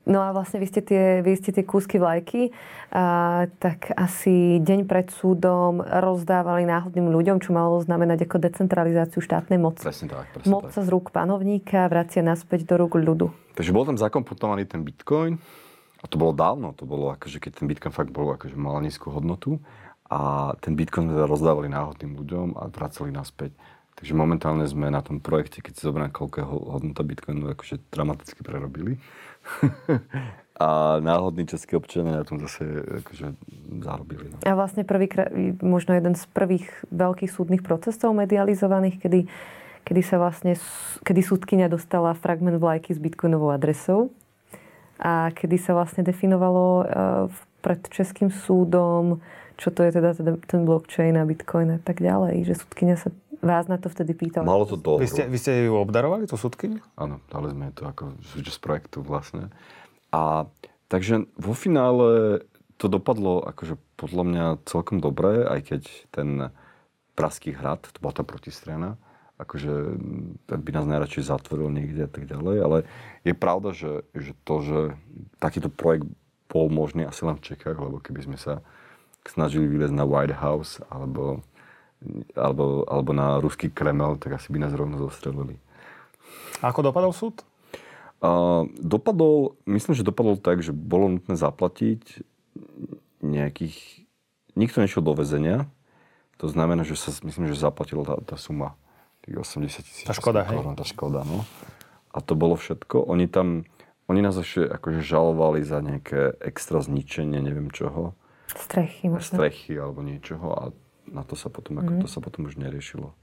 No 0.03 0.19
a 0.19 0.35
vlastne 0.35 0.59
vy 0.59 0.67
ste 0.67 0.83
tie, 0.83 1.23
vy 1.23 1.39
ste 1.39 1.55
tie 1.55 1.63
kúsky 1.63 2.03
vlajky, 2.03 2.51
a, 2.91 3.47
tak 3.63 3.95
asi 3.95 4.59
deň 4.59 4.91
pred 4.91 5.15
súdom 5.15 5.79
rozdávali 5.79 6.67
náhodným 6.67 7.07
ľuďom, 7.07 7.39
čo 7.39 7.55
malo 7.55 7.79
znamenať 7.79 8.27
ako 8.27 8.43
decentralizáciu 8.43 9.23
štátnej 9.23 9.63
moci. 9.63 9.87
Presne 9.87 10.11
tak. 10.11 10.27
Presne 10.35 10.51
Moc 10.51 10.75
sa 10.75 10.83
z 10.83 10.91
rúk 10.91 11.15
panovníka 11.15 11.87
vracia 11.87 12.19
naspäť 12.19 12.67
do 12.67 12.83
rúk 12.83 12.99
ľudu. 12.99 13.31
Takže 13.55 13.71
bol 13.71 13.87
tam 13.87 13.95
zakomponovaný 13.95 14.67
ten 14.67 14.83
bitcoin 14.83 15.39
a 16.03 16.05
to 16.11 16.19
bolo 16.19 16.35
dávno, 16.35 16.75
to 16.75 16.83
bolo 16.83 17.15
akože 17.15 17.39
keď 17.39 17.63
ten 17.63 17.71
bitcoin 17.71 17.95
fakt 17.95 18.11
bol 18.11 18.35
akože 18.35 18.59
mal 18.59 18.83
nízku 18.83 19.07
hodnotu 19.15 19.63
a 20.11 20.51
ten 20.59 20.75
bitcoin 20.75 21.15
sme 21.15 21.31
rozdávali 21.31 21.71
náhodným 21.71 22.19
ľuďom 22.19 22.59
a 22.59 22.67
vracali 22.75 23.15
naspäť. 23.15 23.55
Takže 23.97 24.13
momentálne 24.17 24.65
sme 24.67 24.89
na 24.89 25.05
tom 25.05 25.21
projekte, 25.21 25.61
keď 25.61 25.73
si 25.79 25.83
zoberiem, 25.85 26.11
koľko 26.11 26.37
je 26.41 26.47
hodnota 26.49 27.03
Bitcoinu, 27.05 27.53
akože 27.53 27.79
dramaticky 27.93 28.41
prerobili. 28.41 28.99
a 30.63 31.01
náhodní 31.01 31.47
českí 31.47 31.77
občania 31.77 32.23
na 32.23 32.25
tom 32.25 32.39
zase 32.41 32.63
akože 33.03 33.35
zarobili. 33.83 34.31
No. 34.31 34.37
A 34.45 34.55
vlastne 34.55 34.85
prvý, 34.85 35.09
možno 35.65 35.97
jeden 35.97 36.15
z 36.15 36.29
prvých 36.31 36.69
veľkých 36.93 37.31
súdnych 37.33 37.63
procesov 37.65 38.15
medializovaných, 38.15 39.01
kedy, 39.01 39.21
kedy 39.83 40.03
sa 40.05 40.21
vlastne, 40.21 40.55
kedy 41.03 41.21
súdkynia 41.25 41.67
dostala 41.73 42.13
fragment 42.15 42.61
vlajky 42.61 42.95
s 42.95 43.01
bitcoinovou 43.01 43.51
adresou 43.51 44.13
a 45.01 45.35
kedy 45.35 45.57
sa 45.59 45.75
vlastne 45.75 46.07
definovalo 46.07 46.67
uh, 46.67 46.85
pred 47.65 47.83
českým 47.91 48.31
súdom, 48.31 49.19
čo 49.57 49.75
to 49.75 49.83
je 49.83 49.99
teda 49.99 50.15
ten 50.47 50.63
blockchain 50.63 51.17
a 51.19 51.27
bitcoin 51.27 51.75
a 51.75 51.81
tak 51.83 51.99
ďalej, 51.99 52.47
že 52.47 52.61
súdkynia 52.61 52.99
sa 53.01 53.11
vás 53.43 53.67
na 53.67 53.77
to 53.77 53.91
vtedy 53.91 54.15
pýtal. 54.15 54.47
Malo 54.47 54.65
to 54.65 54.79
dlho. 54.79 55.03
Vy 55.03 55.11
ste, 55.11 55.27
vy 55.27 55.37
ste 55.37 55.67
ju 55.67 55.75
obdarovali, 55.75 56.31
tú 56.31 56.39
súdky? 56.39 56.79
Áno, 56.95 57.19
dali 57.27 57.51
sme 57.51 57.75
to 57.75 57.85
ako 57.85 58.17
súčasť 58.23 58.59
projektu 58.63 58.99
vlastne. 59.03 59.51
A 60.15 60.47
takže 60.87 61.27
vo 61.35 61.53
finále 61.53 62.41
to 62.79 62.87
dopadlo 62.87 63.43
akože 63.43 63.77
podľa 63.99 64.25
mňa 64.25 64.45
celkom 64.67 65.03
dobre, 65.03 65.43
aj 65.45 65.61
keď 65.75 65.83
ten 66.15 66.29
Praský 67.13 67.53
hrad, 67.53 67.85
to 67.93 68.01
bola 68.01 68.17
tá 68.17 68.25
protistrana, 68.25 68.97
akože 69.37 69.73
ten 70.49 70.59
by 70.65 70.71
nás 70.73 70.89
najradšej 70.89 71.29
zatvoril 71.29 71.69
niekde 71.69 72.09
a 72.09 72.11
tak 72.11 72.25
ďalej, 72.25 72.57
ale 72.65 72.79
je 73.27 73.35
pravda, 73.37 73.77
že, 73.77 74.09
že 74.17 74.33
to, 74.49 74.55
že 74.65 74.79
takýto 75.37 75.69
projekt 75.69 76.09
bol 76.49 76.73
možný 76.73 77.05
asi 77.05 77.29
len 77.29 77.37
v 77.37 77.53
Čechách, 77.53 77.77
lebo 77.77 78.01
keby 78.01 78.33
sme 78.33 78.39
sa 78.41 78.65
snažili 79.29 79.69
vylezť 79.69 79.95
na 79.95 80.09
White 80.09 80.41
House 80.41 80.81
alebo 80.89 81.45
alebo, 82.35 82.85
alebo 82.87 83.11
na 83.15 83.39
ruský 83.39 83.71
Kreml, 83.71 84.19
tak 84.19 84.37
asi 84.39 84.51
by 84.51 84.59
nás 84.63 84.75
rovno 84.75 84.99
zostrelili. 84.99 85.59
A 86.63 86.71
ako 86.71 86.93
dopadol 86.93 87.13
súd? 87.15 87.43
Uh, 88.23 88.71
dopadol, 88.79 89.59
myslím, 89.67 89.99
že 89.99 90.07
dopadol 90.07 90.39
tak, 90.39 90.63
že 90.63 90.71
bolo 90.71 91.19
nutné 91.19 91.35
zaplatiť 91.35 92.23
nejakých... 93.19 94.07
Nikto 94.55 94.79
nešiel 94.79 95.03
do 95.03 95.17
väzenia. 95.17 95.67
To 96.39 96.47
znamená, 96.47 96.87
že 96.87 96.95
sa, 96.95 97.11
myslím, 97.27 97.51
že 97.51 97.59
zaplatila 97.59 98.07
tá, 98.07 98.15
tá 98.23 98.37
suma. 98.39 98.79
Tých 99.27 99.39
80 99.43 99.87
tisíc. 99.87 100.07
Tá 100.07 100.15
škoda, 100.15 100.47
hej? 100.47 100.59
Tá 100.75 100.87
škoda, 100.87 101.27
no. 101.27 101.47
A 102.15 102.19
to 102.23 102.39
bolo 102.39 102.55
všetko. 102.55 103.07
Oni 103.11 103.27
tam... 103.27 103.67
Oni 104.11 104.19
nás 104.19 104.35
ešte 104.35 104.67
akože 104.67 105.01
žalovali 105.01 105.63
za 105.63 105.79
nejaké 105.79 106.37
extra 106.43 106.83
zničenie, 106.83 107.39
neviem 107.39 107.71
čoho. 107.71 108.19
Strechy 108.51 109.09
možno. 109.09 109.41
Strechy 109.41 109.79
alebo 109.79 110.05
niečoho. 110.05 110.47
A 110.53 110.63
na 111.09 111.23
to 111.27 111.35
sa 111.35 111.51
potom, 111.51 111.81
ako, 111.83 111.93
mm. 111.99 112.01
to 112.05 112.09
sa 112.09 112.21
potom 112.23 112.47
už 112.47 112.61
neriešilo. 112.61 113.15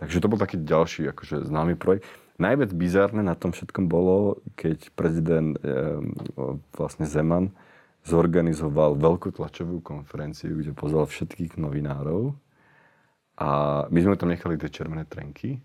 Takže 0.00 0.24
to 0.24 0.32
bol 0.32 0.40
taký 0.40 0.56
ďalší 0.56 1.12
akože, 1.12 1.44
známy 1.44 1.76
projekt. 1.76 2.08
Najviac 2.40 2.72
bizárne 2.72 3.20
na 3.20 3.36
tom 3.36 3.52
všetkom 3.52 3.84
bolo, 3.84 4.40
keď 4.56 4.88
prezident 4.96 5.60
e, 5.60 6.00
vlastne 6.72 7.04
Zeman 7.04 7.52
zorganizoval 8.08 8.96
veľkú 8.96 9.36
tlačovú 9.36 9.84
konferenciu, 9.84 10.56
kde 10.56 10.72
pozval 10.72 11.04
všetkých 11.04 11.60
novinárov 11.60 12.32
a 13.36 13.48
my 13.92 13.98
sme 14.00 14.16
tam 14.16 14.32
nechali 14.32 14.56
tie 14.56 14.72
červené 14.72 15.04
trenky 15.04 15.60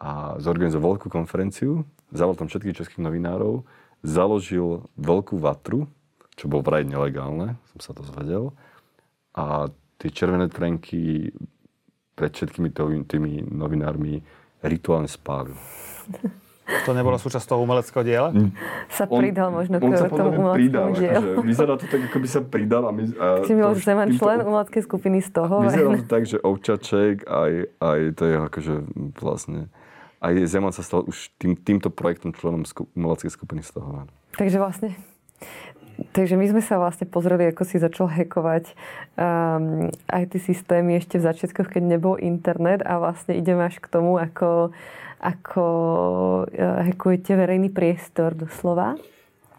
a 0.00 0.40
zorganizoval 0.40 0.96
veľkú 0.96 1.12
konferenciu, 1.12 1.84
zavolal 2.08 2.40
tam 2.40 2.48
všetkých 2.48 2.80
českých 2.80 3.04
novinárov, 3.04 3.68
založil 4.00 4.88
veľkú 4.96 5.36
vatru, 5.36 5.84
čo 6.40 6.48
bolo 6.48 6.64
vraj 6.64 6.88
nelegálne, 6.88 7.60
som 7.76 7.80
sa 7.84 7.92
to 7.92 8.00
zvedel. 8.08 8.56
A 9.36 9.68
tie 10.00 10.08
červené 10.08 10.48
trenky 10.48 11.28
pred 12.16 12.32
všetkými 12.32 12.72
tými 13.04 13.44
novinármi 13.48 14.24
rituálne 14.64 15.08
spálil. 15.08 15.56
To 16.86 16.94
nebolo 16.94 17.18
súčasť 17.18 17.50
toho 17.50 17.66
umeleckého 17.66 18.06
diela? 18.06 18.30
Mm. 18.30 18.54
Sa 18.86 19.04
pridal 19.10 19.50
on, 19.50 19.58
možno 19.58 19.82
k 19.82 20.06
tomu 20.06 20.38
umeleckému 20.38 20.94
dielu. 20.94 21.30
Akože, 21.34 21.42
vyzerá 21.42 21.74
to 21.74 21.86
tak, 21.90 22.00
ako 22.06 22.18
by 22.22 22.28
sa 22.30 22.40
pridal. 22.46 22.82
A 22.86 22.90
my, 22.94 23.02
a 23.18 23.26
Či 23.42 23.52
bol 23.58 23.74
Zeman 23.74 24.14
člen 24.14 24.38
umeleckej 24.46 24.82
skupiny 24.86 25.18
z 25.18 25.30
toho? 25.34 25.66
Vyzerá 25.66 25.98
to 25.98 26.06
tak, 26.06 26.22
že 26.30 26.38
Ovčaček 26.38 27.26
aj, 27.26 27.52
aj 27.82 28.00
to 28.14 28.22
je 28.22 28.34
akože 28.38 28.74
vlastne 29.18 29.66
aj 30.20 30.32
Zeman 30.46 30.70
sa 30.70 30.84
stal 30.84 31.02
už 31.08 31.32
tým, 31.40 31.56
týmto 31.56 31.88
projektom 31.88 32.36
členom 32.36 32.62
umeleckej 32.94 33.32
skupiny 33.32 33.64
z 33.64 33.80
toho. 33.80 34.06
Takže 34.36 34.60
vlastne 34.60 34.94
Takže 36.12 36.34
my 36.40 36.46
sme 36.48 36.62
sa 36.64 36.80
vlastne 36.80 37.04
pozreli, 37.04 37.52
ako 37.52 37.62
si 37.68 37.76
začal 37.76 38.08
hackovať 38.08 38.72
um, 39.20 39.92
IT 40.08 40.32
systémy 40.40 40.96
ešte 40.96 41.20
v 41.20 41.26
začiatkoch, 41.28 41.68
keď 41.68 41.82
nebol 41.96 42.16
internet 42.16 42.80
a 42.82 42.96
vlastne 42.96 43.36
ideme 43.36 43.68
až 43.68 43.78
k 43.78 43.90
tomu, 43.92 44.16
ako, 44.16 44.72
ako 45.20 45.64
uh, 46.48 46.80
hackujete 46.88 47.36
verejný 47.36 47.68
priestor 47.68 48.32
doslova. 48.32 48.96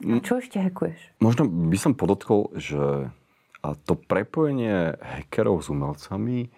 A 0.02 0.18
čo 0.26 0.42
ešte 0.42 0.58
hackuješ? 0.58 1.22
Možno 1.22 1.46
by 1.46 1.78
som 1.78 1.94
podotkol, 1.94 2.50
že 2.58 3.14
a 3.62 3.78
to 3.78 3.94
prepojenie 3.94 4.98
hackerov 4.98 5.62
s 5.62 5.70
umelcami 5.70 6.50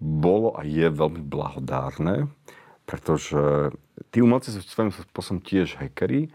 bolo 0.00 0.56
a 0.56 0.64
je 0.64 0.88
veľmi 0.88 1.20
blahodárne, 1.20 2.32
pretože 2.88 3.70
tí 4.10 4.24
umelci 4.24 4.50
sú 4.50 4.64
svojím 4.64 4.90
spôsobom 4.90 5.44
tiež 5.44 5.76
hackery, 5.78 6.32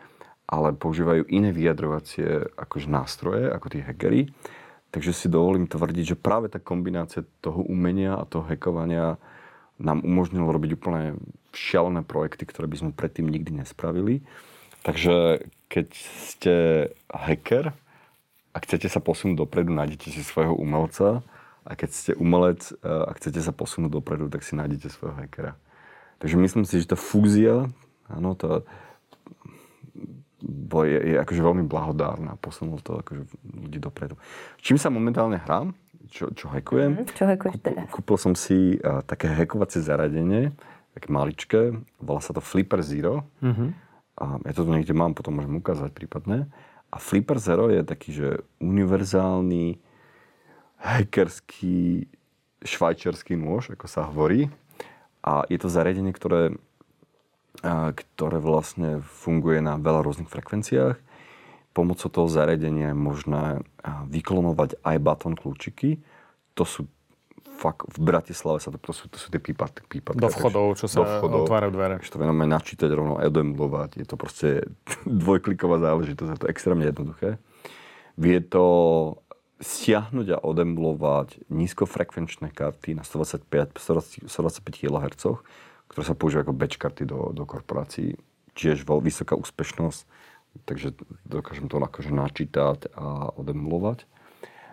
ale 0.47 0.71
používajú 0.73 1.27
iné 1.27 1.51
vyjadrovacie 1.51 2.55
akože 2.55 2.87
nástroje, 2.87 3.51
ako 3.51 3.67
tí 3.67 3.83
hackery. 3.83 4.31
Takže 4.95 5.11
si 5.11 5.27
dovolím 5.27 5.67
tvrdiť, 5.67 6.15
že 6.15 6.17
práve 6.17 6.47
tá 6.47 6.63
kombinácia 6.63 7.27
toho 7.43 7.67
umenia 7.67 8.15
a 8.15 8.23
toho 8.23 8.47
hackovania 8.47 9.19
nám 9.77 10.01
umožnilo 10.01 10.49
robiť 10.49 10.79
úplne 10.79 11.19
šialené 11.51 12.01
projekty, 12.07 12.47
ktoré 12.47 12.65
by 12.71 12.77
sme 12.79 12.91
predtým 12.95 13.27
nikdy 13.27 13.61
nespravili. 13.61 14.23
Takže 14.87 15.43
keď 15.67 15.87
ste 16.31 16.55
hacker 17.11 17.75
a 18.55 18.57
chcete 18.63 18.87
sa 18.87 19.03
posunúť 19.03 19.43
dopredu, 19.43 19.75
nájdete 19.75 20.15
si 20.15 20.23
svojho 20.23 20.55
umelca 20.55 21.21
a 21.67 21.71
keď 21.75 21.89
ste 21.91 22.11
umelec 22.15 22.71
a 22.81 23.11
chcete 23.19 23.43
sa 23.43 23.51
posunúť 23.51 23.99
dopredu, 23.99 24.31
tak 24.31 24.47
si 24.47 24.55
nájdete 24.55 24.87
svojho 24.87 25.19
hackera. 25.19 25.59
Takže 26.23 26.39
myslím 26.39 26.63
si, 26.63 26.79
že 26.81 26.89
tá 26.89 26.97
fúzia, 26.97 27.67
áno, 28.07 28.33
tá, 28.33 28.63
bo 30.41 30.85
je, 30.85 30.97
je 31.01 31.15
akože 31.17 31.41
veľmi 31.41 31.65
blahodárna, 31.65 32.37
posunul 32.37 32.77
to 32.85 33.01
akože 33.01 33.25
ľudí 33.43 33.81
dopredu. 33.81 34.19
Čím 34.61 34.77
sa 34.77 34.93
momentálne 34.93 35.41
hrám, 35.41 35.73
čo, 36.07 36.31
čo 36.31 36.47
hackujem? 36.47 37.03
Mm, 37.03 37.07
čo 37.11 37.23
hackuješ 37.27 37.57
teraz? 37.59 37.87
Kúpil 37.91 38.17
som 38.17 38.33
si 38.37 38.79
uh, 38.79 39.03
také 39.03 39.27
hackovacie 39.27 39.83
zariadenie, 39.83 40.55
také 40.95 41.07
maličké, 41.11 41.61
volá 41.99 42.21
sa 42.23 42.31
to 42.31 42.41
Flipper 42.41 42.79
Zero. 42.81 43.27
Mm-hmm. 43.43 43.69
A 44.17 44.25
ja 44.49 44.53
to 44.55 44.65
tu 44.65 44.71
niekde 44.73 44.97
mám, 44.97 45.13
potom 45.13 45.37
môžem 45.37 45.61
ukázať 45.61 45.93
prípadne. 45.93 46.49
A 46.89 46.97
Flipper 46.97 47.37
Zero 47.37 47.69
je 47.69 47.85
taký, 47.85 48.09
že 48.15 48.27
univerzálny 48.57 49.77
hackerský 50.81 52.07
švajčiarsky 52.65 53.37
nôž, 53.37 53.77
ako 53.77 53.85
sa 53.85 54.09
hovorí. 54.09 54.49
A 55.21 55.43
je 55.51 55.59
to 55.59 55.69
zariadenie, 55.69 56.15
ktoré, 56.15 56.55
ktoré 57.63 58.37
vlastne 58.37 59.01
funguje 59.01 59.59
na 59.63 59.81
veľa 59.81 60.05
rôznych 60.05 60.29
frekvenciách. 60.29 60.97
Pomocou 61.73 62.09
toho 62.09 62.27
zariadenia 62.29 62.93
je 62.93 62.97
možné 62.97 63.43
vyklonovať 64.09 64.81
aj 64.81 64.97
baton 65.01 65.33
kľúčiky. 65.37 66.01
To 66.57 66.65
sú 66.65 66.89
fakt, 67.57 67.89
v 67.89 67.99
Bratislave 68.01 68.61
sa 68.61 68.69
to, 68.69 68.77
to 68.77 68.93
sú, 68.93 69.09
to 69.09 69.17
sú 69.17 69.33
tie 69.33 69.41
pípaty. 69.41 69.81
pípaty 69.89 70.21
do 70.21 70.29
vchodov, 70.29 70.77
čo 70.77 70.85
sa 70.85 71.01
vchodov, 71.01 71.49
otvárajú 71.49 71.73
dvere. 71.73 71.95
Ešte 72.01 72.17
to 72.17 72.21
vieme 72.21 72.45
načítať 72.45 72.89
rovno, 72.93 73.17
edemulovať. 73.17 73.97
Je 73.97 74.05
to 74.05 74.15
proste 74.15 74.69
dvojkliková 75.25 75.81
záležitosť, 75.81 76.29
je 76.37 76.41
to 76.45 76.51
extrémne 76.53 76.85
jednoduché. 76.85 77.41
Vie 78.17 78.37
to 78.41 78.65
stiahnuť 79.57 80.37
a 80.37 80.41
odemulovať 80.45 81.49
nízkofrekvenčné 81.49 82.53
karty 82.53 82.93
na 82.93 83.01
125, 83.01 83.49
125 84.29 84.29
kHz, 84.61 85.41
ktoré 85.87 86.03
sa 86.03 86.15
používajú 86.15 86.43
ako 86.47 86.59
batch 86.59 86.77
karty 86.77 87.03
do, 87.07 87.31
do 87.31 87.43
korporácií. 87.43 88.19
Tiež 88.57 88.83
veľ, 88.83 88.99
vysoká 89.05 89.37
úspešnosť, 89.37 90.01
takže 90.65 90.97
dokážem 91.29 91.69
to 91.69 91.77
akože 91.77 92.09
načítať 92.09 92.89
a 92.97 93.29
odemulovať. 93.37 94.09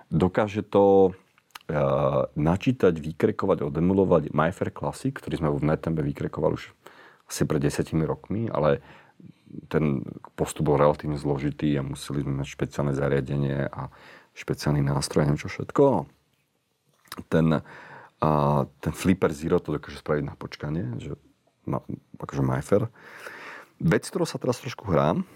Dokáže 0.08 0.64
to 0.64 1.12
uh, 1.12 2.28
načítať, 2.32 2.94
vykrekovať, 2.96 3.68
odemulovať 3.68 4.32
MyFair 4.32 4.70
Classic, 4.72 5.12
ktorý 5.12 5.34
sme 5.40 5.48
v 5.52 5.68
Netembe 5.68 6.00
vykrekovali 6.00 6.56
už 6.56 6.72
asi 7.28 7.48
pred 7.48 7.60
desiatimi 7.60 8.04
rokmi, 8.04 8.52
ale 8.52 8.84
ten 9.70 10.02
postup 10.34 10.68
bol 10.72 10.76
relatívne 10.76 11.16
zložitý 11.16 11.72
a 11.78 11.86
museli 11.86 12.26
sme 12.26 12.42
mať 12.42 12.48
špeciálne 12.52 12.92
zariadenie 12.92 13.70
a 13.70 13.88
špeciálny 14.34 14.82
nástroj, 14.82 15.24
neviem 15.24 15.40
čo 15.40 15.48
všetko. 15.48 16.10
Ten, 17.30 17.62
a, 18.24 18.64
ten 18.80 18.96
Flipper 18.96 19.36
Zero 19.36 19.60
to 19.60 19.76
dokáže 19.76 20.00
spraviť 20.00 20.24
na 20.24 20.32
počkanie, 20.32 20.96
že 20.96 21.20
má, 21.68 21.84
akože 22.16 22.40
majfer. 22.40 22.88
Vec, 23.84 24.08
ktorou 24.08 24.24
sa 24.24 24.40
teraz 24.40 24.64
trošku 24.64 24.88
hrám, 24.88 25.28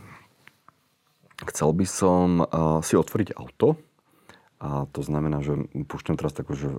chcel 1.52 1.70
by 1.76 1.84
som 1.84 2.40
a, 2.40 2.80
si 2.80 2.96
otvoriť 2.96 3.36
auto, 3.36 3.76
a 4.58 4.90
to 4.90 5.06
znamená, 5.06 5.38
že 5.38 5.54
púšťam 5.86 6.18
teraz 6.18 6.34
takú, 6.34 6.58
že 6.58 6.66
e, 6.66 6.78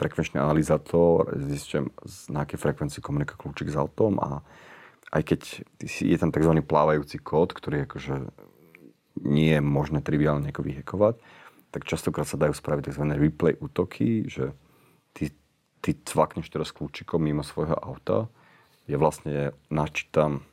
frekvenčný 0.00 0.40
analyzátor, 0.40 1.28
zistím, 1.44 1.92
na 2.32 2.48
akej 2.48 2.56
frekvencii 2.56 3.04
komunikuje 3.04 3.36
kľúčik 3.36 3.68
s 3.68 3.76
autom 3.76 4.16
a 4.16 4.40
aj 5.12 5.22
keď 5.28 5.40
je 5.84 6.16
tam 6.16 6.32
tzv. 6.32 6.56
plávajúci 6.64 7.20
kód, 7.20 7.52
ktorý 7.52 7.84
akože 7.84 8.32
nie 9.28 9.52
je 9.52 9.60
možné 9.60 10.00
triviálne 10.00 10.48
nejako 10.48 10.64
vyhekovať, 10.64 11.20
tak 11.68 11.84
častokrát 11.84 12.24
sa 12.24 12.40
dajú 12.40 12.56
spraviť 12.56 12.88
tzv. 12.88 13.04
replay 13.12 13.60
útoky, 13.60 14.24
že 14.24 14.56
ty, 15.16 15.32
ty 15.80 15.96
cvakneš 15.96 16.52
teraz 16.52 16.68
kľúčikom 16.76 17.24
mimo 17.24 17.40
svojho 17.40 17.74
auta, 17.80 18.28
ja 18.84 19.00
vlastne 19.00 19.56
načítam 19.72 20.44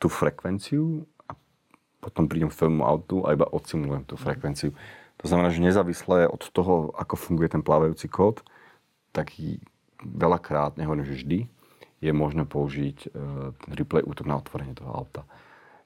tú 0.00 0.08
frekvenciu 0.08 1.04
a 1.28 1.36
potom 2.00 2.30
prídem 2.30 2.48
k 2.48 2.56
tvojmu 2.56 2.82
autu 2.86 3.26
a 3.28 3.36
iba 3.36 3.44
odsimulujem 3.44 4.06
tú 4.08 4.16
frekvenciu. 4.16 4.72
To 5.20 5.24
znamená, 5.28 5.52
že 5.52 5.60
nezávisle 5.60 6.24
od 6.24 6.40
toho, 6.48 6.96
ako 6.96 7.20
funguje 7.20 7.52
ten 7.52 7.60
plávajúci 7.60 8.08
kód, 8.08 8.40
tak 9.12 9.36
veľakrát, 10.00 10.80
nehovorím, 10.80 11.04
že 11.04 11.18
vždy, 11.20 11.38
je 12.00 12.12
možné 12.16 12.48
použiť 12.48 12.98
e, 13.04 13.08
ten 13.52 13.72
replay 13.76 14.00
útok 14.00 14.24
na 14.24 14.40
otvorenie 14.40 14.72
toho 14.72 14.88
auta. 14.88 15.28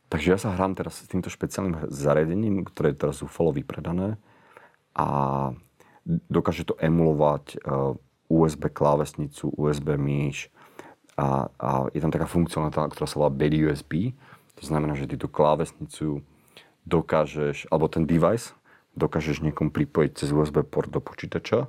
Takže 0.06 0.30
ja 0.30 0.38
sa 0.38 0.54
hrám 0.54 0.78
teraz 0.78 1.02
s 1.02 1.10
týmto 1.10 1.26
špeciálnym 1.26 1.90
zariadením, 1.90 2.62
ktoré 2.62 2.94
je 2.94 3.02
teraz 3.02 3.18
zúfalo 3.18 3.50
vypredané 3.50 4.14
a 4.94 5.06
dokáže 6.06 6.68
to 6.68 6.76
emulovať 6.76 7.64
uh, 7.64 7.92
e, 7.92 7.94
USB 8.28 8.68
klávesnicu, 8.68 9.48
USB 9.56 9.96
myš 9.96 10.52
a, 11.16 11.48
a 11.56 11.70
je 11.92 12.00
tam 12.00 12.12
taká 12.12 12.28
funkcionalita, 12.28 12.92
ktorá 12.92 13.06
sa 13.08 13.18
volá 13.20 13.32
Bed 13.32 13.56
USB. 13.56 14.12
To 14.60 14.64
znamená, 14.64 14.98
že 14.98 15.08
ty 15.08 15.16
tú 15.16 15.30
klávesnicu 15.30 16.20
dokážeš, 16.84 17.70
alebo 17.72 17.88
ten 17.88 18.04
device 18.04 18.52
dokážeš 18.94 19.42
niekomu 19.42 19.72
pripojiť 19.72 20.10
cez 20.14 20.28
USB 20.30 20.62
port 20.62 20.92
do 20.92 21.00
počítača 21.02 21.66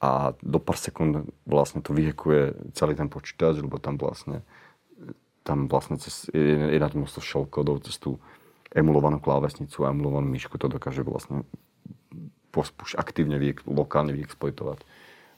a 0.00 0.32
do 0.40 0.58
pár 0.60 0.76
sekúnd 0.76 1.28
vlastne 1.44 1.80
to 1.80 1.92
vyhekuje 1.92 2.72
celý 2.76 2.96
ten 2.96 3.08
počítač, 3.08 3.60
lebo 3.60 3.80
tam 3.80 3.96
vlastne 3.96 4.44
tam 5.40 5.72
vlastne 5.72 5.96
cez, 5.96 6.28
je, 6.30 6.76
je 6.76 6.78
na 6.78 6.88
množstvo 6.92 7.20
shellkodov, 7.24 7.84
cez 7.88 7.96
tú 7.96 8.20
emulovanú 8.70 9.18
klávesnicu 9.18 9.82
a 9.82 9.90
emulovanú 9.90 10.28
myšku 10.28 10.60
to 10.60 10.68
dokáže 10.68 11.00
vlastne 11.02 11.48
už 12.54 12.98
aktívne 12.98 13.38
vy, 13.38 13.54
lokálne 13.66 14.14
vyexploitovať, 14.14 14.82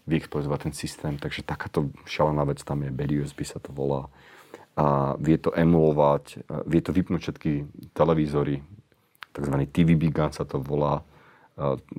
vyexploitovať 0.09 0.59
ten 0.69 0.75
systém. 0.75 1.15
Takže 1.21 1.45
takáto 1.45 1.93
šalená 2.09 2.49
vec 2.49 2.65
tam 2.65 2.83
je, 2.83 2.91
Bad 2.91 3.13
USB 3.13 3.45
sa 3.45 3.61
to 3.61 3.71
volá. 3.73 4.09
A 4.73 5.13
vie 5.21 5.37
to 5.37 5.53
emulovať, 5.53 6.49
vie 6.65 6.81
to 6.81 6.97
vypnúť 6.97 7.21
všetky 7.21 7.51
televízory, 7.93 8.65
tzv. 9.37 9.55
TV 9.69 9.97
Big 10.01 10.17
Gun 10.17 10.33
sa 10.33 10.49
to 10.49 10.57
volá, 10.61 11.05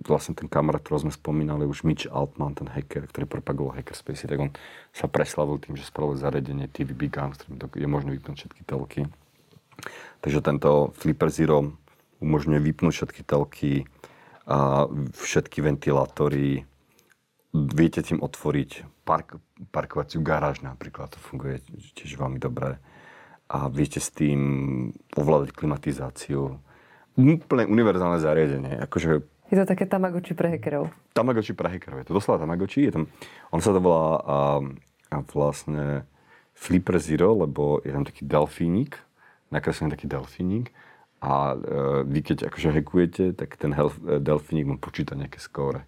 vlastne 0.01 0.34
ten 0.34 0.49
kamarát, 0.49 0.82
ktorý 0.82 1.05
sme 1.05 1.14
spomínali, 1.14 1.70
už 1.70 1.86
Mitch 1.86 2.09
Altman, 2.09 2.57
ten 2.57 2.66
hacker, 2.66 3.05
ktorý 3.05 3.30
propagoval 3.30 3.78
hackerspace, 3.78 4.26
tak 4.26 4.41
on 4.41 4.49
sa 4.89 5.05
preslavil 5.05 5.61
tým, 5.61 5.78
že 5.78 5.86
spravil 5.86 6.18
zariadenie 6.18 6.66
TV 6.66 6.97
Big 6.97 7.14
Gun, 7.14 7.38
ktorým 7.38 7.61
je 7.61 7.86
možné 7.86 8.09
vypnúť 8.18 8.41
všetky 8.41 8.61
telky. 8.66 9.05
Takže 10.26 10.41
tento 10.41 10.97
Flipper 10.97 11.30
Zero 11.30 11.78
umožňuje 12.26 12.59
vypnúť 12.74 12.93
všetky 12.93 13.22
telky 13.22 13.86
a 14.47 14.87
všetky 15.15 15.63
ventilátory. 15.63 16.67
Viete 17.53 18.01
tým 18.01 18.19
otvoriť 18.19 19.03
park, 19.05 19.37
parkovaciu 19.69 20.25
garáž 20.25 20.65
napríklad, 20.65 21.13
to 21.13 21.19
funguje 21.21 21.61
tiež 21.93 22.17
veľmi 22.17 22.41
dobre. 22.41 22.81
A 23.47 23.69
viete 23.69 24.01
s 24.01 24.09
tým 24.09 24.41
ovládať 25.13 25.53
klimatizáciu. 25.53 26.57
Úplne 27.13 27.69
univerzálne 27.69 28.17
zariadenie. 28.17 28.81
Akože 28.81 29.21
je 29.53 29.61
to 29.61 29.69
také 29.69 29.85
Tamagotchi 29.85 30.33
pre 30.33 30.49
hackerov. 30.49 30.89
Tamagotchi 31.13 31.53
pre 31.53 31.69
hackerov. 31.69 32.01
Je 32.01 32.09
to 32.09 32.17
doslova 32.17 32.41
Tamagotchi. 32.41 32.89
Je 32.89 32.93
tam, 32.97 33.05
on 33.53 33.61
sa 33.61 33.69
to 33.69 33.77
volá 33.77 34.17
a, 34.17 34.37
a 35.13 35.17
vlastne 35.29 36.09
Flipper 36.57 36.97
Zero, 36.97 37.37
lebo 37.37 37.77
je 37.85 37.93
tam 37.93 38.01
taký 38.01 38.25
delfínik, 38.25 38.97
nakreslený 39.53 39.93
taký 39.93 40.09
delfínik 40.09 40.73
a 41.24 41.55
e, 41.55 41.57
vy 42.03 42.19
keď 42.19 42.51
akože 42.51 42.76
hackujete, 42.76 43.24
tak 43.39 43.55
ten 43.55 43.71
e, 43.71 43.80
delfínik 44.19 44.67
mu 44.67 44.76
počíta 44.76 45.15
nejaké 45.15 45.39
skóre 45.39 45.88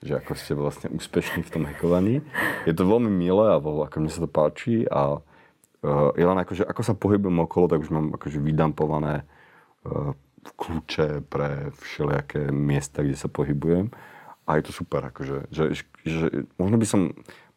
že 0.00 0.16
ako 0.16 0.32
ste 0.32 0.52
vlastne 0.56 0.88
úspešní 0.88 1.44
v 1.44 1.52
tom 1.52 1.68
hackovaní. 1.68 2.24
Je 2.64 2.72
to 2.72 2.88
veľmi 2.88 3.12
milé 3.12 3.52
a 3.52 3.60
veľmi, 3.60 3.84
ako 3.84 3.96
mne 4.00 4.12
sa 4.12 4.24
to 4.24 4.30
páči 4.32 4.88
a 4.88 5.20
uh, 5.20 6.08
ja 6.16 6.24
len 6.24 6.40
akože, 6.40 6.64
ako 6.64 6.80
sa 6.80 6.96
pohybujem 6.96 7.36
okolo, 7.44 7.68
tak 7.68 7.84
už 7.84 7.92
mám 7.92 8.16
akože 8.16 8.40
vydampované 8.40 9.28
uh, 9.84 10.16
kľúče 10.56 11.28
pre 11.28 11.68
všelijaké 11.76 12.48
miesta, 12.48 13.04
kde 13.04 13.16
sa 13.16 13.28
pohybujem. 13.28 13.92
A 14.48 14.56
je 14.56 14.66
to 14.66 14.72
super, 14.72 15.04
akože, 15.04 15.52
že, 15.52 15.84
že, 16.02 16.48
možno 16.56 16.80
by 16.80 16.86
som 16.88 17.00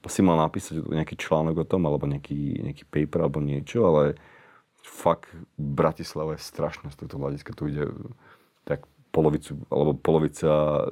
si 0.04 0.20
mal 0.20 0.36
napísať 0.36 0.84
nejaký 0.84 1.16
článok 1.16 1.64
o 1.64 1.66
tom, 1.66 1.88
alebo 1.88 2.04
nejaký, 2.04 2.60
nejaký 2.60 2.84
paper, 2.92 3.24
alebo 3.24 3.40
niečo, 3.40 3.88
ale 3.88 4.20
fakt 4.84 5.32
Bratislava 5.58 6.36
je 6.36 6.46
strašná 6.46 6.92
z 6.92 7.00
tohto 7.00 7.18
hľadiska. 7.18 7.56
Tu 7.56 7.74
ide 7.74 7.90
tak 8.68 8.86
polovicu, 9.14 9.62
alebo 9.70 9.94
polovica 9.94 10.86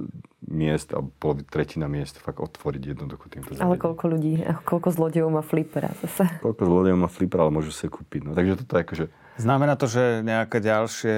miest, 0.46 0.94
alebo 0.94 1.10
polovica, 1.18 1.50
tretina 1.50 1.89
miest 1.89 2.22
fakt 2.22 2.38
otvoriť 2.38 2.94
jednoducho 2.94 3.26
týmto 3.28 3.58
zariadením. 3.58 3.68
Ale 3.68 3.82
koľko 3.82 4.06
ľudí, 4.08 4.34
koľko 4.62 4.89
zlodejov 4.94 5.30
má 5.34 5.42
flipera 5.42 5.89
zase? 6.06 6.30
Koľko 6.46 6.64
zlodejov 6.70 7.00
má 7.02 7.10
flipera, 7.10 7.50
ale 7.50 7.54
môžu 7.58 7.74
si 7.74 7.89
kúpiť. 7.89 8.30
No. 8.30 8.32
Takže 8.38 8.62
toto 8.62 8.78
je 8.78 8.84
akože 8.86 9.06
Znamená 9.39 9.74
to, 9.80 9.88
že 9.88 10.22
nejaké 10.22 10.62
ďalšie, 10.62 11.18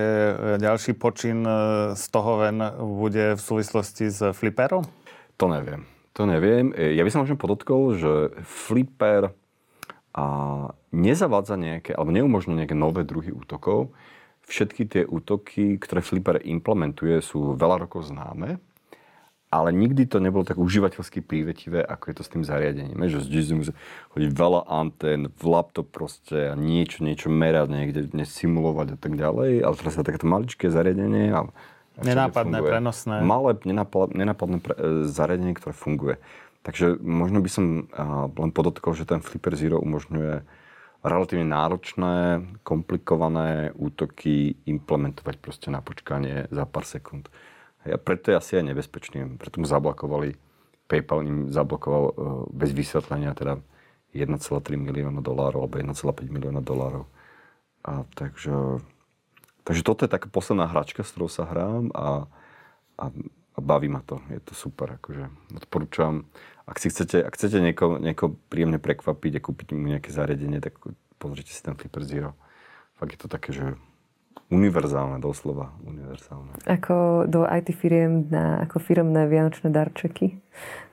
ďalší 0.62 0.96
počin 0.96 1.44
e, 1.44 1.52
z 1.98 2.04
toho 2.14 2.46
ven 2.46 2.62
bude 2.80 3.36
v 3.36 3.42
súvislosti 3.42 4.08
s 4.08 4.22
fliperom? 4.38 4.86
To 5.42 5.50
neviem. 5.50 5.84
To 6.14 6.24
neviem. 6.30 6.72
E, 6.72 6.94
ja 6.94 7.04
by 7.04 7.10
som 7.10 7.26
možno 7.26 7.42
podotkol, 7.42 7.98
že 7.98 8.32
flipper 8.46 9.34
a 10.14 10.26
nezavádza 10.94 11.58
nejaké, 11.58 11.92
alebo 11.98 12.14
neumožňuje 12.14 12.60
nejaké 12.64 12.78
nové 12.78 13.02
druhy 13.02 13.34
útokov. 13.34 13.90
všetky 14.46 14.84
tie 14.86 15.04
útoky, 15.08 15.80
ktoré 15.80 16.04
Flipper 16.04 16.38
implementuje, 16.44 17.18
sú 17.24 17.56
veľa 17.56 17.88
rokov 17.88 18.12
známe, 18.12 18.60
ale 19.54 19.70
nikdy 19.70 20.10
to 20.10 20.18
nebolo 20.18 20.42
tak 20.42 20.58
užívateľsky 20.58 21.22
prívetivé, 21.22 21.86
ako 21.86 22.04
je 22.10 22.16
to 22.18 22.24
s 22.26 22.32
tým 22.34 22.44
zariadením. 22.44 22.98
Že 22.98 23.30
z 23.30 23.50
musí 23.54 23.74
chodiť 24.18 24.30
veľa 24.34 24.62
antén, 24.66 25.30
v 25.30 25.46
laptop 25.46 25.94
proste 25.94 26.52
a 26.52 26.56
niečo, 26.58 27.06
niečo 27.06 27.30
merať, 27.30 27.70
niekde 27.70 28.02
simulovať 28.26 28.94
a 28.94 28.98
tak 28.98 29.14
ďalej. 29.14 29.62
Ale 29.62 29.74
teraz 29.78 29.94
je 29.96 30.04
takéto 30.04 30.26
maličké 30.26 30.74
zariadenie 30.74 31.32
a 31.32 31.48
Nenápadné, 31.94 32.58
prenosné. 32.66 33.22
Malé, 33.22 33.54
nenápadné 33.70 34.58
pre, 34.58 34.74
e, 34.74 35.06
zariadenie, 35.06 35.54
ktoré 35.54 35.78
funguje. 35.78 36.16
Takže 36.64 36.96
možno 37.04 37.44
by 37.44 37.50
som 37.52 37.66
len 38.40 38.52
podotkol, 38.56 38.96
že 38.96 39.04
ten 39.04 39.20
Flipper 39.20 39.60
Zero 39.60 39.84
umožňuje 39.84 40.64
relatívne 41.04 41.44
náročné, 41.52 42.16
komplikované 42.64 43.76
útoky 43.76 44.56
implementovať 44.64 45.36
proste 45.44 45.68
na 45.68 45.84
počkanie 45.84 46.48
za 46.48 46.64
pár 46.64 46.88
sekúnd. 46.88 47.28
A 47.84 48.00
preto 48.00 48.32
je 48.32 48.40
asi 48.40 48.56
aj 48.56 48.72
nebezpečný. 48.72 49.36
Preto 49.36 49.60
mu 49.60 49.68
zablokovali, 49.68 50.40
PayPal 50.88 51.20
im 51.28 51.38
zablokoval 51.52 52.04
uh, 52.08 52.14
bez 52.48 52.72
vysvetlenia 52.72 53.36
teda 53.36 53.60
1,3 54.16 54.40
milióna 54.80 55.20
dolárov 55.20 55.68
alebo 55.68 55.76
1,5 55.76 56.32
milióna 56.32 56.64
dolárov. 56.64 57.04
A 57.84 58.08
takže, 58.16 58.80
takže 59.68 59.84
toto 59.84 60.08
je 60.08 60.14
taká 60.16 60.32
posledná 60.32 60.72
hračka, 60.72 61.04
s 61.04 61.12
ktorou 61.12 61.28
sa 61.28 61.44
hrám 61.44 61.92
a, 61.92 62.32
a, 62.96 63.06
a 63.54 63.60
baví 63.62 63.90
ma 63.90 64.02
to. 64.02 64.22
Je 64.30 64.42
to 64.42 64.58
super. 64.58 64.98
Akože 64.98 65.30
odporúčam. 65.54 66.26
Ak, 66.66 66.80
si 66.80 66.90
chcete, 66.90 67.22
ak 67.22 67.34
chcete 67.36 67.60
nieko, 67.60 68.00
nieko 68.00 68.34
príjemne 68.50 68.80
prekvapiť 68.80 69.34
a 69.38 69.44
kúpiť 69.44 69.68
mu 69.76 69.92
nejaké 69.92 70.10
zariadenie, 70.10 70.64
tak 70.64 70.80
pozrite 71.20 71.52
si 71.52 71.62
ten 71.62 71.76
Flipper 71.76 72.08
Zero. 72.08 72.34
Fakt 72.98 73.14
je 73.14 73.20
to 73.20 73.28
také, 73.28 73.52
že 73.52 73.76
univerzálne, 74.54 75.18
doslova 75.18 75.74
univerzálne. 75.82 76.54
Ako 76.70 77.26
do 77.26 77.42
IT 77.50 77.74
firiem 77.74 78.30
na 78.30 78.62
ako 78.62 78.78
firmné 78.78 79.26
vianočné 79.26 79.74
darčeky. 79.74 80.38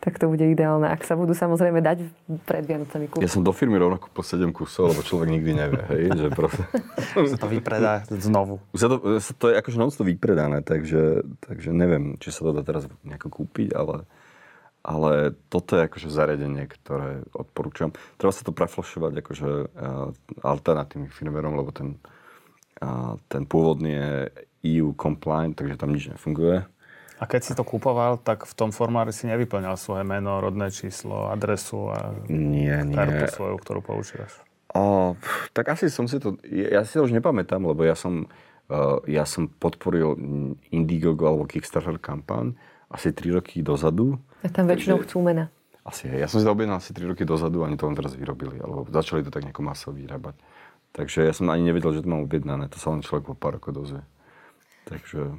Tak 0.01 0.17
to 0.17 0.33
bude 0.33 0.41
ideálne. 0.41 0.89
Ak 0.89 1.05
sa 1.05 1.13
budú 1.13 1.37
samozrejme 1.37 1.85
dať 1.85 2.09
pred 2.49 2.65
Vianocami 2.65 3.13
kúpiť. 3.13 3.21
Ja 3.21 3.29
som 3.29 3.45
do 3.45 3.53
firmy 3.53 3.77
rovnako 3.77 4.09
po 4.09 4.25
7 4.25 4.49
kusov, 4.57 4.97
lebo 4.97 5.05
človek 5.05 5.29
nikdy 5.29 5.53
nevie. 5.53 5.83
Hej, 5.93 6.03
že 6.17 6.29
proste... 6.33 6.65
sa 7.37 7.37
to 7.37 7.49
vypredá 7.53 8.09
znovu. 8.09 8.65
Sa 8.73 8.89
to, 8.89 9.21
sa 9.21 9.33
to 9.37 9.53
je 9.53 9.55
akože 9.61 9.77
non 9.77 9.93
vypredané, 9.93 10.65
takže, 10.65 11.29
takže 11.45 11.77
neviem, 11.77 12.17
či 12.17 12.33
sa 12.33 12.49
to 12.49 12.57
dá 12.57 12.65
teraz 12.65 12.89
nejako 13.05 13.45
kúpiť, 13.45 13.77
ale, 13.77 14.09
ale 14.81 15.37
toto 15.53 15.77
je 15.77 15.85
akože 15.85 16.09
zariadenie, 16.09 16.65
ktoré 16.65 17.21
odporúčam. 17.37 17.93
Treba 18.17 18.33
sa 18.33 18.41
to 18.41 18.57
preflašovať 18.57 19.13
akože 19.21 19.51
uh, 19.69 20.17
alternatívnym 20.41 21.13
firmverom, 21.13 21.61
lebo 21.61 21.69
ten, 21.77 22.01
a 22.81 23.21
ten 23.29 23.45
pôvodný 23.45 23.93
je 23.93 24.11
EU 24.81 24.97
compliant, 24.97 25.53
takže 25.53 25.77
tam 25.77 25.93
nič 25.93 26.13
nefunguje. 26.13 26.65
A 27.21 27.29
keď 27.29 27.41
si 27.45 27.53
to 27.53 27.69
kupoval, 27.69 28.17
tak 28.17 28.49
v 28.49 28.55
tom 28.57 28.73
formári 28.73 29.13
si 29.13 29.29
nevyplňal 29.29 29.77
svoje 29.77 30.09
meno, 30.09 30.41
rodné 30.41 30.73
číslo, 30.73 31.29
adresu 31.29 31.93
a 31.93 32.17
nie, 32.33 32.73
nie. 32.73 32.97
kartu 32.97 33.29
svoju, 33.29 33.61
ktorú 33.61 33.81
používaš? 33.85 34.41
O, 34.73 35.13
tak 35.53 35.77
asi 35.77 35.93
som 35.93 36.09
si 36.09 36.17
to... 36.17 36.41
Ja 36.49 36.81
si 36.89 36.97
to 36.97 37.05
už 37.05 37.13
nepamätám, 37.13 37.61
lebo 37.61 37.85
ja 37.85 37.93
som, 37.93 38.25
uh, 38.73 39.05
ja 39.05 39.29
som 39.29 39.53
podporil 39.53 40.17
Indiegogo 40.73 41.29
alebo 41.29 41.45
Kickstarter 41.45 42.01
kampaň 42.01 42.57
asi 42.89 43.13
3 43.13 43.37
roky 43.37 43.61
dozadu. 43.61 44.17
A 44.41 44.49
tam 44.49 44.65
väčšinou 44.65 45.05
chcú 45.05 45.21
mena. 45.21 45.53
Asi, 45.85 46.09
ja 46.09 46.25
som 46.25 46.41
si 46.41 46.47
to 46.49 46.53
objednal 46.57 46.81
asi 46.81 46.97
3 46.97 47.05
roky 47.05 47.29
dozadu 47.29 47.61
a 47.61 47.69
oni 47.69 47.77
to 47.77 47.85
len 47.85 47.97
teraz 47.97 48.17
vyrobili, 48.17 48.57
alebo 48.65 48.89
začali 48.89 49.21
to 49.21 49.33
tak 49.33 49.45
nejako 49.45 49.61
masovo 49.61 49.97
vyrábať. 49.97 50.41
Takže 50.91 51.23
ja 51.23 51.31
som 51.31 51.47
ani 51.51 51.71
nevedel, 51.71 51.95
že 51.95 52.03
to 52.03 52.11
mám 52.11 52.27
objednané. 52.27 52.67
To 52.71 52.79
sa 52.83 52.91
len 52.91 53.07
človek 53.07 53.31
po 53.31 53.39
pár 53.39 53.63
rokov 53.63 53.75
dozvie. 53.75 54.03
Takže, 54.91 55.39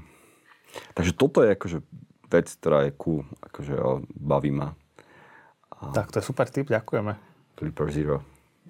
takže 0.95 1.11
toto 1.11 1.43
je 1.43 1.49
akože 1.51 1.77
vec, 2.31 2.47
ktorá 2.47 2.87
je 2.87 2.91
cool. 2.95 3.27
Akože 3.43 3.75
baví 4.15 4.55
ma. 4.55 4.79
A... 5.75 5.91
Tak 5.91 6.15
to 6.15 6.23
je 6.23 6.25
super 6.25 6.47
tip, 6.47 6.71
ďakujeme. 6.71 7.19
Flipper 7.59 7.91
Zero. 7.91 8.23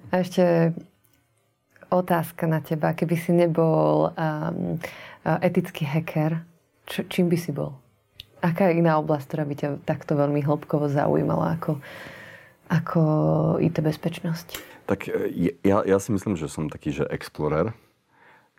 A 0.09 0.25
ešte 0.25 0.73
otázka 1.93 2.49
na 2.49 2.63
teba. 2.63 2.97
Keby 2.97 3.15
si 3.19 3.31
nebol 3.35 4.09
um, 4.09 4.79
etický 5.43 5.85
hacker, 5.85 6.41
č- 6.89 7.05
čím 7.11 7.29
by 7.29 7.37
si 7.37 7.53
bol? 7.53 7.77
Aká 8.41 8.73
je 8.73 8.81
iná 8.81 8.97
oblasť, 8.97 9.25
ktorá 9.29 9.43
by 9.45 9.55
ťa 9.55 9.69
takto 9.85 10.17
veľmi 10.17 10.41
hĺbkovo 10.41 10.89
zaujímala 10.89 11.61
ako, 11.61 11.77
ako 12.73 13.01
IT 13.61 13.77
bezpečnosť? 13.85 14.70
Tak 14.91 15.07
e, 15.07 15.55
ja, 15.63 15.87
ja 15.87 15.97
si 16.03 16.11
myslím, 16.11 16.35
že 16.35 16.51
som 16.51 16.67
taký, 16.67 16.91
že 16.91 17.07
explorer. 17.07 17.71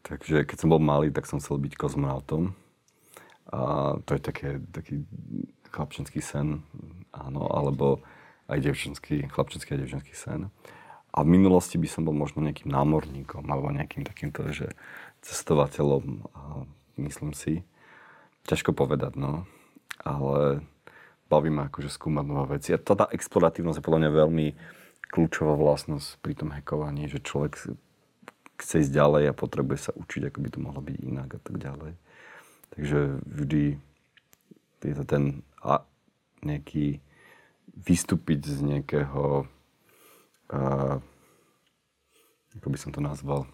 Takže 0.00 0.48
keď 0.48 0.56
som 0.56 0.72
bol 0.72 0.80
malý, 0.80 1.12
tak 1.12 1.28
som 1.28 1.44
chcel 1.44 1.60
byť 1.60 1.76
kozmonautom. 1.76 2.56
A 3.52 3.94
to 4.08 4.16
je 4.16 4.20
také, 4.24 4.50
taký 4.72 5.04
chlapčenský 5.68 6.24
sen, 6.24 6.64
áno, 7.12 7.52
alebo 7.52 8.00
aj 8.48 8.64
devčenský, 8.64 9.28
chlapčenský 9.28 9.76
a 9.76 9.80
devčenský 9.84 10.16
sen. 10.16 10.48
A 11.12 11.20
v 11.20 11.28
minulosti 11.36 11.76
by 11.76 11.84
som 11.84 12.08
bol 12.08 12.16
možno 12.16 12.40
nejakým 12.40 12.72
námorníkom 12.72 13.44
alebo 13.44 13.68
nejakým 13.68 14.00
takýmto, 14.08 14.48
že 14.56 14.72
cestovateľom, 15.20 16.32
a 16.32 16.64
myslím 16.96 17.36
si. 17.36 17.60
Ťažko 18.48 18.72
povedať, 18.72 19.20
no. 19.20 19.44
Ale 20.00 20.64
baví 21.28 21.52
ma 21.52 21.68
akože 21.68 21.92
skúmať 21.92 22.24
nové 22.24 22.56
veci. 22.56 22.72
A 22.72 22.80
tá 22.80 23.04
exploratívnosť 23.12 23.78
je 23.78 23.84
podľa 23.84 24.00
mňa 24.08 24.10
veľmi, 24.16 24.46
kľúčová 25.12 25.54
vlastnosť 25.60 26.18
pri 26.24 26.32
tom 26.32 26.50
hackovaní, 26.56 27.06
že 27.06 27.20
človek 27.20 27.60
chce 28.56 28.74
ísť 28.88 28.92
ďalej 28.96 29.22
a 29.28 29.36
potrebuje 29.36 29.78
sa 29.78 29.92
učiť, 29.92 30.32
ako 30.32 30.38
by 30.40 30.48
to 30.48 30.58
mohlo 30.58 30.80
byť 30.80 30.96
inak 31.04 31.28
a 31.36 31.40
tak 31.44 31.56
ďalej. 31.60 31.92
Takže 32.72 32.98
vždy 33.28 33.62
je 34.82 34.94
to 34.96 35.04
ten 35.04 35.44
a 35.60 35.84
nejaký 36.40 37.04
vystúpiť 37.76 38.48
z 38.48 38.58
nejakého 38.66 39.46
uh, 40.50 40.96
ako 42.58 42.68
by 42.68 42.78
som 42.78 42.90
to 42.92 43.00
nazval 43.00 43.48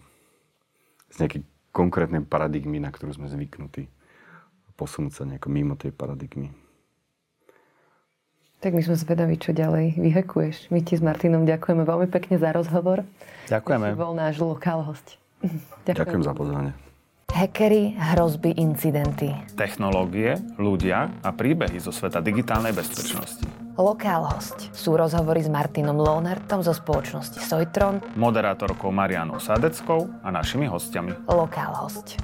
z 1.09 1.23
nejakej 1.23 1.41
konkrétnej 1.71 2.21
paradigmy, 2.25 2.81
na 2.81 2.91
ktorú 2.91 3.15
sme 3.15 3.31
zvyknutí. 3.31 3.87
Posunúť 4.75 5.11
sa 5.11 5.27
nejako 5.27 5.51
mimo 5.51 5.75
tej 5.75 5.91
paradigmy. 5.91 6.55
Tak 8.59 8.75
my 8.75 8.83
sme 8.83 8.99
zvedaví, 8.99 9.39
čo 9.39 9.55
ďalej 9.55 9.95
vyhekuješ. 9.95 10.67
My 10.67 10.83
ti 10.83 10.99
s 10.99 11.01
Martinom 11.01 11.47
ďakujeme 11.47 11.87
veľmi 11.87 12.11
pekne 12.11 12.35
za 12.35 12.51
rozhovor. 12.51 13.07
Ďakujeme. 13.47 13.95
Si 13.95 13.95
bol 13.95 14.11
náš 14.11 14.35
lokál 14.43 14.83
host. 14.83 15.15
Ďakujem. 15.87 15.95
Ďakujem 15.95 16.23
za 16.27 16.33
pozvanie. 16.35 16.71
Hackery, 17.29 17.95
hrozby, 17.95 18.51
incidenty. 18.59 19.31
Technológie, 19.55 20.35
ľudia 20.59 21.07
a 21.23 21.29
príbehy 21.31 21.79
zo 21.79 21.95
sveta 21.95 22.19
digitálnej 22.19 22.75
bezpečnosti. 22.75 23.47
Lokál 23.79 24.27
host 24.27 24.67
sú 24.75 24.99
rozhovory 24.99 25.39
s 25.39 25.47
Martinom 25.47 25.95
Lohnertom 25.95 26.59
zo 26.59 26.75
spoločnosti 26.75 27.39
Sojtron, 27.39 28.03
moderátorkou 28.19 28.91
Marianou 28.91 29.39
Sadeckou 29.39 30.09
a 30.19 30.35
našimi 30.35 30.67
hostiami. 30.67 31.15
Lokál 31.31 31.79
host. 31.79 32.19